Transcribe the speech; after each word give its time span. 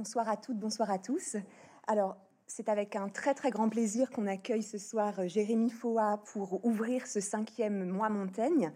bonsoir 0.00 0.30
à 0.30 0.38
toutes, 0.38 0.56
bonsoir 0.56 0.90
à 0.90 0.98
tous. 0.98 1.36
Alors, 1.86 2.16
c'est 2.46 2.70
avec 2.70 2.96
un 2.96 3.10
très 3.10 3.34
très 3.34 3.50
grand 3.50 3.68
plaisir 3.68 4.08
qu'on 4.08 4.26
accueille 4.26 4.62
ce 4.62 4.78
soir 4.78 5.28
Jérémy 5.28 5.68
Foa 5.68 6.22
pour 6.32 6.64
ouvrir 6.64 7.06
ce 7.06 7.20
cinquième 7.20 7.84
mois 7.84 8.08
Montaigne. 8.08 8.72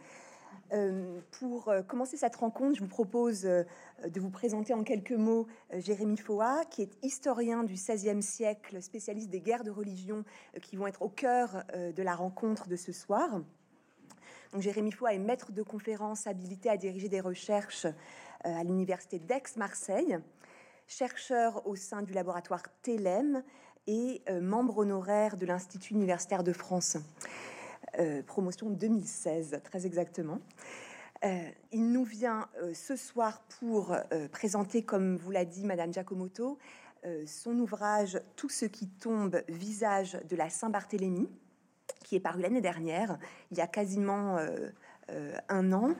Euh, 0.75 1.23
pour 1.31 1.71
euh, 1.71 1.81
commencer 1.81 2.19
cette 2.19 2.37
rencontre, 2.37 2.77
je 2.77 2.83
vous 2.83 2.91
propose 2.91 3.47
euh, 3.47 3.63
de 4.07 4.21
vous 4.21 4.29
présenter 4.29 4.75
en 4.75 4.83
quelques 4.85 5.13
mots 5.13 5.47
Jérémy 5.73 6.19
Foa, 6.19 6.63
qui 6.67 6.83
est 6.83 6.93
historien 7.03 7.65
du 7.65 7.72
XVIe 7.72 8.22
siècle, 8.22 8.83
spécialiste 8.83 9.31
des 9.31 9.41
guerres 9.41 9.65
de 9.65 9.71
religion 9.71 10.25
qui 10.61 10.77
vont 10.77 10.87
être 10.87 11.01
au 11.01 11.09
cœur 11.09 11.65
de 11.75 12.03
la 12.03 12.15
rencontre 12.15 12.69
de 12.69 12.77
ce 12.77 12.93
soir. 12.93 13.41
Donc, 14.53 14.61
Jérémy 14.61 14.93
Foa 14.93 15.15
est 15.15 15.19
maître 15.19 15.53
de 15.53 15.63
conférence 15.63 16.27
habilité 16.27 16.69
à 16.69 16.77
diriger 16.77 17.09
des 17.09 17.23
recherches 17.23 17.87
à 18.45 18.62
l'université 18.62 19.19
d'Aix-Marseille 19.19 20.19
chercheur 20.87 21.66
au 21.66 21.77
sein 21.77 22.02
du 22.02 22.12
laboratoire 22.12 22.62
TELEM 22.82 23.42
et 23.87 24.23
euh, 24.29 24.41
membre 24.41 24.79
honoraire 24.79 25.37
de 25.37 25.47
l'Institut 25.47 25.95
universitaire 25.95 26.42
de 26.42 26.52
France. 26.52 26.97
Euh, 27.98 28.23
promotion 28.23 28.70
2016, 28.70 29.61
très 29.62 29.87
exactement. 29.87 30.41
Euh, 31.25 31.48
il 31.73 31.91
nous 31.92 32.05
vient 32.05 32.48
ce 32.75 32.97
soir 32.97 33.42
pour 33.61 33.97
présenter, 34.30 34.83
comme 34.83 35.16
vous 35.16 35.30
l'a 35.30 35.45
dit 35.45 35.65
Madame 35.65 35.92
Giacomoto, 35.92 36.59
son 37.27 37.59
ouvrage 37.59 38.20
Tout 38.37 38.48
ce 38.48 38.66
qui 38.66 38.89
tombe, 38.89 39.42
visage 39.48 40.19
de 40.28 40.37
la 40.37 40.51
Saint-Barthélemy, 40.51 41.28
qui 42.03 42.16
est 42.16 42.20
paru 42.20 42.42
l'année 42.42 42.61
dernière, 42.61 43.19
il 43.51 43.59
y 43.59 43.61
a 43.61 43.66
quasiment 43.66 44.39
un 45.48 45.73
an. 45.73 45.95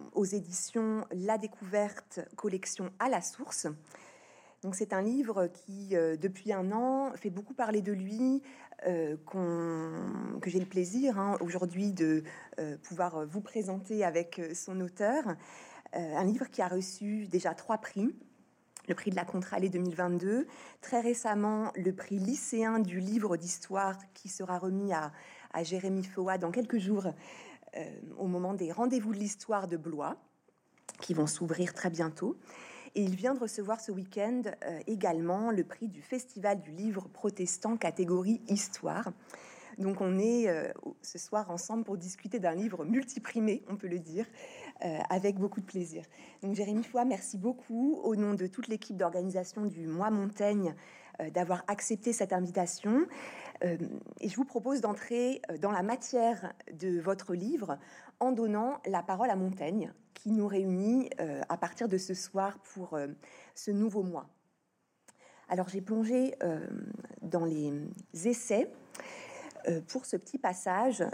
Euh, 0.00 0.10
aux 0.14 0.24
éditions 0.24 1.06
La 1.12 1.38
Découverte, 1.38 2.20
collection 2.36 2.90
à 2.98 3.08
la 3.08 3.22
source. 3.22 3.66
Donc 4.62 4.74
c'est 4.74 4.92
un 4.92 5.00
livre 5.00 5.46
qui, 5.46 5.96
euh, 5.96 6.16
depuis 6.16 6.52
un 6.52 6.70
an, 6.72 7.12
fait 7.14 7.30
beaucoup 7.30 7.54
parler 7.54 7.80
de 7.80 7.92
lui, 7.92 8.42
euh, 8.86 9.16
que 10.40 10.50
j'ai 10.50 10.60
le 10.60 10.66
plaisir 10.66 11.18
hein, 11.18 11.36
aujourd'hui 11.40 11.92
de 11.92 12.22
pouvoir 12.82 13.26
vous 13.26 13.40
présenter 13.40 14.04
avec 14.04 14.40
son 14.54 14.80
auteur. 14.80 15.36
un 15.92 16.24
livre 16.24 16.46
qui 16.50 16.62
a 16.62 16.68
reçu 16.68 17.26
déjà 17.26 17.52
trois 17.54 17.78
prix. 17.78 18.14
Le 18.88 18.94
prix 18.94 19.10
de 19.10 19.16
la 19.16 19.24
Contralée 19.24 19.68
2022, 19.68 20.46
très 20.80 21.00
récemment 21.00 21.72
le 21.76 21.92
prix 21.92 22.18
lycéen 22.18 22.78
du 22.78 23.00
livre 23.00 23.36
d'histoire 23.36 23.98
qui 24.14 24.30
sera 24.30 24.58
remis 24.58 24.92
à, 24.94 25.12
à 25.52 25.62
Jérémy 25.62 26.04
Foa 26.04 26.38
dans 26.38 26.50
quelques 26.50 26.78
jours 26.78 27.06
euh, 27.06 27.12
au 28.18 28.26
moment 28.26 28.54
des 28.54 28.72
rendez-vous 28.72 29.12
de 29.12 29.18
l'histoire 29.18 29.68
de 29.68 29.76
Blois, 29.76 30.16
qui 31.00 31.14
vont 31.14 31.26
s'ouvrir 31.26 31.74
très 31.74 31.90
bientôt. 31.90 32.36
Et 32.94 33.02
il 33.02 33.14
vient 33.14 33.34
de 33.34 33.38
recevoir 33.38 33.80
ce 33.80 33.92
week-end 33.92 34.42
euh, 34.46 34.80
également 34.86 35.50
le 35.50 35.64
prix 35.64 35.88
du 35.88 36.02
Festival 36.02 36.60
du 36.60 36.72
livre 36.72 37.08
protestant 37.08 37.76
catégorie 37.76 38.40
Histoire. 38.48 39.12
Donc 39.78 40.00
on 40.00 40.18
est 40.18 40.48
euh, 40.48 40.72
ce 41.00 41.16
soir 41.16 41.50
ensemble 41.50 41.84
pour 41.84 41.96
discuter 41.96 42.40
d'un 42.40 42.54
livre 42.54 42.84
multiprimé, 42.84 43.62
on 43.68 43.76
peut 43.76 43.86
le 43.86 43.98
dire, 43.98 44.26
avec 45.10 45.36
beaucoup 45.36 45.60
de 45.60 45.66
plaisir. 45.66 46.02
Donc 46.42 46.54
Jérémy 46.54 46.82
Foy, 46.82 47.04
merci 47.04 47.36
beaucoup 47.36 48.00
au 48.02 48.16
nom 48.16 48.32
de 48.32 48.46
toute 48.46 48.66
l'équipe 48.66 48.96
d'organisation 48.96 49.66
du 49.66 49.86
Mois 49.86 50.10
Montaigne 50.10 50.74
d'avoir 51.34 51.64
accepté 51.68 52.14
cette 52.14 52.32
invitation. 52.32 53.06
Euh, 53.64 53.76
et 54.20 54.28
je 54.28 54.36
vous 54.36 54.44
propose 54.44 54.80
d'entrer 54.80 55.42
euh, 55.50 55.58
dans 55.58 55.70
la 55.70 55.82
matière 55.82 56.52
de 56.72 57.00
votre 57.00 57.34
livre 57.34 57.78
en 58.18 58.32
donnant 58.32 58.80
la 58.86 59.02
parole 59.02 59.30
à 59.30 59.36
Montaigne, 59.36 59.92
qui 60.14 60.30
nous 60.30 60.46
réunit 60.46 61.10
euh, 61.20 61.42
à 61.48 61.56
partir 61.56 61.88
de 61.88 61.98
ce 61.98 62.14
soir 62.14 62.58
pour 62.74 62.98
ce 63.54 63.70
nouveau 63.70 64.02
mois. 64.02 64.28
Alors 65.48 65.68
j'ai 65.68 65.80
plongé 65.80 66.34
dans 67.22 67.44
les 67.44 67.72
essais 68.24 68.70
pour 69.88 70.06
ce 70.06 70.16
petit 70.16 70.38
passage 70.38 71.04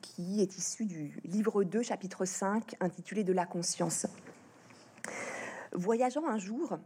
qui 0.00 0.40
est 0.40 0.56
issu 0.56 0.86
du 0.86 1.20
livre 1.24 1.62
2, 1.62 1.82
chapitre 1.82 2.24
5, 2.24 2.76
intitulé 2.80 3.22
De 3.22 3.34
la 3.34 3.44
conscience. 3.44 4.06
Voyageant 5.72 6.26
un 6.26 6.38
jour, 6.38 6.78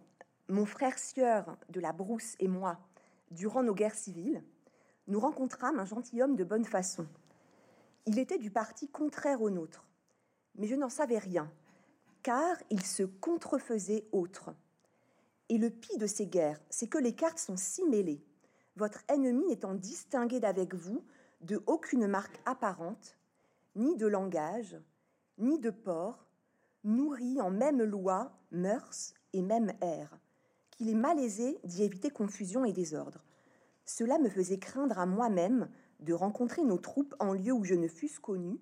mon 0.48 0.66
frère 0.66 0.98
sieur 0.98 1.56
de 1.68 1.78
la 1.78 1.92
brousse 1.92 2.34
et 2.40 2.48
moi, 2.48 2.80
durant 3.30 3.62
nos 3.62 3.74
guerres 3.74 3.94
civiles, 3.94 4.42
nous 5.08 5.20
rencontrâmes 5.20 5.78
un 5.78 5.84
gentilhomme 5.84 6.36
de 6.36 6.44
bonne 6.44 6.64
façon. 6.64 7.06
Il 8.06 8.18
était 8.18 8.38
du 8.38 8.50
parti 8.50 8.88
contraire 8.88 9.42
au 9.42 9.50
nôtre, 9.50 9.86
mais 10.54 10.66
je 10.66 10.74
n'en 10.74 10.88
savais 10.88 11.18
rien, 11.18 11.50
car 12.22 12.56
il 12.70 12.84
se 12.84 13.02
contrefaisait 13.02 14.06
autre. 14.12 14.54
Et 15.48 15.58
le 15.58 15.70
pis 15.70 15.96
de 15.96 16.06
ces 16.06 16.26
guerres, 16.26 16.60
c'est 16.68 16.88
que 16.88 16.98
les 16.98 17.14
cartes 17.14 17.38
sont 17.38 17.56
si 17.56 17.84
mêlées, 17.84 18.22
votre 18.76 19.02
ennemi 19.08 19.46
n'étant 19.46 19.74
distingué 19.74 20.40
d'avec 20.40 20.74
vous 20.74 21.04
de 21.40 21.62
aucune 21.66 22.06
marque 22.06 22.40
apparente, 22.44 23.18
ni 23.76 23.96
de 23.96 24.06
langage, 24.06 24.76
ni 25.38 25.58
de 25.58 25.70
port, 25.70 26.26
nourri 26.84 27.40
en 27.40 27.50
même 27.50 27.82
loi, 27.82 28.38
mœurs 28.50 29.14
et 29.32 29.42
même 29.42 29.72
air, 29.80 30.18
qu'il 30.70 30.88
est 30.88 30.94
malaisé 30.94 31.58
d'y 31.64 31.82
éviter 31.82 32.10
confusion 32.10 32.64
et 32.64 32.72
désordre. 32.72 33.24
Cela 33.88 34.18
me 34.18 34.28
faisait 34.28 34.58
craindre 34.58 34.98
à 34.98 35.06
moi-même 35.06 35.66
de 36.00 36.12
rencontrer 36.12 36.62
nos 36.62 36.76
troupes 36.76 37.14
en 37.20 37.32
lieu 37.32 37.52
où 37.52 37.64
je 37.64 37.74
ne 37.74 37.88
fusse 37.88 38.18
connu, 38.18 38.60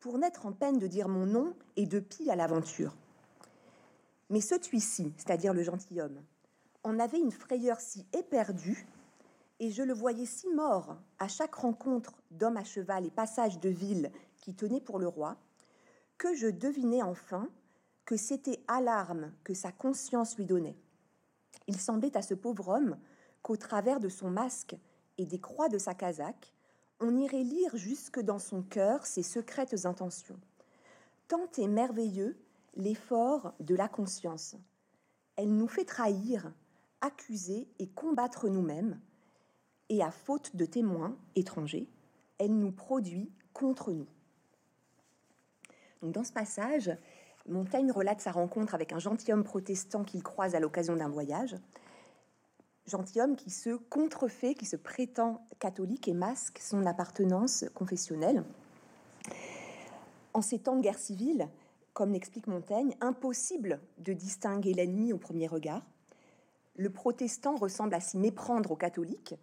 pour 0.00 0.18
n'être 0.18 0.44
en 0.44 0.52
peine 0.52 0.78
de 0.78 0.86
dire 0.86 1.08
mon 1.08 1.24
nom 1.24 1.56
et 1.76 1.86
de 1.86 1.98
pis 1.98 2.30
à 2.30 2.36
l'aventure. 2.36 2.94
Mais 4.28 4.42
ce 4.42 4.54
ci 4.78 5.14
c'est-à-dire 5.16 5.54
le 5.54 5.62
gentilhomme, 5.62 6.22
en 6.84 6.98
avait 6.98 7.18
une 7.18 7.32
frayeur 7.32 7.80
si 7.80 8.06
éperdue, 8.12 8.86
et 9.60 9.70
je 9.70 9.82
le 9.82 9.94
voyais 9.94 10.26
si 10.26 10.46
mort 10.50 10.98
à 11.18 11.26
chaque 11.26 11.54
rencontre 11.54 12.12
d'hommes 12.30 12.58
à 12.58 12.64
cheval 12.64 13.06
et 13.06 13.10
passage 13.10 13.58
de 13.58 13.70
ville 13.70 14.12
qui 14.42 14.54
tenait 14.54 14.82
pour 14.82 14.98
le 14.98 15.08
roi, 15.08 15.38
que 16.18 16.34
je 16.34 16.48
devinais 16.48 17.02
enfin 17.02 17.48
que 18.04 18.18
c'était 18.18 18.62
alarme 18.68 19.32
que 19.42 19.54
sa 19.54 19.72
conscience 19.72 20.36
lui 20.36 20.44
donnait. 20.44 20.76
Il 21.66 21.80
semblait 21.80 22.14
à 22.14 22.20
ce 22.20 22.34
pauvre 22.34 22.68
homme 22.68 22.98
qu'au 23.46 23.56
travers 23.56 24.00
de 24.00 24.08
son 24.08 24.28
masque 24.28 24.74
et 25.18 25.24
des 25.24 25.38
croix 25.38 25.68
de 25.68 25.78
sa 25.78 25.94
casaque, 25.94 26.52
on 26.98 27.16
irait 27.16 27.44
lire 27.44 27.76
jusque 27.76 28.18
dans 28.18 28.40
son 28.40 28.60
cœur 28.60 29.06
ses 29.06 29.22
secrètes 29.22 29.86
intentions. 29.86 30.40
Tant 31.28 31.48
est 31.56 31.68
merveilleux 31.68 32.36
l'effort 32.74 33.54
de 33.60 33.76
la 33.76 33.86
conscience. 33.86 34.56
Elle 35.36 35.56
nous 35.56 35.68
fait 35.68 35.84
trahir, 35.84 36.52
accuser 37.00 37.68
et 37.78 37.86
combattre 37.86 38.48
nous-mêmes, 38.48 38.98
et 39.90 40.02
à 40.02 40.10
faute 40.10 40.56
de 40.56 40.64
témoins 40.64 41.16
étrangers, 41.36 41.86
elle 42.38 42.58
nous 42.58 42.72
produit 42.72 43.30
contre 43.52 43.92
nous. 43.92 44.08
Donc 46.02 46.10
dans 46.10 46.24
ce 46.24 46.32
passage, 46.32 46.90
Montaigne 47.46 47.92
relate 47.92 48.20
sa 48.20 48.32
rencontre 48.32 48.74
avec 48.74 48.92
un 48.92 48.98
gentilhomme 48.98 49.44
protestant 49.44 50.02
qu'il 50.02 50.24
croise 50.24 50.56
à 50.56 50.60
l'occasion 50.60 50.96
d'un 50.96 51.08
voyage 51.08 51.54
gentilhomme 52.86 53.36
qui 53.36 53.50
se 53.50 53.70
contrefait, 53.70 54.54
qui 54.54 54.66
se 54.66 54.76
prétend 54.76 55.44
catholique 55.58 56.08
et 56.08 56.14
masque 56.14 56.58
son 56.60 56.86
appartenance 56.86 57.64
confessionnelle. 57.74 58.44
En 60.34 60.42
ces 60.42 60.58
temps 60.58 60.76
de 60.76 60.82
guerre 60.82 60.98
civile, 60.98 61.48
comme 61.92 62.12
l'explique 62.12 62.46
Montaigne, 62.46 62.94
impossible 63.00 63.80
de 63.98 64.12
distinguer 64.12 64.74
l'ennemi 64.74 65.12
au 65.12 65.18
premier 65.18 65.46
regard. 65.46 65.82
Le 66.76 66.90
protestant 66.90 67.56
ressemble 67.56 67.94
à 67.94 68.00
s'y 68.00 68.18
méprendre 68.18 68.72
au 68.72 68.76
catholique. 68.76 69.34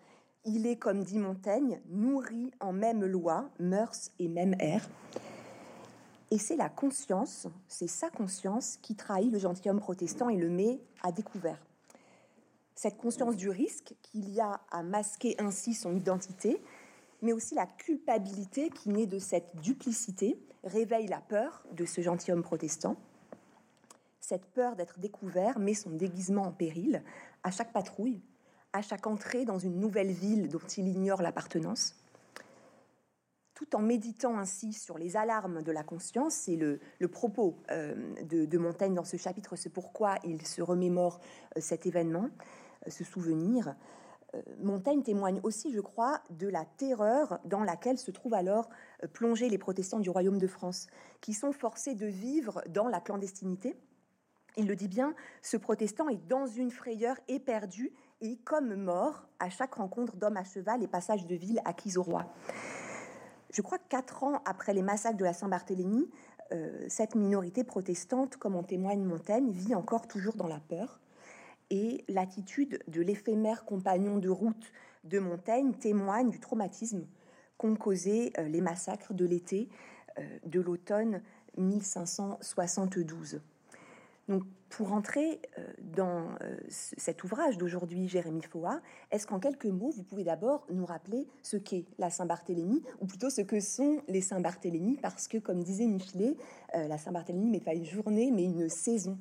Il 0.45 0.67
est, 0.67 0.75
comme 0.75 1.03
dit 1.03 1.17
Montaigne, 1.17 1.81
nourri 1.89 2.51
en 2.59 2.71
même 2.71 3.03
loi, 3.03 3.49
mœurs 3.59 4.11
et 4.19 4.27
même 4.27 4.55
air. 4.59 4.87
Et 6.29 6.37
c'est 6.37 6.55
la 6.55 6.69
conscience, 6.69 7.47
c'est 7.67 7.87
sa 7.87 8.09
conscience 8.09 8.77
qui 8.81 8.95
trahit 8.95 9.31
le 9.31 9.39
gentilhomme 9.39 9.79
protestant 9.79 10.29
et 10.29 10.37
le 10.37 10.49
met 10.49 10.79
à 11.01 11.11
découvert 11.11 11.59
cette 12.75 12.97
conscience 12.97 13.35
du 13.35 13.49
risque 13.49 13.93
qu'il 14.01 14.29
y 14.29 14.39
a 14.39 14.61
à 14.71 14.83
masquer 14.83 15.35
ainsi 15.39 15.73
son 15.73 15.95
identité, 15.95 16.61
mais 17.21 17.33
aussi 17.33 17.55
la 17.55 17.65
culpabilité 17.65 18.69
qui 18.69 18.89
naît 18.89 19.05
de 19.05 19.19
cette 19.19 19.55
duplicité 19.57 20.37
réveille 20.63 21.07
la 21.07 21.21
peur 21.21 21.63
de 21.71 21.85
ce 21.85 22.01
gentilhomme 22.01 22.43
protestant. 22.43 22.95
Cette 24.19 24.45
peur 24.45 24.75
d'être 24.75 24.99
découvert 24.99 25.59
met 25.59 25.73
son 25.73 25.91
déguisement 25.91 26.43
en 26.43 26.51
péril 26.51 27.03
à 27.43 27.51
chaque 27.51 27.73
patrouille, 27.73 28.21
à 28.71 28.81
chaque 28.81 29.05
entrée 29.05 29.45
dans 29.45 29.59
une 29.59 29.79
nouvelle 29.79 30.11
ville 30.11 30.49
dont 30.49 30.59
il 30.77 30.87
ignore 30.87 31.21
l'appartenance. 31.21 31.95
Tout 33.53 33.75
en 33.75 33.81
méditant 33.81 34.37
ainsi 34.37 34.73
sur 34.73 34.97
les 34.97 35.15
alarmes 35.15 35.61
de 35.61 35.71
la 35.71 35.83
conscience, 35.83 36.33
c'est 36.33 36.55
le, 36.55 36.79
propos 37.07 37.57
euh, 37.69 37.93
de, 38.23 38.57
Montaigne 38.57 38.95
dans 38.95 39.03
ce 39.03 39.17
chapitre, 39.17 39.55
c'est 39.55 39.69
pourquoi 39.69 40.15
il 40.23 40.45
se 40.47 40.61
remémore 40.61 41.19
euh, 41.55 41.61
cet 41.61 41.85
événement 41.85 42.29
ce 42.87 43.03
souvenir, 43.03 43.75
euh, 44.35 44.41
Montaigne 44.61 45.03
témoigne 45.03 45.39
aussi, 45.43 45.71
je 45.71 45.79
crois, 45.79 46.21
de 46.29 46.47
la 46.47 46.65
terreur 46.65 47.39
dans 47.45 47.63
laquelle 47.63 47.97
se 47.97 48.11
trouvent 48.11 48.33
alors 48.33 48.69
euh, 49.03 49.07
plongés 49.07 49.49
les 49.49 49.57
protestants 49.57 49.99
du 49.99 50.09
royaume 50.09 50.39
de 50.39 50.47
France, 50.47 50.87
qui 51.21 51.33
sont 51.33 51.51
forcés 51.51 51.95
de 51.95 52.07
vivre 52.07 52.61
dans 52.69 52.87
la 52.87 52.99
clandestinité, 52.99 53.75
Il 54.55 54.67
le 54.67 54.75
dit 54.75 54.87
bien, 54.87 55.15
ce 55.41 55.57
protestant 55.57 56.09
est 56.09 56.27
dans 56.27 56.45
une 56.45 56.71
frayeur 56.71 57.15
éperdu 57.27 57.91
et 58.21 58.37
comme 58.37 58.75
mort 58.75 59.25
à 59.39 59.49
chaque 59.49 59.75
rencontre 59.75 60.15
d'hommes 60.15 60.37
à 60.37 60.43
cheval 60.43 60.83
et 60.83 60.87
passage 60.87 61.25
de 61.25 61.35
ville 61.35 61.59
acquis 61.65 61.97
au 61.97 62.03
roi. 62.03 62.25
Je 63.51 63.61
crois 63.61 63.77
que 63.77 63.87
quatre 63.87 64.23
ans 64.23 64.41
après 64.45 64.73
les 64.73 64.81
massacres 64.81 65.17
de 65.17 65.23
la 65.23 65.33
Saint-Barthélemy, 65.33 66.09
euh, 66.51 66.85
cette 66.87 67.15
minorité 67.15 67.63
protestante, 67.63 68.37
comme 68.37 68.55
en 68.55 68.63
témoigne 68.63 69.03
Montaigne, 69.03 69.51
vit 69.51 69.75
encore 69.75 70.07
toujours 70.07 70.35
dans 70.35 70.47
la 70.47 70.59
peur. 70.59 70.99
Et 71.75 72.05
l'attitude 72.07 72.83
de 72.87 73.01
l'éphémère 73.01 73.65
compagnon 73.65 74.19
de 74.19 74.29
route 74.29 74.71
de 75.05 75.17
Montaigne 75.17 75.73
témoigne 75.73 76.29
du 76.29 76.39
traumatisme 76.39 77.07
qu'ont 77.57 77.75
causé 77.75 78.31
euh, 78.37 78.47
les 78.47 78.61
massacres 78.61 79.15
de 79.15 79.25
l'été 79.25 79.69
euh, 80.19 80.37
de 80.45 80.61
l'automne 80.61 81.23
1572. 81.57 83.41
Donc, 84.29 84.43
pour 84.69 84.93
entrer 84.93 85.41
euh, 85.57 85.65
dans 85.79 86.27
cet 86.69 87.23
ouvrage 87.23 87.57
d'aujourd'hui, 87.57 88.07
Jérémy 88.07 88.43
Foa, 88.43 88.79
est-ce 89.09 89.25
qu'en 89.25 89.39
quelques 89.39 89.65
mots, 89.65 89.89
vous 89.89 90.03
pouvez 90.03 90.23
d'abord 90.23 90.67
nous 90.69 90.85
rappeler 90.85 91.27
ce 91.41 91.57
qu'est 91.57 91.85
la 91.97 92.11
Saint-Barthélemy, 92.11 92.83
ou 93.01 93.07
plutôt 93.07 93.31
ce 93.31 93.41
que 93.41 93.59
sont 93.59 94.03
les 94.07 94.21
Saint-Barthélemy, 94.21 94.97
parce 95.01 95.27
que, 95.27 95.39
comme 95.39 95.63
disait 95.63 95.87
Michelet, 95.87 96.37
la 96.73 96.99
Saint-Barthélemy 96.99 97.49
n'est 97.49 97.61
pas 97.61 97.73
une 97.73 97.85
journée, 97.85 98.31
mais 98.31 98.43
une 98.45 98.69
saison. 98.69 99.17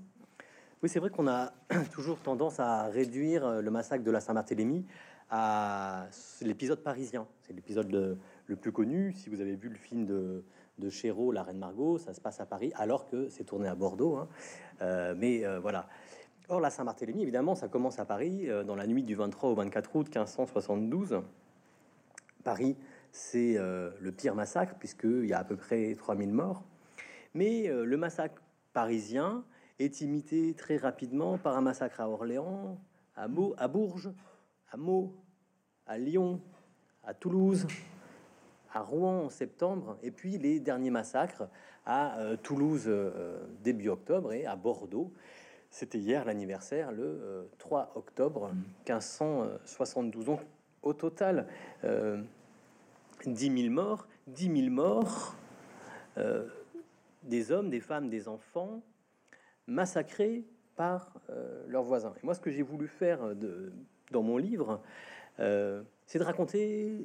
Oui, 0.83 0.89
c'est 0.89 0.99
vrai 0.99 1.11
qu'on 1.11 1.29
a 1.29 1.53
toujours 1.93 2.19
tendance 2.19 2.59
à 2.61 2.85
réduire 2.85 3.63
le 3.63 3.71
massacre 3.71 4.05
de 4.05 4.11
la 4.11 4.21
Saint-Barthélemy 4.21 4.85
à 5.31 6.07
l'épisode 6.41 6.83
parisien. 6.83 7.27
C'est 7.43 7.53
l'épisode 7.53 8.19
le 8.47 8.57
plus 8.57 8.73
connu. 8.73 9.13
Si 9.13 9.31
vous 9.31 9.41
avez 9.41 9.57
vu 9.57 9.69
le 9.69 9.77
film 9.77 10.07
de 10.07 10.45
de 10.79 10.91
Chéreau, 10.91 11.33
La 11.33 11.43
Reine 11.43 11.59
Margot, 11.59 11.99
ça 11.99 12.15
se 12.15 12.21
passe 12.21 12.41
à 12.41 12.47
Paris, 12.47 12.73
alors 12.77 13.09
que 13.09 13.29
c'est 13.29 13.45
tourné 13.45 13.69
à 13.69 13.75
Bordeaux. 13.75 14.17
Hein. 14.17 14.29
Euh, 14.83 15.15
mais 15.17 15.45
euh, 15.45 15.61
voilà. 15.61 15.89
Or, 16.49 16.61
la 16.61 16.71
Saint-Barthélemy, 16.71 17.23
évidemment, 17.23 17.55
ça 17.55 17.69
commence 17.69 17.99
à 17.99 18.05
Paris, 18.05 18.49
euh, 18.49 18.65
dans 18.65 18.75
la 18.75 18.87
nuit 18.87 19.03
du 19.03 19.15
23 19.15 19.51
au 19.51 19.55
24 19.55 19.97
août 19.97 20.07
1572. 20.07 21.21
Paris, 22.45 22.77
c'est 23.13 23.57
le 23.57 24.11
pire 24.11 24.35
massacre, 24.35 24.75
puisqu'il 24.77 25.27
y 25.27 25.33
a 25.33 25.39
à 25.39 25.45
peu 25.45 25.55
près 25.55 25.95
3000 25.95 26.33
morts. 26.33 26.65
Mais 27.35 27.69
le 27.69 27.97
massacre 27.97 28.43
parisien 28.73 29.45
est 29.79 30.01
imité 30.01 30.55
très 30.55 30.77
rapidement 30.77 31.39
par 31.39 31.57
un 31.57 31.61
massacre 31.61 32.01
à 32.01 32.09
Orléans, 32.09 32.79
à, 33.17 33.29
Bourges, 33.29 34.11
à 34.71 34.77
Meaux, 34.77 35.13
à 35.87 35.99
Lyon, 35.99 36.41
à 37.05 37.15
Toulouse, 37.15 37.67
à 38.73 38.81
Rouen 38.81 39.25
en 39.25 39.31
septembre, 39.31 39.99
et 40.03 40.11
puis 40.11 40.39
les 40.39 40.61
derniers 40.61 40.91
massacres 40.91 41.49
à 41.85 42.19
euh, 42.19 42.37
Toulouse 42.37 42.85
euh, 42.87 43.45
début 43.63 43.89
octobre 43.89 44.33
et 44.33 44.47
à 44.47 44.57
Bordeaux. 44.57 45.13
C'était 45.71 45.99
hier 45.99 46.25
l'anniversaire, 46.25 46.93
le 46.93 47.51
3 47.59 47.81
euh, 47.81 47.99
octobre 47.99 48.53
1572. 48.87 50.25
Donc 50.25 50.41
au 50.83 50.93
total, 50.93 51.47
10 53.25 53.63
000 53.63 53.73
morts, 53.73 54.07
10 54.27 54.63
000 54.63 54.71
morts, 54.71 55.37
des 57.23 57.53
hommes, 57.53 57.71
des 57.71 57.81
femmes, 57.81 58.09
des 58.09 58.27
enfants 58.27 58.83
massacrés 59.67 60.45
par 60.77 61.21
leurs 61.67 61.83
voisins. 61.83 62.15
Et 62.23 62.25
moi, 62.25 62.35
ce 62.35 62.41
que 62.41 62.51
j'ai 62.51 62.63
voulu 62.63 62.89
faire 62.89 63.37
de, 63.37 63.73
dans 64.11 64.23
mon 64.23 64.37
livre, 64.37 64.81
c'est 65.37 66.19
de 66.19 66.25
raconter 66.25 67.05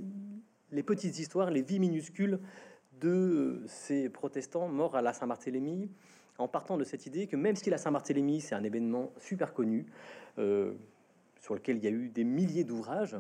les 0.72 0.84
petites 0.84 1.20
histoires, 1.20 1.52
les 1.52 1.62
vies 1.62 1.80
minuscules 1.80 2.40
de 3.00 3.62
ces 3.68 4.10
protestants 4.10 4.68
morts 4.68 4.96
à 4.96 5.02
la 5.02 5.14
Saint-Barthélemy, 5.14 5.90
en 6.38 6.48
partant 6.48 6.78
de 6.78 6.84
cette 6.84 7.06
idée 7.06 7.28
que 7.28 7.36
même 7.36 7.56
si 7.56 7.70
la 7.70 7.78
Saint-Barthélemy, 7.78 8.42
c'est 8.42 8.56
un 8.56 8.64
événement 8.64 9.12
super 9.18 9.54
connu, 9.54 9.86
euh, 10.38 10.74
sur 11.40 11.56
lequel 11.56 11.78
il 11.78 11.84
y 11.84 11.88
a 11.88 11.92
eu 11.92 12.10
des 12.10 12.24
milliers 12.24 12.64
d'ouvrages, 12.64 13.18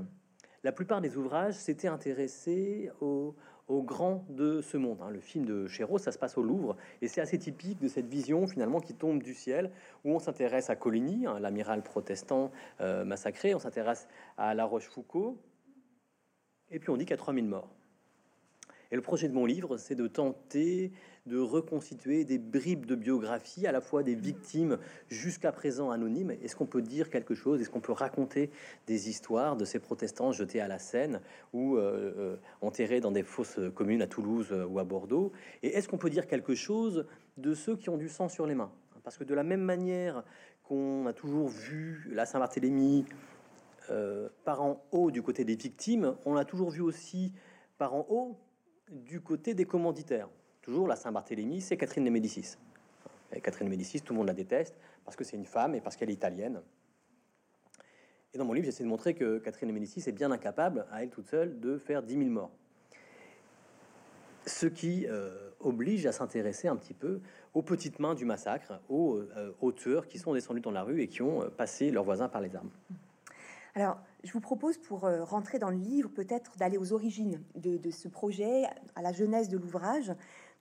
la 0.63 0.71
plupart 0.71 1.01
des 1.01 1.17
ouvrages 1.17 1.55
s'étaient 1.55 1.87
intéressés 1.87 2.91
aux, 2.99 3.35
grands 3.69 4.25
de 4.29 4.61
ce 4.61 4.77
monde. 4.77 4.99
Hein. 5.01 5.09
Le 5.09 5.19
film 5.19 5.45
de 5.45 5.67
Chéreau, 5.67 5.97
ça 5.97 6.11
se 6.11 6.17
passe 6.17 6.37
au 6.37 6.43
Louvre, 6.43 6.77
et 7.01 7.07
c'est 7.07 7.21
assez 7.21 7.37
typique 7.37 7.79
de 7.79 7.87
cette 7.87 8.07
vision 8.07 8.47
finalement 8.47 8.79
qui 8.79 8.93
tombe 8.93 9.21
du 9.21 9.33
ciel, 9.33 9.71
où 10.05 10.11
on 10.11 10.19
s'intéresse 10.19 10.69
à 10.69 10.75
Coligny, 10.75 11.25
hein, 11.25 11.39
l'amiral 11.39 11.83
protestant 11.83 12.51
euh, 12.81 13.03
massacré, 13.03 13.53
on 13.53 13.59
s'intéresse 13.59 14.07
à 14.37 14.53
La 14.53 14.65
Rochefoucauld, 14.65 15.35
et 16.71 16.79
puis 16.79 16.89
on 16.89 16.97
dit 16.97 17.05
qu'il 17.05 17.11
y 17.11 17.13
a 17.13 17.17
3000 17.17 17.45
morts. 17.45 17.69
Et 18.91 18.95
le 18.95 19.01
projet 19.01 19.27
de 19.27 19.33
mon 19.33 19.45
livre, 19.45 19.77
c'est 19.77 19.95
de 19.95 20.07
tenter 20.07 20.91
de 21.27 21.39
reconstituer 21.39 22.23
des 22.23 22.37
bribes 22.37 22.85
de 22.85 22.95
biographie, 22.95 23.67
à 23.67 23.71
la 23.71 23.81
fois 23.81 24.03
des 24.03 24.15
victimes 24.15 24.77
jusqu'à 25.09 25.51
présent 25.51 25.91
anonymes. 25.91 26.31
Est-ce 26.31 26.55
qu'on 26.55 26.65
peut 26.65 26.81
dire 26.81 27.09
quelque 27.09 27.35
chose? 27.35 27.61
Est-ce 27.61 27.69
qu'on 27.69 27.81
peut 27.81 27.91
raconter 27.91 28.49
des 28.87 29.09
histoires 29.09 29.55
de 29.57 29.65
ces 29.65 29.79
protestants 29.79 30.31
jetés 30.31 30.61
à 30.61 30.67
la 30.67 30.79
Seine 30.79 31.21
ou 31.53 31.75
euh, 31.75 32.13
euh, 32.17 32.37
enterrés 32.61 33.01
dans 33.01 33.11
des 33.11 33.23
fosses 33.23 33.59
communes 33.75 34.01
à 34.01 34.07
Toulouse 34.07 34.47
euh, 34.51 34.65
ou 34.65 34.79
à 34.79 34.83
Bordeaux? 34.83 35.31
Et 35.63 35.67
est-ce 35.67 35.87
qu'on 35.87 35.97
peut 35.97 36.09
dire 36.09 36.27
quelque 36.27 36.55
chose 36.55 37.05
de 37.37 37.53
ceux 37.53 37.75
qui 37.75 37.89
ont 37.89 37.97
du 37.97 38.09
sang 38.09 38.29
sur 38.29 38.47
les 38.47 38.55
mains? 38.55 38.71
Parce 39.03 39.17
que 39.17 39.23
de 39.23 39.33
la 39.33 39.43
même 39.43 39.61
manière 39.61 40.23
qu'on 40.63 41.05
a 41.05 41.13
toujours 41.13 41.49
vu 41.49 42.09
la 42.11 42.25
Saint-Barthélemy, 42.25 43.05
par 44.43 44.61
en 44.61 44.83
haut 44.91 45.11
du 45.11 45.21
côté 45.21 45.45
des 45.45 45.55
victimes, 45.55 46.17
on 46.25 46.33
l'a 46.33 46.43
toujours 46.43 46.71
vu 46.71 46.81
aussi 46.81 47.31
par 47.77 47.95
en 47.95 48.05
haut 48.09 48.37
du 48.91 49.21
côté 49.21 49.53
des 49.53 49.63
commanditaires. 49.63 50.27
Toujours 50.67 50.85
la 50.85 50.97
Saint-Barthélemy, 50.97 51.61
c'est 51.61 51.77
Catherine 51.77 52.03
de 52.03 52.09
Médicis. 52.09 52.57
Et 53.31 53.39
Catherine 53.39 53.67
de 53.67 53.69
Médicis, 53.69 54.01
tout 54.01 54.11
le 54.11 54.17
monde 54.17 54.27
la 54.27 54.33
déteste 54.33 54.75
parce 55.05 55.15
que 55.15 55.23
c'est 55.23 55.37
une 55.37 55.45
femme 55.45 55.75
et 55.75 55.79
parce 55.79 55.95
qu'elle 55.95 56.09
est 56.09 56.13
italienne. 56.13 56.61
Et 58.33 58.37
dans 58.37 58.43
mon 58.43 58.51
livre, 58.51 58.65
j'essaie 58.65 58.83
de 58.83 58.89
montrer 58.89 59.13
que 59.13 59.37
Catherine 59.37 59.69
de 59.69 59.73
Médicis 59.73 60.03
est 60.09 60.11
bien 60.11 60.29
incapable, 60.29 60.85
à 60.91 61.03
elle 61.03 61.09
toute 61.09 61.27
seule, 61.27 61.61
de 61.61 61.77
faire 61.77 62.03
10 62.03 62.17
000 62.17 62.29
morts. 62.29 62.51
Ce 64.45 64.65
qui 64.65 65.07
euh, 65.07 65.51
oblige 65.61 66.05
à 66.05 66.11
s'intéresser 66.11 66.67
un 66.67 66.75
petit 66.75 66.93
peu 66.93 67.21
aux 67.53 67.61
petites 67.61 67.99
mains 67.99 68.13
du 68.13 68.25
massacre, 68.25 68.81
aux 68.89 69.19
euh, 69.19 69.53
auteurs 69.61 70.05
qui 70.05 70.19
sont 70.19 70.33
descendus 70.33 70.59
dans 70.59 70.71
la 70.71 70.83
rue 70.83 71.01
et 71.01 71.07
qui 71.07 71.21
ont 71.21 71.49
passé 71.49 71.91
leurs 71.91 72.03
voisins 72.03 72.27
par 72.27 72.41
les 72.41 72.57
armes. 72.57 72.71
Alors, 73.77 73.99
je 74.23 74.31
vous 74.31 74.39
propose 74.39 74.79
pour 74.79 75.05
euh, 75.05 75.23
rentrer 75.23 75.59
dans 75.59 75.69
le 75.69 75.77
livre 75.77 76.09
peut-être 76.09 76.57
d'aller 76.57 76.79
aux 76.79 76.93
origines 76.93 77.43
de, 77.53 77.91
ce 77.91 78.07
projet, 78.07 78.63
à 78.95 79.03
la 79.03 79.13
jeunesse 79.13 79.49
de 79.49 79.57
l'ouvrage. 79.57 80.11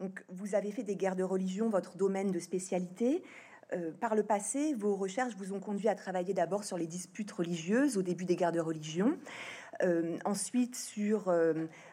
Donc, 0.00 0.24
vous 0.28 0.54
avez 0.54 0.70
fait 0.70 0.82
des 0.82 0.96
guerres 0.96 1.16
de 1.16 1.22
religion 1.22 1.68
votre 1.68 1.96
domaine 1.96 2.30
de 2.30 2.38
spécialité. 2.38 3.22
Euh, 3.72 3.90
par 3.92 4.14
le 4.14 4.22
passé, 4.22 4.74
vos 4.74 4.94
recherches 4.94 5.34
vous 5.36 5.52
ont 5.52 5.60
conduit 5.60 5.88
à 5.88 5.94
travailler 5.94 6.34
d'abord 6.34 6.64
sur 6.64 6.78
les 6.78 6.86
disputes 6.86 7.32
religieuses 7.32 7.96
au 7.96 8.02
début 8.02 8.24
des 8.24 8.36
guerres 8.36 8.52
de 8.52 8.60
religion, 8.60 9.18
euh, 9.82 10.16
ensuite 10.24 10.76
sur 10.76 11.32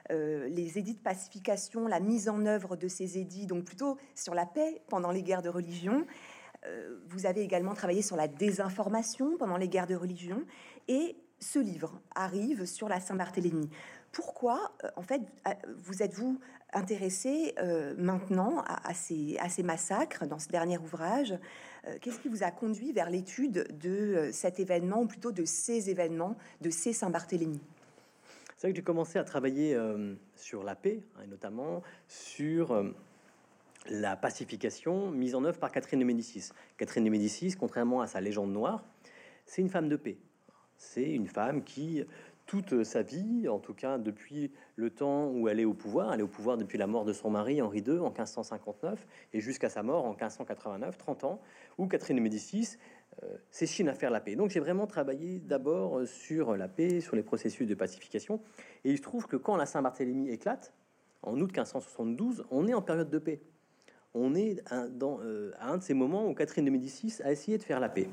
les 0.09 0.77
édits 0.77 0.93
de 0.93 0.99
pacification, 0.99 1.87
la 1.87 1.99
mise 1.99 2.29
en 2.29 2.45
œuvre 2.45 2.75
de 2.75 2.87
ces 2.87 3.17
édits, 3.17 3.47
donc 3.47 3.65
plutôt 3.65 3.97
sur 4.13 4.35
la 4.35 4.45
paix 4.45 4.81
pendant 4.89 5.11
les 5.11 5.23
guerres 5.23 5.41
de 5.41 5.49
religion. 5.49 6.05
vous 7.09 7.25
avez 7.25 7.41
également 7.41 7.73
travaillé 7.73 8.01
sur 8.01 8.15
la 8.15 8.27
désinformation 8.27 9.37
pendant 9.37 9.57
les 9.57 9.67
guerres 9.67 9.87
de 9.87 9.95
religion 9.95 10.43
et 10.87 11.17
ce 11.43 11.59
livre 11.59 12.01
arrive 12.15 12.65
sur 12.65 12.87
la 12.87 12.99
Saint-Barthélemy. 12.99 13.69
Pourquoi, 14.11 14.71
euh, 14.83 14.89
en 14.95 15.01
fait, 15.01 15.21
vous 15.77 16.01
êtes-vous 16.01 16.39
intéressé 16.75 17.53
euh, 17.59 17.93
maintenant 17.97 18.63
à, 18.65 18.93
ces, 18.93 19.37
massacres 19.63 20.27
dans 20.27 20.39
ce 20.39 20.49
dernier 20.49 20.77
ouvrage 20.77 21.33
euh, 21.87 21.97
Qu'est-ce 22.01 22.19
qui 22.19 22.29
vous 22.29 22.43
a 22.43 22.51
conduit 22.51 22.91
vers 22.91 23.09
l'étude 23.09 23.67
de 23.79 24.29
cet 24.31 24.59
événement, 24.59 25.01
ou 25.01 25.05
plutôt 25.05 25.31
de 25.31 25.45
ces 25.45 25.89
événements, 25.89 26.37
de 26.61 26.69
ces 26.69 26.93
Saint-Barthélemy? 26.93 27.59
C'est 28.55 28.67
vrai 28.67 28.71
que 28.71 28.77
j'ai 28.77 28.83
commencé 28.83 29.19
à 29.19 29.23
travailler 29.23 29.77
sur 30.35 30.63
la 30.63 30.75
paix, 30.75 31.01
hein, 31.17 31.23
et 31.25 31.27
notamment 31.27 31.81
sur 32.07 32.93
la 33.89 34.15
pacification 34.15 35.11
mise 35.11 35.35
en 35.35 35.43
œuvre 35.43 35.59
par 35.59 35.71
Catherine 35.71 35.99
de 35.99 36.05
Médicis. 36.05 36.49
Catherine 36.77 37.03
de 37.03 37.09
Médicis, 37.09 37.55
contrairement 37.59 37.99
à 37.99 38.07
sa 38.07 38.21
légende 38.21 38.53
noire, 38.53 38.85
c'est 39.45 39.61
une 39.61 39.69
femme 39.69 39.89
de 39.89 39.97
paix. 39.97 40.17
C'est 40.77 41.09
une 41.09 41.27
femme 41.27 41.63
qui, 41.63 42.03
toute 42.45 42.83
sa 42.83 43.01
vie, 43.01 43.47
en 43.47 43.59
tout 43.59 43.73
cas 43.73 43.97
depuis 43.97 44.51
le 44.75 44.89
temps 44.89 45.29
où 45.29 45.47
elle 45.47 45.59
est 45.59 45.65
au 45.65 45.73
pouvoir, 45.73 46.13
elle 46.13 46.19
est 46.19 46.23
au 46.23 46.27
pouvoir 46.27 46.57
depuis 46.57 46.77
la 46.77 46.87
mort 46.87 47.05
de 47.05 47.13
son 47.13 47.29
mari 47.29 47.61
Henri 47.61 47.79
II 47.79 47.99
en 47.99 48.09
1559 48.09 49.05
et 49.33 49.39
jusqu'à 49.39 49.69
sa 49.69 49.83
mort 49.83 50.05
en 50.05 50.09
1589, 50.09 50.97
30 50.97 51.23
ans, 51.23 51.41
où 51.77 51.87
Catherine 51.87 52.17
de 52.17 52.21
Médicis 52.21 52.77
euh, 53.23 53.37
s'échine 53.49 53.89
à 53.89 53.93
faire 53.93 54.11
la 54.11 54.19
paix. 54.19 54.35
Donc 54.35 54.49
j'ai 54.49 54.59
vraiment 54.59 54.87
travaillé 54.87 55.39
d'abord 55.39 56.05
sur 56.05 56.55
la 56.57 56.67
paix, 56.67 56.99
sur 56.99 57.15
les 57.15 57.23
processus 57.23 57.67
de 57.67 57.75
pacification, 57.75 58.41
et 58.83 58.91
il 58.91 58.97
se 58.97 59.03
trouve 59.03 59.27
que 59.27 59.37
quand 59.37 59.55
la 59.55 59.65
Saint-Barthélemy 59.65 60.29
éclate, 60.29 60.73
en 61.21 61.39
août 61.39 61.51
1572, 61.51 62.45
on 62.51 62.67
est 62.67 62.73
en 62.73 62.81
période 62.81 63.09
de 63.09 63.19
paix. 63.19 63.41
On 64.13 64.35
est 64.35 64.61
dans, 64.91 65.19
euh, 65.21 65.51
à 65.57 65.69
un 65.69 65.77
de 65.77 65.83
ces 65.83 65.93
moments 65.93 66.27
où 66.27 66.35
Catherine 66.35 66.65
de 66.65 66.69
Médicis 66.69 67.15
a 67.23 67.31
essayé 67.31 67.57
de 67.57 67.63
faire 67.63 67.79
la 67.79 67.89
paix. 67.89 68.07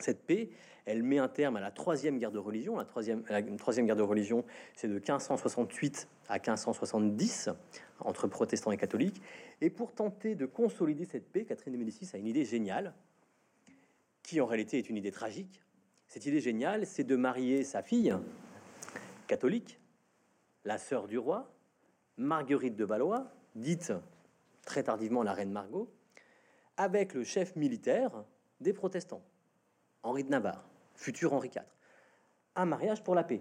Cette 0.00 0.26
paix, 0.26 0.50
elle 0.88 1.02
met 1.02 1.18
un 1.18 1.28
terme 1.28 1.56
à 1.56 1.60
la 1.60 1.70
troisième 1.70 2.18
guerre 2.18 2.32
de 2.32 2.38
religion. 2.38 2.78
La 2.78 2.86
troisième, 2.86 3.22
guerre 3.22 3.94
de 3.94 4.02
religion, 4.02 4.42
c'est 4.74 4.88
de 4.88 4.94
1568 4.94 6.08
à 6.28 6.36
1570 6.36 7.50
entre 8.00 8.26
protestants 8.26 8.72
et 8.72 8.78
catholiques. 8.78 9.20
Et 9.60 9.68
pour 9.68 9.92
tenter 9.92 10.34
de 10.34 10.46
consolider 10.46 11.04
cette 11.04 11.30
paix, 11.30 11.44
Catherine 11.44 11.74
de 11.74 11.78
Médicis 11.78 12.08
a 12.14 12.18
une 12.18 12.26
idée 12.26 12.46
géniale. 12.46 12.94
qui 14.22 14.40
en 14.42 14.46
réalité 14.46 14.78
est 14.78 14.90
une 14.90 14.96
idée 14.96 15.10
tragique. 15.10 15.62
Cette 16.06 16.26
idée 16.26 16.40
géniale, 16.40 16.86
c'est 16.86 17.04
de 17.04 17.16
marier 17.16 17.64
sa 17.64 17.82
fille, 17.82 18.14
catholique, 19.26 19.80
la 20.64 20.76
sœur 20.76 21.06
du 21.06 21.16
roi, 21.16 21.50
Marguerite 22.18 22.76
de 22.76 22.84
Valois, 22.84 23.30
dite 23.54 23.92
très 24.66 24.82
tardivement 24.82 25.22
la 25.22 25.32
reine 25.32 25.50
Margot, 25.50 25.90
avec 26.76 27.14
le 27.14 27.24
chef 27.24 27.56
militaire 27.56 28.24
des 28.60 28.74
protestants, 28.74 29.22
Henri 30.02 30.24
de 30.24 30.30
Navarre, 30.30 30.68
futur 30.98 31.32
Henri 31.32 31.48
IV. 31.48 31.62
Un 32.56 32.66
mariage 32.66 33.02
pour 33.02 33.14
la 33.14 33.24
paix. 33.24 33.40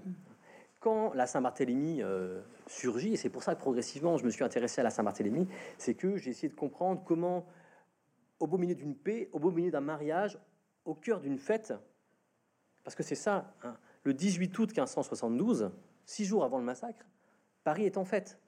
Quand 0.80 1.14
la 1.14 1.26
Saint-Barthélemy 1.26 2.04
euh, 2.04 2.42
surgit, 2.68 3.14
et 3.14 3.18
c'est 3.18 3.30
pour 3.30 3.44
ça 3.44 3.56
que 3.56 3.60
progressivement 3.60 4.18
je 4.18 4.26
me 4.26 4.30
suis 4.30 4.44
intéressé 4.44 4.80
à 4.80 4.84
la 4.84 4.92
Saint-Barthélemy, 4.92 5.48
c'est 5.78 5.96
que 5.96 6.18
j'ai 6.18 6.30
essayé 6.30 6.50
de 6.50 6.56
comprendre 6.56 7.04
comment, 7.04 7.48
au 8.40 8.48
beau 8.48 8.58
milieu 8.58 8.76
d'une 8.76 8.96
paix, 8.96 9.30
au 9.34 9.40
beau 9.40 9.52
milieu 9.52 9.72
d'un 9.72 9.82
mariage, 9.82 10.40
au 10.86 10.94
cœur 10.94 11.20
d'une 11.20 11.40
fête, 11.40 11.74
parce 12.84 12.96
que 12.96 13.04
c'est 13.04 13.16
ça, 13.16 13.54
hein, 13.64 13.76
le 14.04 14.14
18 14.14 14.58
août 14.60 14.70
1572, 14.70 15.72
six 16.06 16.26
jours 16.26 16.46
avant 16.46 16.60
le 16.60 16.64
massacre, 16.64 17.06
Paris 17.64 17.86
est 17.86 17.98
en 17.98 18.06
fête. 18.06 18.40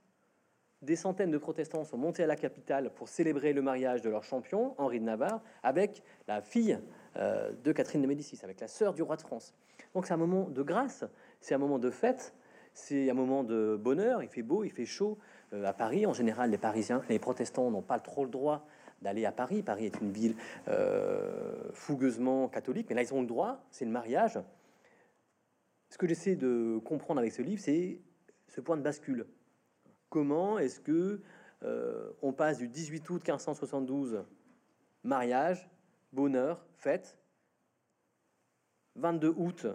Des 0.81 0.95
centaines 0.95 1.31
de 1.31 1.37
protestants 1.37 1.83
sont 1.83 1.97
montés 1.97 2.23
à 2.23 2.27
la 2.27 2.37
capitale 2.37 2.93
pour 2.93 3.09
célébrer 3.09 3.51
le 3.51 3.61
mariage 3.61 4.01
de 4.01 4.09
leur 4.09 4.23
champion, 4.23 4.75
Henri 4.77 5.01
de 5.01 5.03
Navarre, 5.03 5.41
avec 5.61 6.03
la 6.27 6.41
fille 6.41 6.79
euh, 7.17 7.51
de 7.63 7.71
Catherine 7.71 8.01
de 8.01 8.07
Médicis, 8.07 8.39
avec 8.43 8.59
la 8.59 8.67
sœur 8.67 8.93
du 8.93 9.01
roi 9.01 9.15
de 9.15 9.21
France. 9.21 9.55
Donc 9.93 10.05
c'est 10.05 10.13
un 10.13 10.17
moment 10.17 10.49
de 10.49 10.61
grâce, 10.61 11.05
c'est 11.41 11.55
un 11.55 11.57
moment 11.57 11.79
de 11.79 11.89
fête, 11.89 12.35
c'est 12.73 13.09
un 13.09 13.13
moment 13.13 13.43
de 13.43 13.79
bonheur. 13.81 14.21
Il 14.21 14.29
fait 14.29 14.43
beau, 14.43 14.63
il 14.63 14.71
fait 14.71 14.85
chaud 14.85 15.17
euh, 15.53 15.65
à 15.65 15.73
Paris. 15.73 16.05
En 16.05 16.13
général, 16.13 16.51
les 16.51 16.57
Parisiens, 16.57 17.01
les 17.09 17.17
protestants 17.17 17.71
n'ont 17.71 17.81
pas 17.81 17.99
trop 17.99 18.25
le 18.25 18.29
droit 18.29 18.67
d'aller 19.01 19.25
à 19.25 19.31
Paris. 19.31 19.63
Paris 19.63 19.85
est 19.85 19.99
une 20.01 20.11
ville 20.11 20.35
euh, 20.67 21.71
fougueusement 21.73 22.47
catholique, 22.47 22.87
mais 22.89 22.95
là 22.95 23.01
ils 23.01 23.13
ont 23.13 23.21
le 23.21 23.27
droit. 23.27 23.65
C'est 23.71 23.85
le 23.85 23.91
mariage. 23.91 24.39
Ce 25.89 25.97
que 25.97 26.07
j'essaie 26.07 26.35
de 26.35 26.79
comprendre 26.85 27.19
avec 27.19 27.33
ce 27.33 27.41
livre, 27.41 27.61
c'est 27.61 27.99
ce 28.47 28.61
point 28.61 28.77
de 28.77 28.83
bascule. 28.83 29.25
Comment 30.09 30.59
est-ce 30.59 30.79
que 30.79 31.21
on 32.21 32.31
passe 32.31 32.57
du 32.57 32.69
18 32.69 33.09
août 33.09 33.21
1572, 33.27 34.23
mariage, 35.03 35.69
bonheur, 36.13 36.65
fête, 36.77 37.17
22 38.95 39.33
août, 39.37 39.67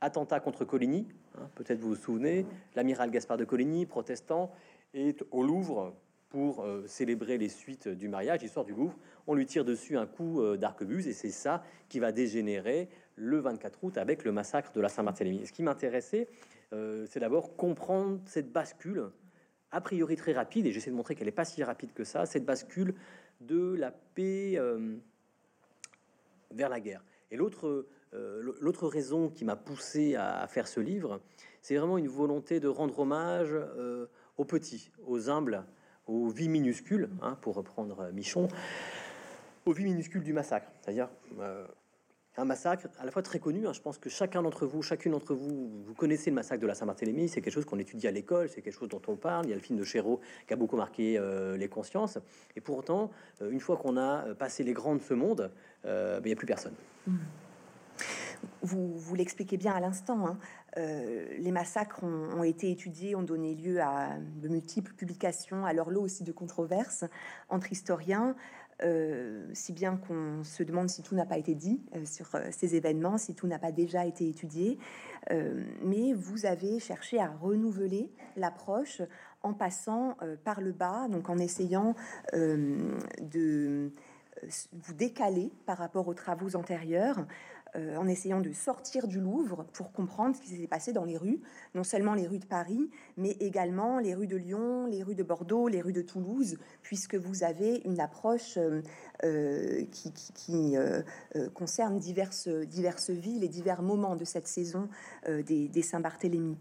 attentat 0.00 0.40
contre 0.40 0.64
Coligny, 0.64 1.06
hein, 1.38 1.48
peut-être 1.54 1.80
vous 1.80 1.90
vous 1.90 1.94
souvenez, 1.94 2.46
l'amiral 2.74 3.10
Gaspard 3.10 3.36
de 3.36 3.44
Coligny, 3.44 3.86
protestant, 3.86 4.52
est 4.94 5.24
au 5.30 5.42
Louvre 5.42 5.94
pour 6.28 6.62
euh, 6.62 6.84
célébrer 6.86 7.36
les 7.36 7.48
suites 7.48 7.88
du 7.88 8.08
mariage, 8.08 8.42
histoire 8.42 8.64
du 8.64 8.72
Louvre. 8.72 8.96
On 9.26 9.34
lui 9.34 9.44
tire 9.46 9.64
dessus 9.64 9.98
un 9.98 10.06
coup 10.06 10.40
euh, 10.40 10.56
d'arquebuse 10.56 11.06
et 11.06 11.12
c'est 11.12 11.30
ça 11.30 11.62
qui 11.88 11.98
va 11.98 12.10
dégénérer 12.10 12.88
le 13.16 13.38
24 13.38 13.84
août 13.84 13.98
avec 13.98 14.24
le 14.24 14.32
massacre 14.32 14.72
de 14.72 14.80
la 14.80 14.88
Saint-Barthélemy. 14.88 15.46
Ce 15.46 15.52
qui 15.52 15.62
m'intéressait, 15.62 16.28
euh, 16.72 17.06
c'est 17.08 17.20
d'abord 17.20 17.54
comprendre 17.54 18.18
cette 18.24 18.50
bascule, 18.50 19.10
a 19.70 19.80
priori 19.82 20.16
très 20.16 20.32
rapide, 20.32 20.66
et 20.66 20.72
j'essaie 20.72 20.90
de 20.90 20.96
montrer 20.96 21.14
qu'elle 21.14 21.26
n'est 21.26 21.32
pas 21.32 21.44
si 21.44 21.62
rapide 21.62 21.92
que 21.92 22.04
ça, 22.04 22.24
cette 22.24 22.46
bascule 22.46 22.94
de 23.40 23.74
la 23.74 23.90
paix 23.90 24.58
vers 26.54 26.68
la 26.68 26.80
guerre. 26.80 27.04
Et 27.30 27.36
l'autre 27.36 27.86
euh, 28.14 28.52
l'autre 28.60 28.88
raison 28.88 29.30
qui 29.30 29.44
m'a 29.44 29.56
poussé 29.56 30.16
à, 30.16 30.46
faire 30.46 30.68
ce 30.68 30.80
livre, 30.80 31.20
c'est 31.62 31.76
vraiment 31.76 31.96
une 31.96 32.08
volonté 32.08 32.60
de 32.60 32.68
rendre 32.68 32.98
hommage 32.98 33.52
euh, 33.52 34.06
aux 34.36 34.44
petits, 34.44 34.90
aux 35.06 35.30
humbles, 35.30 35.64
aux 36.06 36.28
vies 36.28 36.50
minuscules, 36.50 37.08
hein, 37.22 37.38
pour 37.40 37.54
reprendre 37.54 38.10
Michon, 38.12 38.48
aux 39.64 39.72
vies 39.72 39.84
minuscules 39.84 40.22
du 40.22 40.34
massacre. 40.34 40.70
C'est-à-dire 40.80 41.08
euh, 41.40 41.66
un 42.36 42.44
massacre 42.44 42.88
à 42.98 43.04
la 43.04 43.10
fois 43.10 43.22
très 43.22 43.38
connu. 43.38 43.66
Hein. 43.66 43.72
je 43.72 43.80
pense 43.80 43.98
que 43.98 44.08
chacun 44.08 44.42
d'entre 44.42 44.66
vous, 44.66 44.82
chacune 44.82 45.12
d'entre 45.12 45.34
vous, 45.34 45.82
vous 45.84 45.94
connaissez 45.94 46.30
le 46.30 46.34
massacre 46.36 46.62
de 46.62 46.66
la 46.66 46.74
Saint-Barthélemy. 46.74 47.28
C'est 47.28 47.40
quelque 47.40 47.54
chose 47.54 47.64
qu'on 47.64 47.78
étudie 47.78 48.08
à 48.08 48.10
l'école, 48.10 48.48
c'est 48.48 48.62
quelque 48.62 48.78
chose 48.78 48.88
dont 48.88 49.02
on 49.06 49.16
parle. 49.16 49.46
Il 49.46 49.50
y 49.50 49.52
a 49.52 49.56
le 49.56 49.62
film 49.62 49.78
de 49.78 49.84
Chéreau 49.84 50.20
qui 50.46 50.52
a 50.52 50.56
beaucoup 50.56 50.76
marqué 50.76 51.20
les 51.56 51.68
consciences. 51.68 52.18
Et 52.56 52.60
pourtant, 52.60 53.10
une 53.40 53.60
fois 53.60 53.76
qu'on 53.76 53.96
a 53.96 54.34
passé 54.34 54.64
les 54.64 54.72
grands 54.72 54.96
de 54.96 55.02
ce 55.02 55.14
monde, 55.14 55.50
ben, 55.84 56.20
il 56.24 56.26
n'y 56.26 56.32
a 56.32 56.36
plus 56.36 56.46
personne. 56.46 56.74
Mmh. 57.06 57.16
Vous, 58.62 58.96
vous 58.96 59.14
l'expliquez 59.14 59.56
bien 59.56 59.72
à 59.72 59.80
l'instant. 59.80 60.26
Hein. 60.26 60.38
Euh, 60.78 61.26
les 61.38 61.50
massacres 61.50 62.02
ont, 62.02 62.42
été 62.42 62.70
étudiés, 62.70 63.14
ont 63.14 63.22
donné 63.22 63.54
lieu 63.54 63.80
à 63.80 64.16
de 64.18 64.48
multiples 64.48 64.92
publications, 64.94 65.66
à 65.66 65.72
leur 65.72 65.90
lot 65.90 66.02
aussi 66.02 66.24
de 66.24 66.32
controverses 66.32 67.04
entre 67.48 67.72
historiens, 67.72 68.34
euh, 68.82 69.46
si 69.52 69.72
bien 69.72 69.96
qu'on 69.96 70.42
se 70.44 70.62
demande 70.62 70.88
si 70.88 71.02
tout 71.02 71.14
n'a 71.14 71.26
pas 71.26 71.38
été 71.38 71.54
dit 71.54 71.80
euh, 71.94 72.04
sur 72.04 72.28
ces 72.50 72.74
événements, 72.74 73.18
si 73.18 73.34
tout 73.34 73.46
n'a 73.46 73.58
pas 73.58 73.72
déjà 73.72 74.06
été 74.06 74.28
étudié. 74.28 74.78
mais 75.82 76.12
vous 76.12 76.46
avez 76.46 76.80
cherché 76.80 77.18
à 77.20 77.28
renouveler 77.28 78.10
l'approche 78.36 79.02
en 79.42 79.54
passant 79.54 80.16
par 80.44 80.60
le 80.60 80.72
bas, 80.72 81.08
donc 81.08 81.28
en 81.30 81.38
essayant 81.38 81.94
de 82.32 83.92
vous 84.72 84.94
décaler 84.94 85.52
par 85.66 85.78
rapport 85.78 86.08
aux 86.08 86.14
travaux 86.14 86.56
antérieurs. 86.56 87.24
Euh, 87.74 87.96
en 87.96 88.06
essayant 88.06 88.42
de 88.42 88.52
sortir 88.52 89.08
du 89.08 89.18
Louvre 89.18 89.64
pour 89.72 89.92
comprendre 89.92 90.36
ce 90.36 90.42
qui 90.42 90.48
s'est 90.48 90.66
passé 90.66 90.92
dans 90.92 91.06
les 91.06 91.16
rues, 91.16 91.40
non 91.74 91.84
seulement 91.84 92.12
les 92.12 92.26
rues 92.26 92.38
de 92.38 92.44
Paris, 92.44 92.90
mais 93.16 93.30
également 93.40 93.98
les 93.98 94.14
rues 94.14 94.26
de 94.26 94.36
Lyon, 94.36 94.84
les 94.84 95.02
rues 95.02 95.14
de 95.14 95.22
Bordeaux, 95.22 95.68
les 95.68 95.80
rues 95.80 95.94
de 95.94 96.02
Toulouse, 96.02 96.58
puisque 96.82 97.14
vous 97.14 97.44
avez 97.44 97.80
une 97.86 97.98
approche 97.98 98.58
euh, 98.58 98.82
euh, 99.24 99.86
qui, 99.90 100.76
concerne 101.54 101.98
diverses, 101.98 102.48
diverses 102.48 103.08
villes 103.08 103.42
et 103.42 103.48
divers 103.48 103.80
moments 103.80 104.16
de 104.16 104.24
cette 104.26 104.48
saison 104.48 104.88
des, 105.26 105.82
Saint-Barthélemy. 105.82 106.58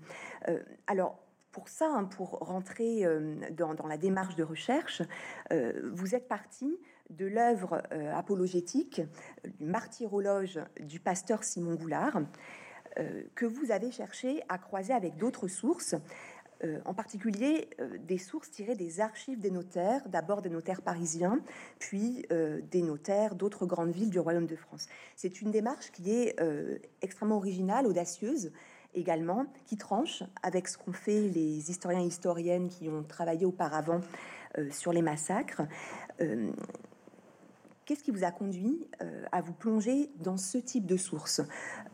alors, 0.87 1.19
pour 1.51 1.67
ça, 1.67 1.91
hein, 1.93 2.05
pour 2.05 2.39
rentrer 2.39 3.05
dans, 3.51 3.87
la 3.87 3.97
démarche 3.97 4.35
de 4.35 4.43
recherche, 4.43 5.01
vous 5.49 6.15
êtes 6.15 6.27
parti 6.27 6.77
de 7.11 7.25
l'œuvre 7.25 7.83
euh, 7.91 8.13
apologétique 8.13 9.01
du 9.59 9.65
martyrologe 9.65 10.59
du 10.79 10.99
pasteur 10.99 11.43
Simon 11.43 11.75
Goulard, 11.75 12.21
euh, 12.99 13.23
que 13.35 13.45
vous 13.45 13.71
avez 13.71 13.91
cherché 13.91 14.41
à 14.49 14.57
croiser 14.57 14.93
avec 14.93 15.17
d'autres 15.17 15.47
sources, 15.47 15.95
euh, 16.63 16.79
en 16.85 16.93
particulier 16.93 17.69
des 17.99 18.17
sources 18.17 18.51
tirées 18.51 18.75
des 18.75 19.01
archives 19.01 19.39
des 19.39 19.51
notaires, 19.51 20.07
d'abord 20.07 20.41
des 20.41 20.49
notaires 20.49 20.81
parisiens, 20.81 21.39
puis 21.79 22.25
des 22.29 22.81
notaires 22.81 23.35
d'autres 23.35 23.65
grandes 23.65 23.91
villes 23.91 24.11
du 24.11 24.19
Royaume 24.19 24.45
de 24.45 24.55
France. 24.55 24.87
C'est 25.15 25.41
une 25.41 25.51
démarche 25.51 25.91
qui 25.91 26.11
est 26.11 26.39
extrêmement 27.01 27.37
originale, 27.37 27.87
audacieuse, 27.87 28.51
également, 28.93 29.47
qui 29.65 29.77
tranche 29.77 30.21
avec 30.43 30.67
ce 30.67 30.77
qu'ont 30.77 30.93
fait 30.93 31.29
les 31.29 31.71
historiens 31.71 32.01
et 32.01 32.05
historiennes 32.05 32.69
qui 32.69 32.89
ont 32.89 33.03
travaillé 33.03 33.45
auparavant 33.45 34.01
sur 34.69 34.93
les 34.93 35.01
massacres. 35.01 35.63
Qu'est-ce 37.85 38.03
qui 38.03 38.11
vous 38.11 38.23
a 38.23 38.31
conduit 38.31 38.87
euh, 39.01 39.25
à 39.31 39.41
vous 39.41 39.53
plonger 39.53 40.11
dans 40.19 40.37
ce 40.37 40.59
type 40.59 40.85
de 40.85 40.97
source? 40.97 41.41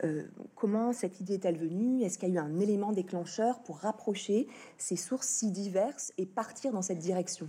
Euh, 0.03 0.23
Comment 0.55 0.91
cette 0.91 1.21
idée 1.21 1.35
est-elle 1.35 1.57
venue? 1.57 2.03
Est-ce 2.03 2.17
qu'il 2.17 2.29
y 2.29 2.31
a 2.33 2.35
eu 2.35 2.37
un 2.39 2.59
élément 2.59 2.91
déclencheur 2.91 3.59
pour 3.63 3.79
rapprocher 3.79 4.47
ces 4.77 4.97
sources 4.97 5.27
si 5.27 5.49
diverses 5.49 6.11
et 6.17 6.25
partir 6.25 6.73
dans 6.73 6.81
cette 6.81 6.99
direction? 6.99 7.47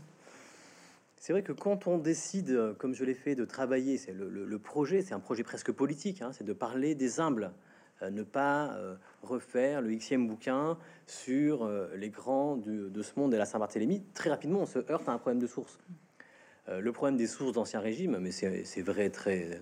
C'est 1.16 1.32
vrai 1.32 1.42
que 1.42 1.52
quand 1.52 1.88
on 1.88 1.98
décide, 1.98 2.76
comme 2.78 2.94
je 2.94 3.04
l'ai 3.04 3.14
fait, 3.14 3.34
de 3.34 3.44
travailler, 3.44 3.98
c'est 3.98 4.12
le, 4.12 4.58
projet, 4.58 5.02
c'est 5.02 5.14
un 5.14 5.20
projet 5.20 5.42
presque 5.42 5.72
politique, 5.72 6.22
hein, 6.22 6.30
c'est 6.32 6.44
de 6.44 6.52
parler 6.52 6.94
des 6.94 7.18
humbles, 7.18 7.50
euh, 8.02 8.10
ne 8.10 8.22
pas 8.22 8.78
refaire 9.22 9.82
le 9.82 9.92
xème 9.96 10.28
bouquin 10.28 10.78
sur 11.08 11.68
les 11.96 12.10
grands 12.10 12.56
de 12.56 13.02
ce 13.02 13.18
monde 13.18 13.34
et 13.34 13.36
la 13.36 13.46
Saint-Barthélemy. 13.46 14.04
Très 14.14 14.30
rapidement, 14.30 14.60
on 14.60 14.66
se 14.66 14.78
heurte 14.90 15.08
à 15.08 15.12
un 15.12 15.18
problème 15.18 15.40
de 15.40 15.48
source. 15.48 15.76
Euh, 16.68 16.80
le 16.80 16.92
problème 16.92 17.16
des 17.16 17.26
sources 17.26 17.52
d'Ancien 17.52 17.80
Régime, 17.80 18.18
mais 18.18 18.30
c'est 18.30 18.82
vrai 18.82 19.10
très 19.10 19.60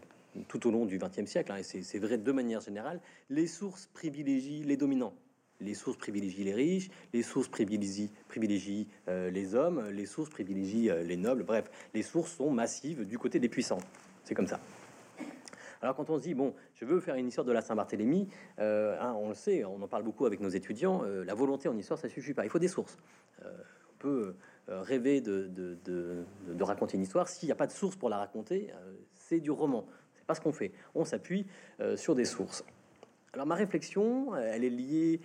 tout 0.49 0.67
au 0.67 0.71
long 0.71 0.85
du 0.85 0.99
XXe 0.99 1.25
siècle, 1.25 1.53
hein, 1.53 1.57
et 1.57 1.63
c'est 1.63 1.99
vrai 1.99 2.19
de 2.19 2.33
manière 2.33 2.61
générale, 2.61 3.01
les 3.31 3.47
sources 3.47 3.87
privilégient 3.95 4.65
les 4.65 4.77
dominants. 4.77 5.15
Les 5.61 5.73
sources 5.73 5.97
privilégient 5.97 6.45
les 6.45 6.53
riches, 6.53 6.91
les 7.15 7.23
sources 7.23 7.49
privilégient, 7.49 8.89
euh, 9.09 9.31
les 9.31 9.55
hommes, 9.55 9.89
les 9.89 10.05
sources 10.05 10.29
privilégient 10.29 10.91
euh, 10.91 11.03
les 11.03 11.17
nobles. 11.17 11.45
Bref, 11.45 11.71
les 11.95 12.03
sources 12.03 12.33
sont 12.33 12.51
massives 12.51 13.07
du 13.07 13.19
côté 13.19 13.39
des 13.39 13.49
puissants. 13.49 13.79
C'est 14.25 14.35
comme 14.35 14.47
ça. 14.47 14.61
Alors 15.81 15.95
quand 15.95 16.11
on 16.11 16.19
se 16.19 16.23
dit, 16.23 16.35
bon, 16.35 16.55
je 16.75 16.85
veux 16.85 17.01
faire 17.01 17.15
une 17.15 17.29
histoire 17.29 17.47
de 17.47 17.53
la 17.53 17.63
Saint-Barthélemy, 17.63 18.29
hein, 18.59 19.15
on 19.17 19.29
le 19.29 19.35
sait, 19.35 19.65
on 19.65 19.81
en 19.81 19.89
parle 19.89 20.03
beaucoup 20.03 20.27
avec 20.27 20.41
nos 20.41 20.49
étudiants, 20.49 21.03
la 21.03 21.35
volonté 21.35 21.69
en 21.69 21.77
histoire, 21.77 21.99
ça 21.99 22.09
suffit 22.09 22.35
pas. 22.35 22.45
Il 22.45 22.51
faut 22.51 22.59
des 22.59 22.69
sources. 22.69 22.99
on 23.43 23.99
peut 23.99 24.35
rêver 24.69 25.21
de, 25.21 26.25
raconter 26.61 26.97
une 26.97 27.03
histoire, 27.03 27.29
s'il 27.29 27.47
n'y 27.47 27.53
a 27.53 27.57
pas 27.57 27.67
de 27.67 27.73
source 27.73 27.97
pour 27.97 28.09
la 28.09 28.19
raconter, 28.19 28.71
euh, 28.73 28.93
c'est 29.15 29.41
du 29.41 29.51
roman. 29.51 29.87
C'est 30.15 30.27
pas 30.27 30.35
ce 30.35 30.41
qu'on 30.41 30.53
fait. 30.53 30.73
On 30.95 31.05
s'appuie 31.05 31.47
euh, 31.81 31.97
sur 31.97 32.15
des 32.15 32.25
sources. 32.25 32.65
Alors 33.33 33.47
ma 33.47 33.55
réflexion, 33.55 34.35
elle 34.35 34.65
est 34.65 34.71
liée 34.71 35.21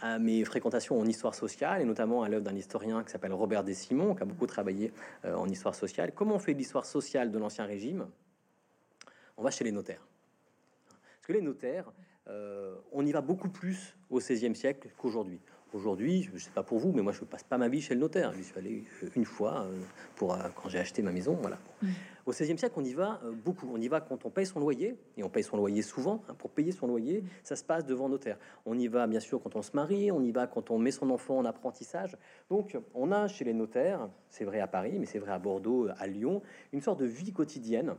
à 0.00 0.18
mes 0.18 0.42
fréquentations 0.46 0.98
en 0.98 1.04
histoire 1.04 1.34
sociale 1.34 1.82
et 1.82 1.84
notamment 1.84 2.22
à 2.22 2.30
l'œuvre 2.30 2.44
d'un 2.44 2.56
historien 2.56 3.04
qui 3.04 3.10
s'appelle 3.10 3.34
Robert 3.34 3.62
Desimon, 3.62 4.14
qui 4.14 4.22
a 4.22 4.24
beaucoup 4.24 4.46
travaillé 4.46 4.90
en 5.22 5.46
histoire 5.46 5.74
sociale. 5.74 6.12
Comment 6.14 6.36
on 6.36 6.38
fait 6.38 6.54
l'histoire 6.54 6.86
sociale 6.86 7.30
de 7.30 7.38
l'Ancien 7.38 7.66
Régime? 7.66 8.06
On 9.36 9.42
va 9.42 9.50
chez 9.50 9.64
les 9.64 9.72
notaires. 9.72 10.00
Parce 10.88 11.26
que 11.26 11.34
les 11.34 11.42
notaires, 11.42 11.92
on 12.92 13.04
y 13.04 13.12
va 13.12 13.20
beaucoup 13.20 13.50
plus 13.50 13.94
au 14.08 14.18
XVIe 14.18 14.56
siècle 14.56 14.88
qu'aujourd'hui. 14.96 15.38
Aujourd'hui, 15.76 16.22
je 16.22 16.32
ne 16.32 16.38
sais 16.38 16.50
pas 16.50 16.62
pour 16.62 16.78
vous, 16.78 16.90
mais 16.92 17.02
moi 17.02 17.12
je 17.12 17.20
ne 17.20 17.26
passe 17.26 17.42
pas 17.42 17.58
ma 17.58 17.68
vie 17.68 17.82
chez 17.82 17.92
le 17.92 18.00
notaire. 18.00 18.32
Je 18.32 18.40
suis 18.40 18.58
allé 18.58 18.84
une 19.14 19.26
fois 19.26 19.66
pour 20.14 20.34
quand 20.54 20.70
j'ai 20.70 20.78
acheté 20.78 21.02
ma 21.02 21.12
maison. 21.12 21.36
Voilà. 21.38 21.58
Mmh. 21.82 21.88
Au 22.24 22.32
XVIe 22.32 22.58
siècle, 22.58 22.74
on 22.76 22.84
y 22.84 22.94
va 22.94 23.20
euh, 23.24 23.30
beaucoup. 23.30 23.68
On 23.72 23.80
y 23.80 23.86
va 23.86 24.00
quand 24.00 24.24
on 24.24 24.30
paye 24.30 24.46
son 24.46 24.58
loyer, 24.58 24.96
et 25.16 25.22
on 25.22 25.28
paye 25.28 25.44
son 25.44 25.56
loyer 25.56 25.82
souvent. 25.82 26.22
Hein, 26.28 26.34
pour 26.36 26.50
payer 26.50 26.72
son 26.72 26.86
loyer, 26.86 27.22
ça 27.44 27.54
se 27.56 27.62
passe 27.62 27.84
devant 27.84 28.08
notaire. 28.08 28.38
On 28.64 28.76
y 28.78 28.88
va 28.88 29.06
bien 29.06 29.20
sûr 29.20 29.40
quand 29.40 29.54
on 29.54 29.62
se 29.62 29.70
marie, 29.74 30.10
on 30.10 30.22
y 30.22 30.32
va 30.32 30.46
quand 30.46 30.70
on 30.70 30.78
met 30.78 30.90
son 30.90 31.10
enfant 31.10 31.36
en 31.36 31.44
apprentissage. 31.44 32.16
Donc, 32.50 32.76
on 32.94 33.12
a 33.12 33.28
chez 33.28 33.44
les 33.44 33.52
notaires, 33.52 34.08
c'est 34.28 34.44
vrai 34.44 34.60
à 34.60 34.66
Paris, 34.66 34.96
mais 34.98 35.06
c'est 35.06 35.18
vrai 35.20 35.32
à 35.32 35.38
Bordeaux, 35.38 35.88
à 35.98 36.06
Lyon, 36.06 36.42
une 36.72 36.80
sorte 36.80 36.98
de 36.98 37.06
vie 37.06 37.32
quotidienne. 37.32 37.94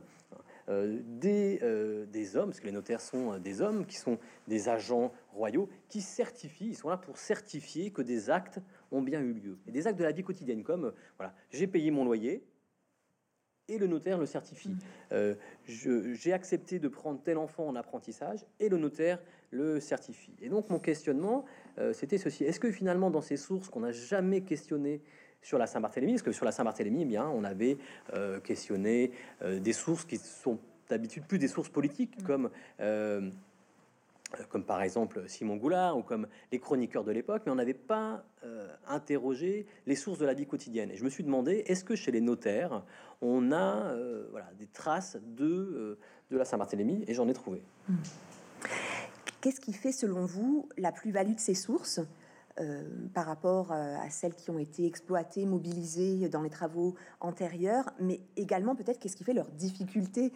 Euh, 0.68 1.00
des, 1.02 1.60
euh, 1.62 2.04
des, 2.06 2.36
hommes, 2.36 2.50
parce 2.50 2.60
que 2.60 2.66
les 2.66 2.72
notaires 2.72 3.00
sont 3.00 3.38
des 3.38 3.62
hommes 3.62 3.86
qui 3.86 3.96
sont 3.96 4.18
des 4.48 4.68
agents 4.68 5.12
royaux, 5.32 5.68
qui 5.88 6.02
certifient, 6.02 6.68
ils 6.68 6.76
sont 6.76 6.90
là 6.90 6.98
pour 6.98 7.16
certifier 7.16 7.90
que 7.90 8.02
des 8.02 8.28
actes 8.28 8.60
ont 8.90 9.00
bien 9.00 9.20
eu 9.20 9.32
lieu. 9.32 9.58
Et 9.66 9.72
des 9.72 9.86
actes 9.86 9.98
de 9.98 10.04
la 10.04 10.12
vie 10.12 10.22
quotidienne, 10.22 10.62
comme, 10.62 10.92
voilà, 11.16 11.34
j'ai 11.50 11.66
payé 11.66 11.90
mon 11.90 12.04
loyer, 12.04 12.44
et 13.68 13.78
le 13.78 13.86
notaire 13.86 14.18
le 14.18 14.26
certifie. 14.26 14.70
Mm. 14.70 14.78
Euh, 15.12 15.34
j'ai 15.64 16.32
accepté 16.32 16.78
de 16.78 16.88
prendre 16.88 17.20
tel 17.22 17.38
enfant 17.38 17.66
en 17.66 17.76
apprentissage 17.76 18.44
et 18.60 18.68
le 18.68 18.78
notaire 18.78 19.20
le 19.50 19.80
certifie. 19.80 20.34
Et 20.40 20.48
donc 20.48 20.68
mon 20.70 20.78
questionnement, 20.78 21.44
euh, 21.78 21.92
c'était 21.92 22.18
ceci. 22.18 22.44
Est-ce 22.44 22.60
que 22.60 22.70
finalement 22.70 23.10
dans 23.10 23.20
ces 23.20 23.36
sources 23.36 23.68
qu'on 23.68 23.80
n'a 23.80 23.92
jamais 23.92 24.42
questionnées 24.42 25.02
sur 25.42 25.58
la 25.58 25.66
Saint-Barthélemy, 25.66 26.12
parce 26.12 26.22
que 26.22 26.32
sur 26.32 26.44
la 26.44 26.52
Saint-Barthélemy, 26.52 27.02
eh 27.02 27.04
bien, 27.06 27.26
on 27.28 27.44
avait 27.44 27.78
euh, 28.14 28.40
questionné 28.40 29.12
des 29.42 29.72
sources 29.72 30.04
qui 30.04 30.18
sont 30.18 30.58
d'habitude 30.88 31.24
plus 31.24 31.38
des 31.38 31.48
sources 31.48 31.68
politiques, 31.68 32.20
mm. 32.20 32.24
comme 32.24 32.50
euh, 34.38 34.44
comme 34.50 34.64
par 34.64 34.82
exemple 34.82 35.24
Simon 35.26 35.56
Goulard 35.56 35.96
ou 35.96 36.02
comme 36.02 36.26
les 36.52 36.58
chroniqueurs 36.58 37.04
de 37.04 37.12
l'époque, 37.12 37.42
mais 37.46 37.52
on 37.52 37.54
n'avait 37.54 37.72
pas 37.72 38.24
euh, 38.44 38.68
interrogé 38.86 39.66
les 39.86 39.96
sources 39.96 40.18
de 40.18 40.26
la 40.26 40.34
vie 40.34 40.46
quotidienne. 40.46 40.90
Et 40.90 40.96
je 40.96 41.04
me 41.04 41.08
suis 41.08 41.24
demandé, 41.24 41.64
est-ce 41.66 41.82
que 41.82 41.96
chez 41.96 42.12
les 42.12 42.20
notaires, 42.20 42.84
on 43.22 43.52
a 43.52 43.86
euh, 43.86 44.26
voilà, 44.30 44.50
des 44.58 44.66
traces 44.66 45.16
de, 45.22 45.98
de 46.30 46.36
la 46.36 46.44
Saint-Barthélemy? 46.44 47.04
Et 47.08 47.14
j'en 47.14 47.26
ai 47.28 47.32
trouvé. 47.32 47.62
Hmm. 47.88 47.96
Qu'est-ce 49.40 49.60
qui 49.60 49.72
fait, 49.72 49.92
selon 49.92 50.26
vous, 50.26 50.68
la 50.76 50.92
plus-value 50.92 51.34
de 51.34 51.40
ces 51.40 51.54
sources? 51.54 52.00
Par 53.14 53.26
rapport 53.26 53.70
à 53.72 54.10
celles 54.10 54.34
qui 54.34 54.50
ont 54.50 54.58
été 54.58 54.84
exploitées, 54.84 55.46
mobilisées 55.46 56.28
dans 56.28 56.42
les 56.42 56.50
travaux 56.50 56.94
antérieurs, 57.20 57.88
mais 58.00 58.20
également 58.36 58.74
peut-être 58.74 58.98
qu'est-ce 58.98 59.16
qui 59.16 59.24
fait 59.24 59.32
leur 59.32 59.48
difficulté 59.50 60.32